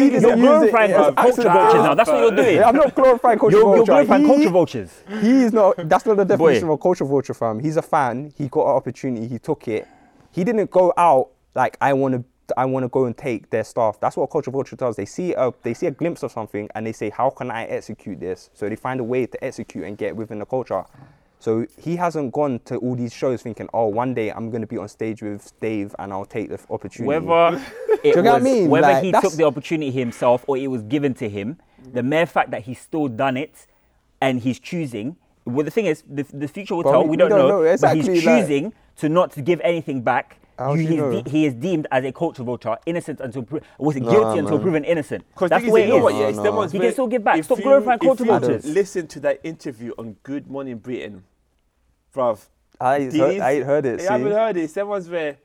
Thing- 0.00 0.12
Yeah, 0.22 0.28
but 0.30 0.38
he 0.38 0.44
is- 0.44 0.46
You're 0.46 0.46
glorifying 0.58 0.90
culture 1.14 1.42
vultures 1.52 1.82
now. 1.82 1.94
That's 1.94 2.10
what 2.10 2.20
you're 2.20 2.30
doing. 2.36 2.62
I'm 2.62 2.76
not 2.76 2.94
glorifying 2.94 3.38
culture 3.38 3.56
You're, 3.56 3.76
you're 3.76 3.84
glorifying 3.84 4.22
He- 4.22 4.28
culture 4.28 4.50
vultures. 4.50 5.02
He's 5.20 5.52
not. 5.52 5.76
That's 5.88 6.06
not 6.06 6.16
the 6.16 6.24
definition 6.24 6.64
of 6.64 6.70
a 6.70 6.78
culture 6.78 7.04
vulture, 7.04 7.34
fam. 7.34 7.60
He's 7.60 7.76
a 7.76 7.82
fan. 7.82 8.32
He 8.36 8.48
got 8.48 8.62
an 8.70 8.76
opportunity. 8.76 9.26
He 9.26 9.38
took 9.38 9.66
it. 9.68 9.86
He 10.30 10.44
didn't 10.44 10.70
go 10.70 10.92
out 10.96 11.28
like 11.54 11.76
I 11.80 11.92
want 11.92 12.14
to 12.14 12.24
I 12.56 12.64
want 12.64 12.84
to 12.84 12.88
go 12.88 13.06
and 13.06 13.16
take 13.16 13.50
their 13.50 13.64
stuff. 13.64 13.98
That's 13.98 14.16
what 14.16 14.30
culture 14.30 14.52
vulture 14.52 14.76
does. 14.76 14.94
They 14.94 15.04
see 15.06 15.32
a 15.34 15.52
they 15.64 15.74
see 15.74 15.86
a 15.86 15.90
glimpse 15.90 16.22
of 16.22 16.30
something 16.30 16.68
and 16.76 16.86
they 16.86 16.92
say, 16.92 17.10
how 17.10 17.30
can 17.30 17.50
I 17.50 17.64
execute 17.64 18.20
this? 18.20 18.50
So 18.54 18.68
they 18.68 18.76
find 18.76 19.00
a 19.00 19.04
way 19.04 19.26
to 19.26 19.44
execute 19.44 19.84
and 19.84 19.98
get 19.98 20.14
within 20.14 20.38
the 20.38 20.46
culture. 20.46 20.84
So 21.38 21.66
he 21.78 21.96
hasn't 21.96 22.32
gone 22.32 22.60
to 22.64 22.76
all 22.78 22.96
these 22.96 23.12
shows 23.14 23.42
thinking, 23.42 23.68
oh, 23.74 23.86
one 23.86 24.14
day 24.14 24.30
I'm 24.30 24.50
going 24.50 24.62
to 24.62 24.66
be 24.66 24.78
on 24.78 24.88
stage 24.88 25.22
with 25.22 25.52
Dave 25.60 25.94
and 25.98 26.12
I'll 26.12 26.24
take 26.24 26.48
the 26.48 26.58
opportunity. 26.70 27.04
Whether 27.26 27.62
it 28.02 28.16
you 28.16 28.22
get 28.22 28.24
what 28.24 28.26
I 28.26 28.34
was, 28.34 28.42
mean? 28.44 28.70
whether 28.70 28.86
Like, 28.88 29.04
he 29.04 29.12
took 29.12 29.32
the 29.34 29.44
opportunity 29.44 29.90
himself 29.90 30.44
or 30.48 30.56
it 30.56 30.66
was 30.68 30.82
given 30.82 31.14
to 31.14 31.28
him, 31.28 31.58
the 31.92 32.02
mere 32.02 32.26
fact 32.26 32.50
that 32.52 32.62
he's 32.62 32.80
still 32.80 33.06
done 33.08 33.36
it 33.36 33.66
and 34.20 34.40
he's 34.40 34.58
choosing. 34.58 35.16
Well, 35.44 35.64
the 35.64 35.70
thing 35.70 35.86
is, 35.86 36.02
the, 36.10 36.24
the 36.24 36.48
future 36.48 36.74
will 36.74 36.82
But 36.82 36.90
tell. 36.92 37.02
we- 37.02 37.08
We, 37.08 37.10
we 37.12 37.16
don't, 37.18 37.30
don't 37.30 37.38
know, 37.38 37.48
know, 37.48 37.62
but 37.62 37.72
exactly, 37.72 38.00
he's 38.14 38.24
like- 38.24 38.40
choosing 38.40 38.72
to 38.96 39.08
not 39.08 39.30
to 39.32 39.42
give 39.42 39.60
anything 39.62 40.00
back. 40.02 40.38
How 40.58 40.74
do 40.74 40.80
he, 40.80 40.82
you 40.84 40.88
he's 40.88 40.98
know? 40.98 41.22
de- 41.22 41.30
he 41.30 41.46
is 41.46 41.54
deemed 41.54 41.86
as 41.90 42.04
a 42.04 42.12
culture 42.12 42.42
vulture, 42.42 42.76
innocent 42.86 43.20
until 43.20 43.42
pro- 43.42 43.60
was 43.78 43.96
it 43.96 44.02
Nah, 44.02 44.10
guilty 44.10 44.38
until 44.38 44.58
proven 44.58 44.84
innocent. 44.84 45.24
That's 45.38 45.64
the 45.64 45.70
way 45.70 45.82
is, 45.82 45.90
it 45.90 45.92
you 45.92 45.92
know 45.92 45.96
is. 45.98 46.02
what, 46.04 46.14
yeah, 46.14 46.20
No, 46.42 46.62
it's 46.62 46.72
no. 46.72 46.78
He 46.80 46.84
can 46.84 46.92
still 46.92 47.06
give 47.08 47.24
back. 47.24 47.38
if 47.38 47.44
Stop 47.44 47.58
you- 47.58 47.64
glorifying 47.64 47.98
if 48.00 48.06
culture 48.06 48.24
vultures. 48.24 48.64
Listen 48.64 49.06
to 49.08 49.20
that 49.20 49.40
interview 49.44 49.92
on 49.98 50.16
Good 50.22 50.48
Morning 50.48 50.78
Britain, 50.78 51.24
bruv. 52.14 52.46
I 52.80 52.96
ain't 52.98 53.14
heard, 53.16 53.40
I 53.40 53.50
ain't 53.52 53.64
heard 53.66 53.86
it. 53.86 54.00
I 54.00 54.12
haven't 54.12 54.32
heard 54.32 54.56
it. 54.56 54.70
Someone's 54.70 55.08
where. 55.08 55.36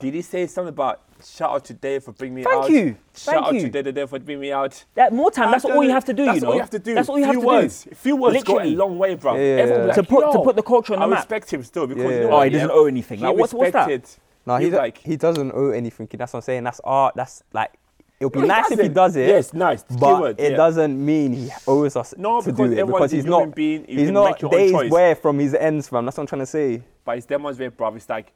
Did 0.00 0.12
he 0.12 0.22
say 0.22 0.46
something 0.48 0.70
about 0.70 1.00
shout 1.24 1.52
out 1.52 1.64
to 1.66 1.72
Dave 1.72 2.02
for 2.02 2.12
bringing 2.12 2.34
me 2.34 2.42
out? 2.44 2.50
Thank 2.50 2.64
out? 2.64 2.70
you. 2.70 2.96
Shout 3.16 3.34
Thank 3.34 3.46
out 3.46 3.54
you. 3.54 3.60
to 3.62 3.82
Dave, 3.82 3.94
Dave 3.94 4.10
for 4.10 4.18
bringing 4.18 4.40
me 4.40 4.52
out. 4.52 4.84
That 4.94 5.12
more 5.12 5.30
time. 5.30 5.50
That's 5.52 5.64
all 5.64 5.84
you 5.84 5.90
have 5.90 6.04
to 6.06 6.12
do. 6.12 6.24
That's 6.26 6.34
you 6.36 6.40
know. 6.42 6.48
all 6.48 6.54
you 6.54 6.60
have 6.60 6.70
to 6.70 6.78
do. 6.80 6.94
That's 6.94 7.08
all 7.08 7.18
you 7.18 7.24
have 7.24 7.34
few 7.34 7.40
to 7.42 7.46
words. 7.46 7.84
do. 7.84 7.94
Few 7.94 8.16
words 8.16 8.42
go 8.42 8.60
a 8.60 8.64
long 8.66 8.98
way, 8.98 9.14
bro. 9.14 9.34
Yeah, 9.36 9.40
yeah, 9.40 9.46
Everyone 9.62 9.68
will 9.70 9.78
yeah. 9.78 9.86
like, 9.86 9.94
To 9.94 10.02
put- 10.02 10.32
to 10.32 10.38
put 10.42 10.56
the 10.56 10.62
culture 10.62 10.92
on 10.94 10.98
I 10.98 11.02
the 11.06 11.10
map." 11.10 11.18
I 11.18 11.20
respect 11.20 11.52
him 11.52 11.62
still 11.62 11.86
because 11.86 12.02
Yeah. 12.04 12.10
you 12.10 12.20
know 12.22 12.30
Oh, 12.32 12.36
what, 12.38 12.44
he 12.48 12.50
doesn't 12.54 12.70
owe 12.72 12.84
anything. 12.86 13.18
He 13.20 13.24
Like, 13.24 13.36
what's- 13.36 13.54
what's 13.54 13.72
that? 13.72 14.18
No, 14.46 14.56
he, 14.56 14.64
He's 14.64 14.72
do- 14.72 14.78
like, 14.78 14.98
he 14.98 15.16
doesn't 15.16 15.52
owe 15.52 15.70
anything. 15.70 16.08
That's 16.12 16.32
what 16.32 16.38
I'm 16.38 16.42
saying. 16.42 16.64
That's 16.64 16.80
art. 16.84 17.14
That's 17.16 17.42
like, 17.52 17.72
it'll 18.20 18.30
be 18.30 18.40
No, 18.40 18.46
nice 18.46 18.70
if 18.70 18.80
he 18.80 18.88
doesn't. 18.88 19.20
it. 19.22 19.28
Yes, 19.28 19.54
nice. 19.54 19.82
But 19.84 20.16
Keyword, 20.16 20.40
it 20.40 20.50
yeah. 20.52 20.56
doesn't 20.56 21.04
mean 21.04 21.32
he 21.32 21.50
owes 21.66 21.96
us 21.96 22.14
No, 22.18 22.40
to 22.40 22.52
because 22.52 22.70
do 22.70 22.78
it 22.78 22.86
because 22.86 23.12
a 23.12 23.16
he's 23.16 23.24
human 23.24 23.48
not. 23.48 23.54
being, 23.54 23.84
he's 23.88 24.10
not 24.10 24.30
make 24.32 24.42
your 24.42 24.54
own 24.54 24.82
days 24.82 24.90
where 24.90 25.14
from 25.14 25.38
his 25.38 25.54
ends, 25.54 25.88
fam. 25.88 26.04
That's 26.04 26.16
what 26.16 26.22
I'm 26.24 26.26
trying 26.28 26.42
to 26.42 26.46
say. 26.46 26.82
But 27.04 27.18
it's 27.18 27.28
where, 27.28 27.40
bruv, 27.70 27.96
it's 27.96 28.08
like, 28.08 28.32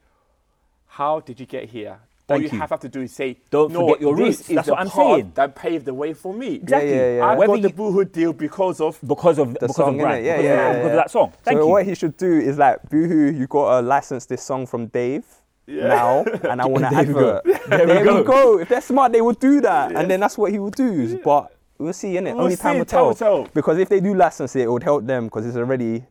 how 0.87 1.21
did 1.21 1.39
you 1.41 1.47
get 1.47 1.69
here? 1.69 1.99
All 2.31 2.37
Thank 2.37 2.53
you, 2.53 2.59
you. 2.59 2.67
have 2.67 2.81
to 2.81 2.89
do 2.91 3.01
is 3.01 3.13
say, 3.13 3.39
Don't 3.49 3.73
no, 3.73 3.87
forget 3.87 4.03
your 4.03 4.15
roots. 4.15 4.43
That's 4.49 4.67
the 4.67 4.73
what 4.75 4.81
I'm 4.83 4.89
saying. 4.91 5.33
That 5.35 5.55
paved 5.55 5.87
the 5.87 5.95
way 5.95 6.13
for 6.13 6.35
me. 6.35 6.57
Exactly. 6.57 6.91
yeah, 6.91 7.17
yeah. 7.17 7.25
I 7.27 7.35
Whether 7.37 7.55
got 7.55 7.63
the 7.63 7.71
boohoo 7.71 8.05
deal 8.05 8.33
because 8.35 8.83
of 8.83 8.99
because 9.07 9.39
of 9.39 9.55
because 9.55 9.77
song, 9.77 9.95
of 9.95 10.01
Grant. 10.01 10.25
Yeah, 10.25 10.37
because, 10.37 10.45
yeah, 10.45 10.53
of, 10.53 10.59
yeah, 10.59 10.73
because 10.75 10.91
of 10.91 10.97
that 10.97 11.11
song. 11.11 11.33
Thank 11.43 11.57
so 11.59 11.63
you. 11.65 11.69
what 11.69 11.87
he 11.87 11.95
should 11.95 12.17
do 12.19 12.31
is 12.39 12.59
like, 12.59 12.83
Boohoo, 12.91 13.33
you 13.33 13.47
got 13.47 13.81
to 13.81 13.87
license 13.87 14.27
this 14.27 14.43
song 14.43 14.67
from 14.67 14.89
Dave 14.89 15.25
now, 15.69 16.25
and 16.51 16.61
I 16.63 16.67
want 16.67 16.85
to 16.85 16.91
There 16.91 17.05
we 17.07 17.13
go. 17.13 17.37
advert. 17.37 17.45
There 17.69 17.81
we 17.81 17.87
There 17.87 17.99
we 18.01 18.05
go. 18.05 18.25
go. 18.25 18.59
If 18.59 18.69
they're 18.69 18.81
smart, 18.81 19.13
they 19.13 19.21
will 19.21 19.33
do 19.35 19.61
that, 19.61 19.93
and 19.95 20.11
then 20.11 20.21
that's 20.21 20.39
what 20.39 20.51
he 20.51 20.59
will 20.59 20.71
do. 20.71 21.19
But 21.19 21.55
we'll 21.79 21.93
see, 21.93 22.15
innit? 22.15 22.35
We'll 22.35 22.45
Only 22.45 22.57
time 22.57 22.75
see, 22.75 22.79
will 22.79 22.85
time 22.87 23.05
will 23.05 23.15
tell. 23.15 23.45
tell. 23.45 23.51
Because 23.55 23.79
if 23.79 23.89
they 23.89 24.01
do 24.01 24.15
license 24.15 24.57
it, 24.57 24.63
it 24.63 24.71
would 24.71 24.83
help 24.83 25.07
them 25.07 25.25
because 25.27 25.47
it's 25.47 25.57
already 25.57 26.05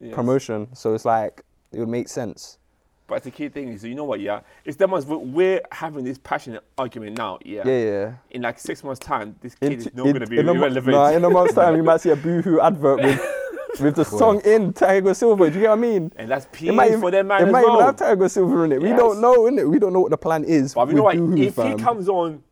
Yes. 0.00 0.12
promotion. 0.14 0.68
So 0.74 0.92
it's 0.94 1.04
like 1.04 1.42
it 1.72 1.78
would 1.78 1.88
make 1.88 2.08
sense. 2.08 2.58
But 3.06 3.22
the 3.22 3.30
key 3.30 3.48
thing 3.48 3.68
is, 3.68 3.84
you 3.84 3.94
know 3.94 4.04
what, 4.04 4.20
yeah? 4.20 4.40
It's 4.64 4.76
them 4.78 4.90
ones, 4.90 5.04
we're 5.06 5.60
having 5.70 6.04
this 6.04 6.18
passionate 6.18 6.64
argument 6.78 7.16
now, 7.18 7.38
yeah? 7.44 7.62
Yeah, 7.66 7.78
yeah. 7.84 8.12
In 8.30 8.42
like 8.42 8.58
six 8.58 8.82
months' 8.82 8.98
time, 8.98 9.36
this 9.42 9.54
kid 9.54 9.72
In- 9.72 9.78
is 9.78 9.84
not 9.94 10.04
going 10.04 10.20
to 10.20 10.26
be 10.26 10.38
in 10.38 10.48
a 10.48 10.54
mo- 10.54 10.60
irrelevant. 10.60 10.94
Nah, 10.96 11.10
in 11.10 11.22
a 11.24 11.28
month's 11.30 11.54
time, 11.62 11.76
you 11.76 11.82
might 11.82 12.00
see 12.00 12.10
a 12.10 12.16
Boohoo 12.16 12.60
advert 12.60 13.02
with 13.02 13.20
with 13.80 13.96
the 13.96 14.04
song 14.04 14.40
in 14.44 14.72
Tiger 14.72 15.14
Silver. 15.14 15.48
Do 15.50 15.54
you 15.56 15.62
get 15.62 15.70
what 15.70 15.78
I 15.78 15.80
mean? 15.80 16.12
and 16.16 16.30
that's 16.30 16.46
It 16.46 16.52
P 16.52 16.70
might 16.70 16.88
even, 16.88 17.00
for 17.00 17.10
them 17.10 17.28
man 17.28 17.42
it 17.42 17.46
as 17.46 17.52
might 17.52 17.64
even 17.66 17.80
have 17.80 17.96
Tiger 17.96 18.28
Silver 18.28 18.64
in 18.64 18.72
it. 18.72 18.82
We 18.82 18.90
don't 18.90 19.20
know, 19.20 19.42
innit? 19.42 19.68
We 19.68 19.78
don't 19.78 19.92
know 19.92 20.00
what 20.00 20.10
the 20.10 20.18
plan 20.18 20.44
is. 20.44 20.74
But 20.74 20.88
you 20.88 20.94
know 20.94 21.02
what? 21.04 21.16
Boohoo, 21.16 21.36
If 21.42 21.54
fam. 21.54 21.78
he 21.78 21.82
comes 21.84 22.08
on, 22.08 22.42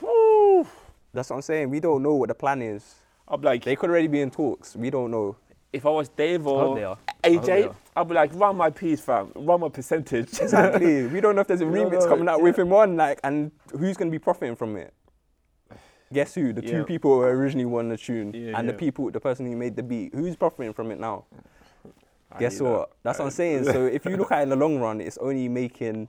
woo, 0.00 0.66
That's 1.12 1.30
what 1.30 1.36
I'm 1.36 1.42
saying. 1.42 1.70
We 1.70 1.80
don't 1.80 2.02
know 2.02 2.14
what 2.14 2.28
the 2.28 2.34
plan 2.34 2.62
is. 2.62 2.94
I'll 3.26 3.38
be 3.38 3.46
like, 3.46 3.64
They 3.64 3.76
could 3.76 3.90
already 3.90 4.08
be 4.08 4.20
in 4.20 4.30
talks. 4.30 4.74
We 4.76 4.90
don't 4.90 5.10
know. 5.10 5.36
if 5.72 5.84
I 5.84 5.90
was 5.90 6.08
Dave 6.08 6.46
or 6.46 6.74
they 6.74 6.84
are. 6.84 6.98
I 7.24 7.32
hope 7.32 7.44
they 7.44 7.62
AJ. 7.64 7.74
I'd 7.96 8.08
be 8.08 8.14
like, 8.14 8.30
run 8.34 8.56
my 8.56 8.70
piece, 8.70 9.00
fam. 9.00 9.32
Run 9.34 9.60
my 9.60 9.68
percentage. 9.68 10.38
Exactly. 10.40 11.06
we 11.08 11.20
don't 11.20 11.34
know 11.34 11.40
if 11.42 11.48
there's 11.48 11.60
a 11.60 11.64
remix 11.78 12.08
coming 12.08 12.28
out 12.28 12.38
yeah. 12.38 12.44
with 12.44 12.58
him 12.58 12.72
on, 12.72 12.96
like, 12.96 13.18
and 13.24 13.50
who's 13.76 13.96
gonna 13.96 14.10
be 14.10 14.18
profiting 14.20 14.54
from 14.56 14.76
it? 14.76 14.94
Guess 16.12 16.34
who? 16.34 16.52
The 16.52 16.62
two 16.62 16.78
Yeah. 16.78 16.84
people 16.84 17.14
who 17.16 17.22
originally 17.22 17.66
won 17.66 17.88
the 17.88 17.96
tune, 17.96 18.32
Yeah, 18.32 18.58
and 18.58 18.68
the 18.68 18.72
yeah. 18.72 18.78
people, 18.78 19.10
the 19.10 19.20
person 19.20 19.46
who 19.46 19.56
made 19.56 19.76
the 19.76 19.82
beat. 19.82 20.14
Who's 20.14 20.36
profiting 20.36 20.72
from 20.72 20.90
it 20.90 20.98
now? 20.98 21.24
I 22.32 22.38
Guess 22.38 22.58
hear 22.58 22.68
that. 22.68 22.72
what? 22.78 22.92
That's 23.02 23.18
what 23.18 23.26
I'm 23.26 23.30
saying. 23.30 23.64
So 23.64 23.86
if 23.86 24.04
you 24.04 24.16
look 24.16 24.32
at 24.32 24.40
it 24.40 24.42
in 24.44 24.48
the 24.50 24.56
long 24.56 24.78
run, 24.78 25.00
it's 25.00 25.18
only 25.18 25.48
making 25.48 26.08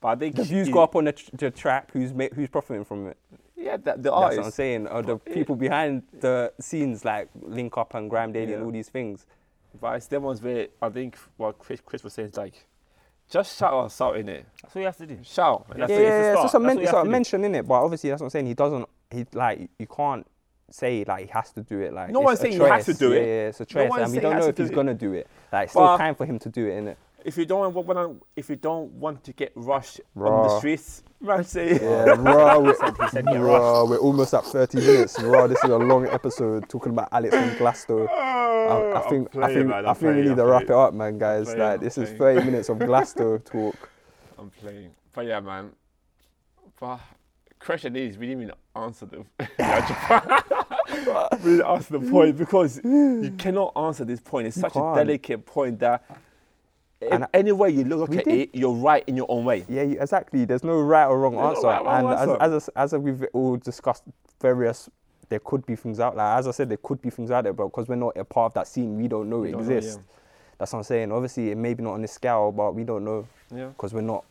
But 0.00 0.08
I 0.08 0.16
think 0.16 0.36
the 0.36 0.44
views 0.44 0.66
he- 0.66 0.72
go 0.72 0.82
up 0.82 0.94
on 0.94 1.04
the, 1.04 1.12
tr- 1.12 1.30
the 1.36 1.50
track. 1.50 1.90
Who's 1.92 2.12
ma- 2.12 2.28
who's 2.34 2.50
profiting 2.50 2.84
from 2.84 3.06
it? 3.08 3.16
Yeah, 3.56 3.78
that, 3.78 4.02
the 4.02 4.10
That's 4.10 4.14
what 4.14 4.32
I'm 4.34 4.38
artist. 4.40 4.56
saying. 4.56 4.86
Or 4.88 5.02
the 5.02 5.16
people 5.16 5.56
behind 5.56 6.02
the 6.20 6.52
scenes, 6.60 7.04
like 7.04 7.28
Link 7.40 7.76
Up 7.78 7.94
and 7.94 8.10
GRM 8.10 8.32
Daily 8.32 8.52
and 8.52 8.60
Yeah. 8.60 8.66
all 8.66 8.70
these 8.70 8.90
things. 8.90 9.24
But 9.80 9.96
it's 9.96 10.06
them 10.06 10.22
ones 10.24 10.42
where 10.42 10.68
I 10.82 10.90
think 10.90 11.16
what 11.38 11.58
Chris, 11.58 11.80
Chris 11.80 12.04
was 12.04 12.12
saying 12.12 12.28
is 12.28 12.36
like, 12.36 12.66
just 13.30 13.58
shout 13.58 13.74
us 13.74 14.00
out 14.00 14.16
in 14.16 14.28
it. 14.28 14.46
That's 14.62 14.76
all 14.76 14.80
you 14.82 14.86
have 14.86 14.96
to 14.98 15.06
do. 15.06 15.18
Shout. 15.22 15.66
And 15.70 15.82
That's 15.82 15.90
that's 15.90 15.90
yeah, 15.92 15.96
it, 15.98 16.00
it. 16.00 16.10
yeah, 16.10 16.18
it's 16.18 16.26
a. 16.26 16.30
It's 16.30 16.32
start. 16.32 16.44
just 16.44 16.54
a, 16.54 16.58
That's 16.58 16.66
men- 16.76 16.84
it's 16.84 16.92
a 16.92 17.04
mention 17.04 17.44
in 17.44 17.54
it, 17.54 17.66
but 17.66 17.74
obviously 17.74 18.10
that's 18.10 18.20
what 18.20 18.26
I'm 18.26 18.30
saying. 18.30 18.46
He 18.46 18.54
doesn't. 18.54 18.88
He 19.10 19.26
like 19.32 19.68
you 19.78 19.86
can't 19.86 20.26
say 20.70 21.04
like 21.06 21.26
he 21.26 21.30
has 21.32 21.52
to 21.52 21.62
do 21.62 21.80
it. 21.80 21.92
Like 21.92 22.10
No 22.10 22.20
one's 22.20 22.38
a 22.40 22.42
saying 22.42 22.54
he 22.60 22.66
has 22.66 22.84
to 22.86 22.94
do 22.94 23.10
yeah, 23.12 23.20
it. 23.20 23.26
Yeah, 23.26 23.48
it's 23.48 23.60
a 23.60 23.62
No 23.62 23.66
choice, 23.66 23.90
one's 23.90 24.02
and 24.02 24.12
we 24.12 24.14
saying 24.18 24.22
don't 24.22 24.32
he 24.32 24.34
has 24.36 24.46
know 24.46 24.46
to 24.46 24.50
if 24.50 24.58
he's 24.58 24.68
do 24.68 24.72
it. 24.72 24.76
gonna 24.76 24.94
do 24.94 25.12
it. 25.12 25.26
Like 25.52 25.62
it's 25.64 25.72
still 25.72 25.82
But- 25.82 25.96
time 25.98 26.14
for 26.14 26.26
him 26.26 26.38
to 26.40 26.48
do 26.48 26.66
it, 26.66 26.82
innit? 26.84 26.96
If 27.26 27.36
you 27.36 27.44
don't 27.44 27.74
want, 27.74 27.88
when 27.88 28.20
if 28.36 28.48
you 28.48 28.54
don't 28.54 28.92
want 28.92 29.24
to 29.24 29.32
get 29.32 29.50
rushed 29.56 30.00
on 30.14 30.44
the 30.44 30.58
streets, 30.58 31.02
man, 31.20 31.42
say 31.42 31.72
Yeah, 31.72 32.04
raw. 32.18 32.56
We're, 32.60 32.72
He 32.72 33.36
raw, 33.36 33.82
we're 33.84 33.98
almost 33.98 34.32
at 34.32 34.44
30 34.44 34.78
minutes. 34.78 35.20
Raw, 35.20 35.48
this 35.48 35.58
is 35.64 35.70
a 35.70 35.76
long 35.76 36.06
episode 36.06 36.68
talking 36.68 36.92
about 36.92 37.08
Alex 37.10 37.34
from 37.34 37.58
Glasgow. 37.58 38.06
Oh, 38.08 38.12
I, 38.14 39.00
I 39.00 39.04
oh, 39.04 39.10
think 39.10 39.34
I 39.34 39.52
think 39.52 39.72
I 39.72 39.92
think 39.94 40.14
we 40.14 40.22
need 40.22 40.36
to 40.36 40.46
wrap 40.46 40.62
it 40.62 40.70
up, 40.70 40.94
man, 40.94 41.18
guys. 41.18 41.46
playing, 41.46 41.58
Like 41.58 41.78
I'm 41.80 41.84
this 41.84 41.98
is 41.98 42.16
playing. 42.16 42.38
30 42.38 42.46
minutes 42.46 42.68
of 42.68 42.78
Glasgow 42.78 43.38
talk. 43.38 43.90
I'm 44.38 44.50
playing. 44.50 44.90
But 45.12 45.26
yeah, 45.26 45.40
man. 45.40 45.72
But 46.78 47.00
question 47.58 47.96
is, 47.96 48.18
we 48.18 48.28
didn't 48.28 48.42
even 48.42 48.54
answer 48.76 49.06
the 49.06 49.24
we 51.42 51.50
didn't 51.50 51.66
answer 51.66 51.98
the 51.98 52.08
point 52.08 52.36
because 52.36 52.80
you 52.84 53.34
cannot 53.36 53.72
answer 53.74 54.04
this 54.04 54.20
point. 54.20 54.46
It's 54.46 54.60
such 54.60 54.74
can't. 54.74 54.96
a 54.96 55.04
delicate 55.04 55.44
point 55.44 55.80
that 55.80 56.04
And 57.02 57.24
I- 57.24 57.28
any 57.34 57.52
way 57.52 57.70
you 57.70 57.84
look 57.84 58.10
at 58.14 58.24
did. 58.24 58.34
it, 58.34 58.54
you're 58.54 58.72
right 58.72 59.04
in 59.06 59.16
your 59.16 59.26
own 59.28 59.44
way. 59.44 59.64
Yeah, 59.68 59.82
exactly. 59.82 60.44
There's 60.44 60.64
no 60.64 60.80
right 60.80 61.06
or 61.06 61.18
wrong 61.20 61.32
There's 61.34 61.42
no 61.42 61.50
answer. 61.50 61.66
right 61.66 61.80
or 61.80 61.84
wrong 61.84 62.04
and 62.12 62.30
answer. 62.30 62.42
as, 62.42 62.68
as, 62.76 62.92
as 62.94 63.00
we've 63.00 63.24
all 63.32 63.56
discussed, 63.56 64.02
various 64.40 64.88
there 65.28 65.40
could 65.40 65.66
be 65.66 65.74
things 65.76 65.98
out 66.00 66.14
there. 66.16 66.24
As 66.24 66.46
I 66.46 66.52
said, 66.52 66.68
there 66.68 66.78
could 66.82 67.02
be 67.02 67.10
things 67.10 67.30
out 67.30 67.44
there, 67.44 67.52
but 67.52 67.66
because 67.66 67.88
we're 67.88 67.96
not 67.96 68.16
a 68.16 68.24
part 68.24 68.50
of 68.50 68.54
that 68.54 68.68
scene, 68.68 68.96
we 68.96 69.08
don't 69.08 69.28
know 69.28 69.40
We 69.40 69.48
it 69.48 69.52
don't 69.52 69.66
know, 69.68 69.74
exists. 69.76 70.00
That's 70.58 70.72
what 70.72 70.78
I'm 70.78 70.84
saying. 70.84 71.12
Obviously, 71.12 71.50
it 71.50 71.56
may 71.58 71.74
be 71.74 71.82
not 71.82 71.94
on 71.94 72.02
this 72.02 72.12
scale, 72.12 72.50
but 72.52 72.74
we 72.74 72.84
don't 72.84 73.04
know 73.04 73.26
Yeah. 73.54 73.66
because 73.66 73.92
we're 73.92 74.00
not 74.02 74.24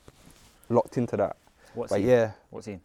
locked 0.69 0.97
into 0.97 1.17
that. 1.17 1.35
What 1.75 1.89
But 1.89 1.97
scene? 1.97 2.07
yeah, 2.07 2.31
What 2.49 2.63
scene? 2.63 2.81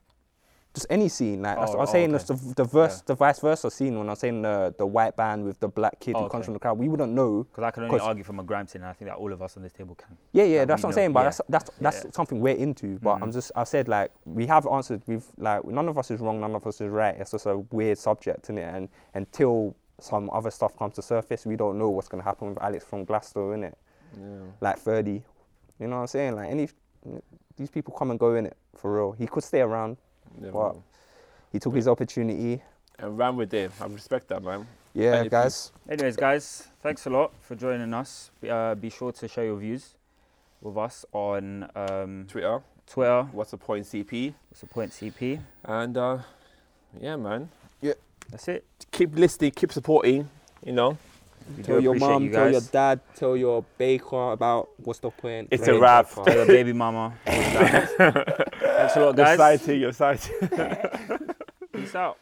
Just 0.73 0.87
any 0.89 1.09
scene. 1.09 1.43
Like 1.43 1.59
Oh, 1.59 1.63
I'm 1.63 1.81
oh, 1.81 1.85
saying. 1.85 2.15
okay. 2.15 2.25
The, 2.25 2.55
the 2.59 2.65
verse, 2.65 3.01
the 3.01 3.15
vice 3.17 3.41
versa 3.41 3.71
scene. 3.73 3.99
When 3.99 4.09
I'm 4.09 4.15
saying 4.15 4.43
the 4.43 4.73
the 4.79 4.87
white 4.87 5.17
band 5.17 5.45
with 5.45 5.59
the 5.59 5.67
black 5.69 5.99
kid 5.99 6.15
Oh, 6.17 6.23
who 6.23 6.29
comes 6.29 6.45
from 6.45 6.55
the 6.55 6.61
crowd, 6.61 6.79
we 6.79 6.89
wouldn't 6.89 7.13
know. 7.13 7.43
Because 7.43 7.65
I 7.65 7.71
can 7.73 7.83
only 7.85 7.99
argue 7.99 8.23
from 8.23 8.39
a 8.39 8.45
grime 8.45 8.69
scene, 8.69 8.83
and 8.83 8.89
I 8.89 8.93
think 8.93 9.11
that 9.11 9.17
all 9.17 9.33
of 9.33 9.43
us 9.43 9.57
on 9.57 9.65
this 9.65 9.73
table 9.73 9.97
can. 9.97 10.17
Yeah, 10.33 10.45
yeah, 10.45 10.65
that's 10.65 10.83
what 10.85 10.91
I'm 10.91 10.91
know, 10.93 10.95
saying. 10.95 11.13
But 11.13 11.21
yeah. 11.21 11.25
that's 11.25 11.41
that's 11.49 11.71
that's 11.81 12.05
Yeah. 12.05 12.11
something 12.13 12.41
we're 12.41 12.55
into. 12.55 13.01
But 13.01 13.15
I'm 13.21 13.31
Mhm. 13.31 13.33
just 13.33 13.51
I 13.57 13.65
said 13.65 13.89
like 13.89 14.13
we 14.25 14.47
have 14.47 14.65
answered. 14.69 15.03
We've 15.09 15.27
like 15.39 15.65
none 15.65 15.89
of 15.89 15.99
us 15.99 16.11
is 16.13 16.21
wrong. 16.21 16.41
None 16.41 16.55
of 16.55 16.65
us 16.67 16.81
is 16.81 16.89
right. 16.89 17.17
It's 17.19 17.33
just 17.33 17.47
a 17.47 17.59
weird 17.73 17.99
subject 17.99 18.49
in 18.49 18.57
it. 18.59 18.73
And 18.73 18.89
until 19.15 19.75
some 19.99 20.31
other 20.33 20.53
stuff 20.53 20.77
comes 20.79 20.95
to 20.95 21.03
surface, 21.03 21.45
we 21.47 21.57
don't 21.57 21.79
know 21.79 21.91
what's 21.91 22.07
gonna 22.09 22.23
happen 22.23 22.51
with 22.51 22.63
Alex 22.63 22.85
from 22.85 23.05
Glasgow 23.05 23.53
in 23.53 23.65
it. 23.65 23.77
Yeah. 24.17 24.25
Like 24.61 24.79
30, 24.79 25.25
you 25.81 25.87
know 25.89 25.97
what 25.97 26.03
I'm 26.03 26.07
saying? 26.07 26.37
Like 26.37 26.49
any 26.49 26.69
these 27.57 27.71
people 27.71 27.93
come 27.93 28.11
and 28.13 28.21
go 28.21 28.35
in 28.37 28.47
it 28.47 28.57
for 28.77 28.95
real. 28.95 29.13
He 29.13 29.27
could 29.27 29.43
stay 29.43 29.63
around. 29.63 29.97
Yeah 30.43 30.51
What? 30.51 30.75
man. 30.75 30.83
He 31.53 31.59
took 31.59 31.75
his 31.75 31.89
opportunity. 31.89 32.63
And 32.99 33.17
ran 33.19 33.37
with 33.37 33.51
them. 33.51 33.73
I 33.81 33.87
respect 33.87 34.29
that, 34.29 34.43
man. 34.43 34.67
Yeah, 34.95 35.17
Any 35.17 35.29
guys. 35.29 35.73
Anyways, 35.89 36.17
guys, 36.17 36.69
thanks 36.83 37.07
a 37.07 37.11
lot 37.11 37.33
for 37.41 37.55
joining 37.55 37.95
us. 37.95 38.31
Be- 38.41 38.51
Uh, 38.51 38.75
be 38.75 38.91
sure 38.91 39.13
to 39.13 39.29
share 39.29 39.45
your 39.45 39.57
views 39.57 39.95
with 40.61 40.77
us 40.77 41.05
on 41.13 41.69
um, 41.75 42.27
Twitter. 42.29 42.61
Twitter. 42.87 43.23
What's 43.33 43.53
the 43.53 43.57
point, 43.57 43.87
CP? 43.87 44.35
What's 44.51 44.61
the 44.61 44.67
point, 44.67 44.91
CP? 44.93 45.41
And 45.65 45.97
uh, 45.97 46.19
yeah, 47.01 47.17
man. 47.17 47.49
Yeah. 47.81 47.95
That's 48.31 48.49
it. 48.49 48.65
Keep 48.91 49.17
listening. 49.17 49.53
Keep 49.53 49.73
supporting. 49.73 50.29
You 50.65 50.73
know. 50.73 50.99
We 51.57 51.63
Tell 51.65 51.81
your 51.81 51.95
mom, 51.95 52.25
you 52.25 52.31
tell 52.33 52.51
your 52.51 52.61
dad, 52.61 53.01
tell 53.17 53.37
your 53.37 53.65
baker 53.79 54.33
about 54.33 54.69
what's 54.77 55.01
the 55.01 55.11
point. 55.11 55.49
It's 55.51 55.65
Great 55.65 55.77
a 55.79 55.81
wrap. 55.81 56.09
baker. 56.09 56.25
Tell 56.25 56.37
your 56.37 56.47
baby 56.47 56.73
mama. 56.73 57.15
Thanks 58.95 58.97
a 58.97 59.07
lot, 59.07 59.17
guys. 59.17 59.35
exciting. 59.35 59.81
You're 59.81 59.89
exciting. 59.91 60.49
Peace 61.73 61.95
out. 61.95 62.19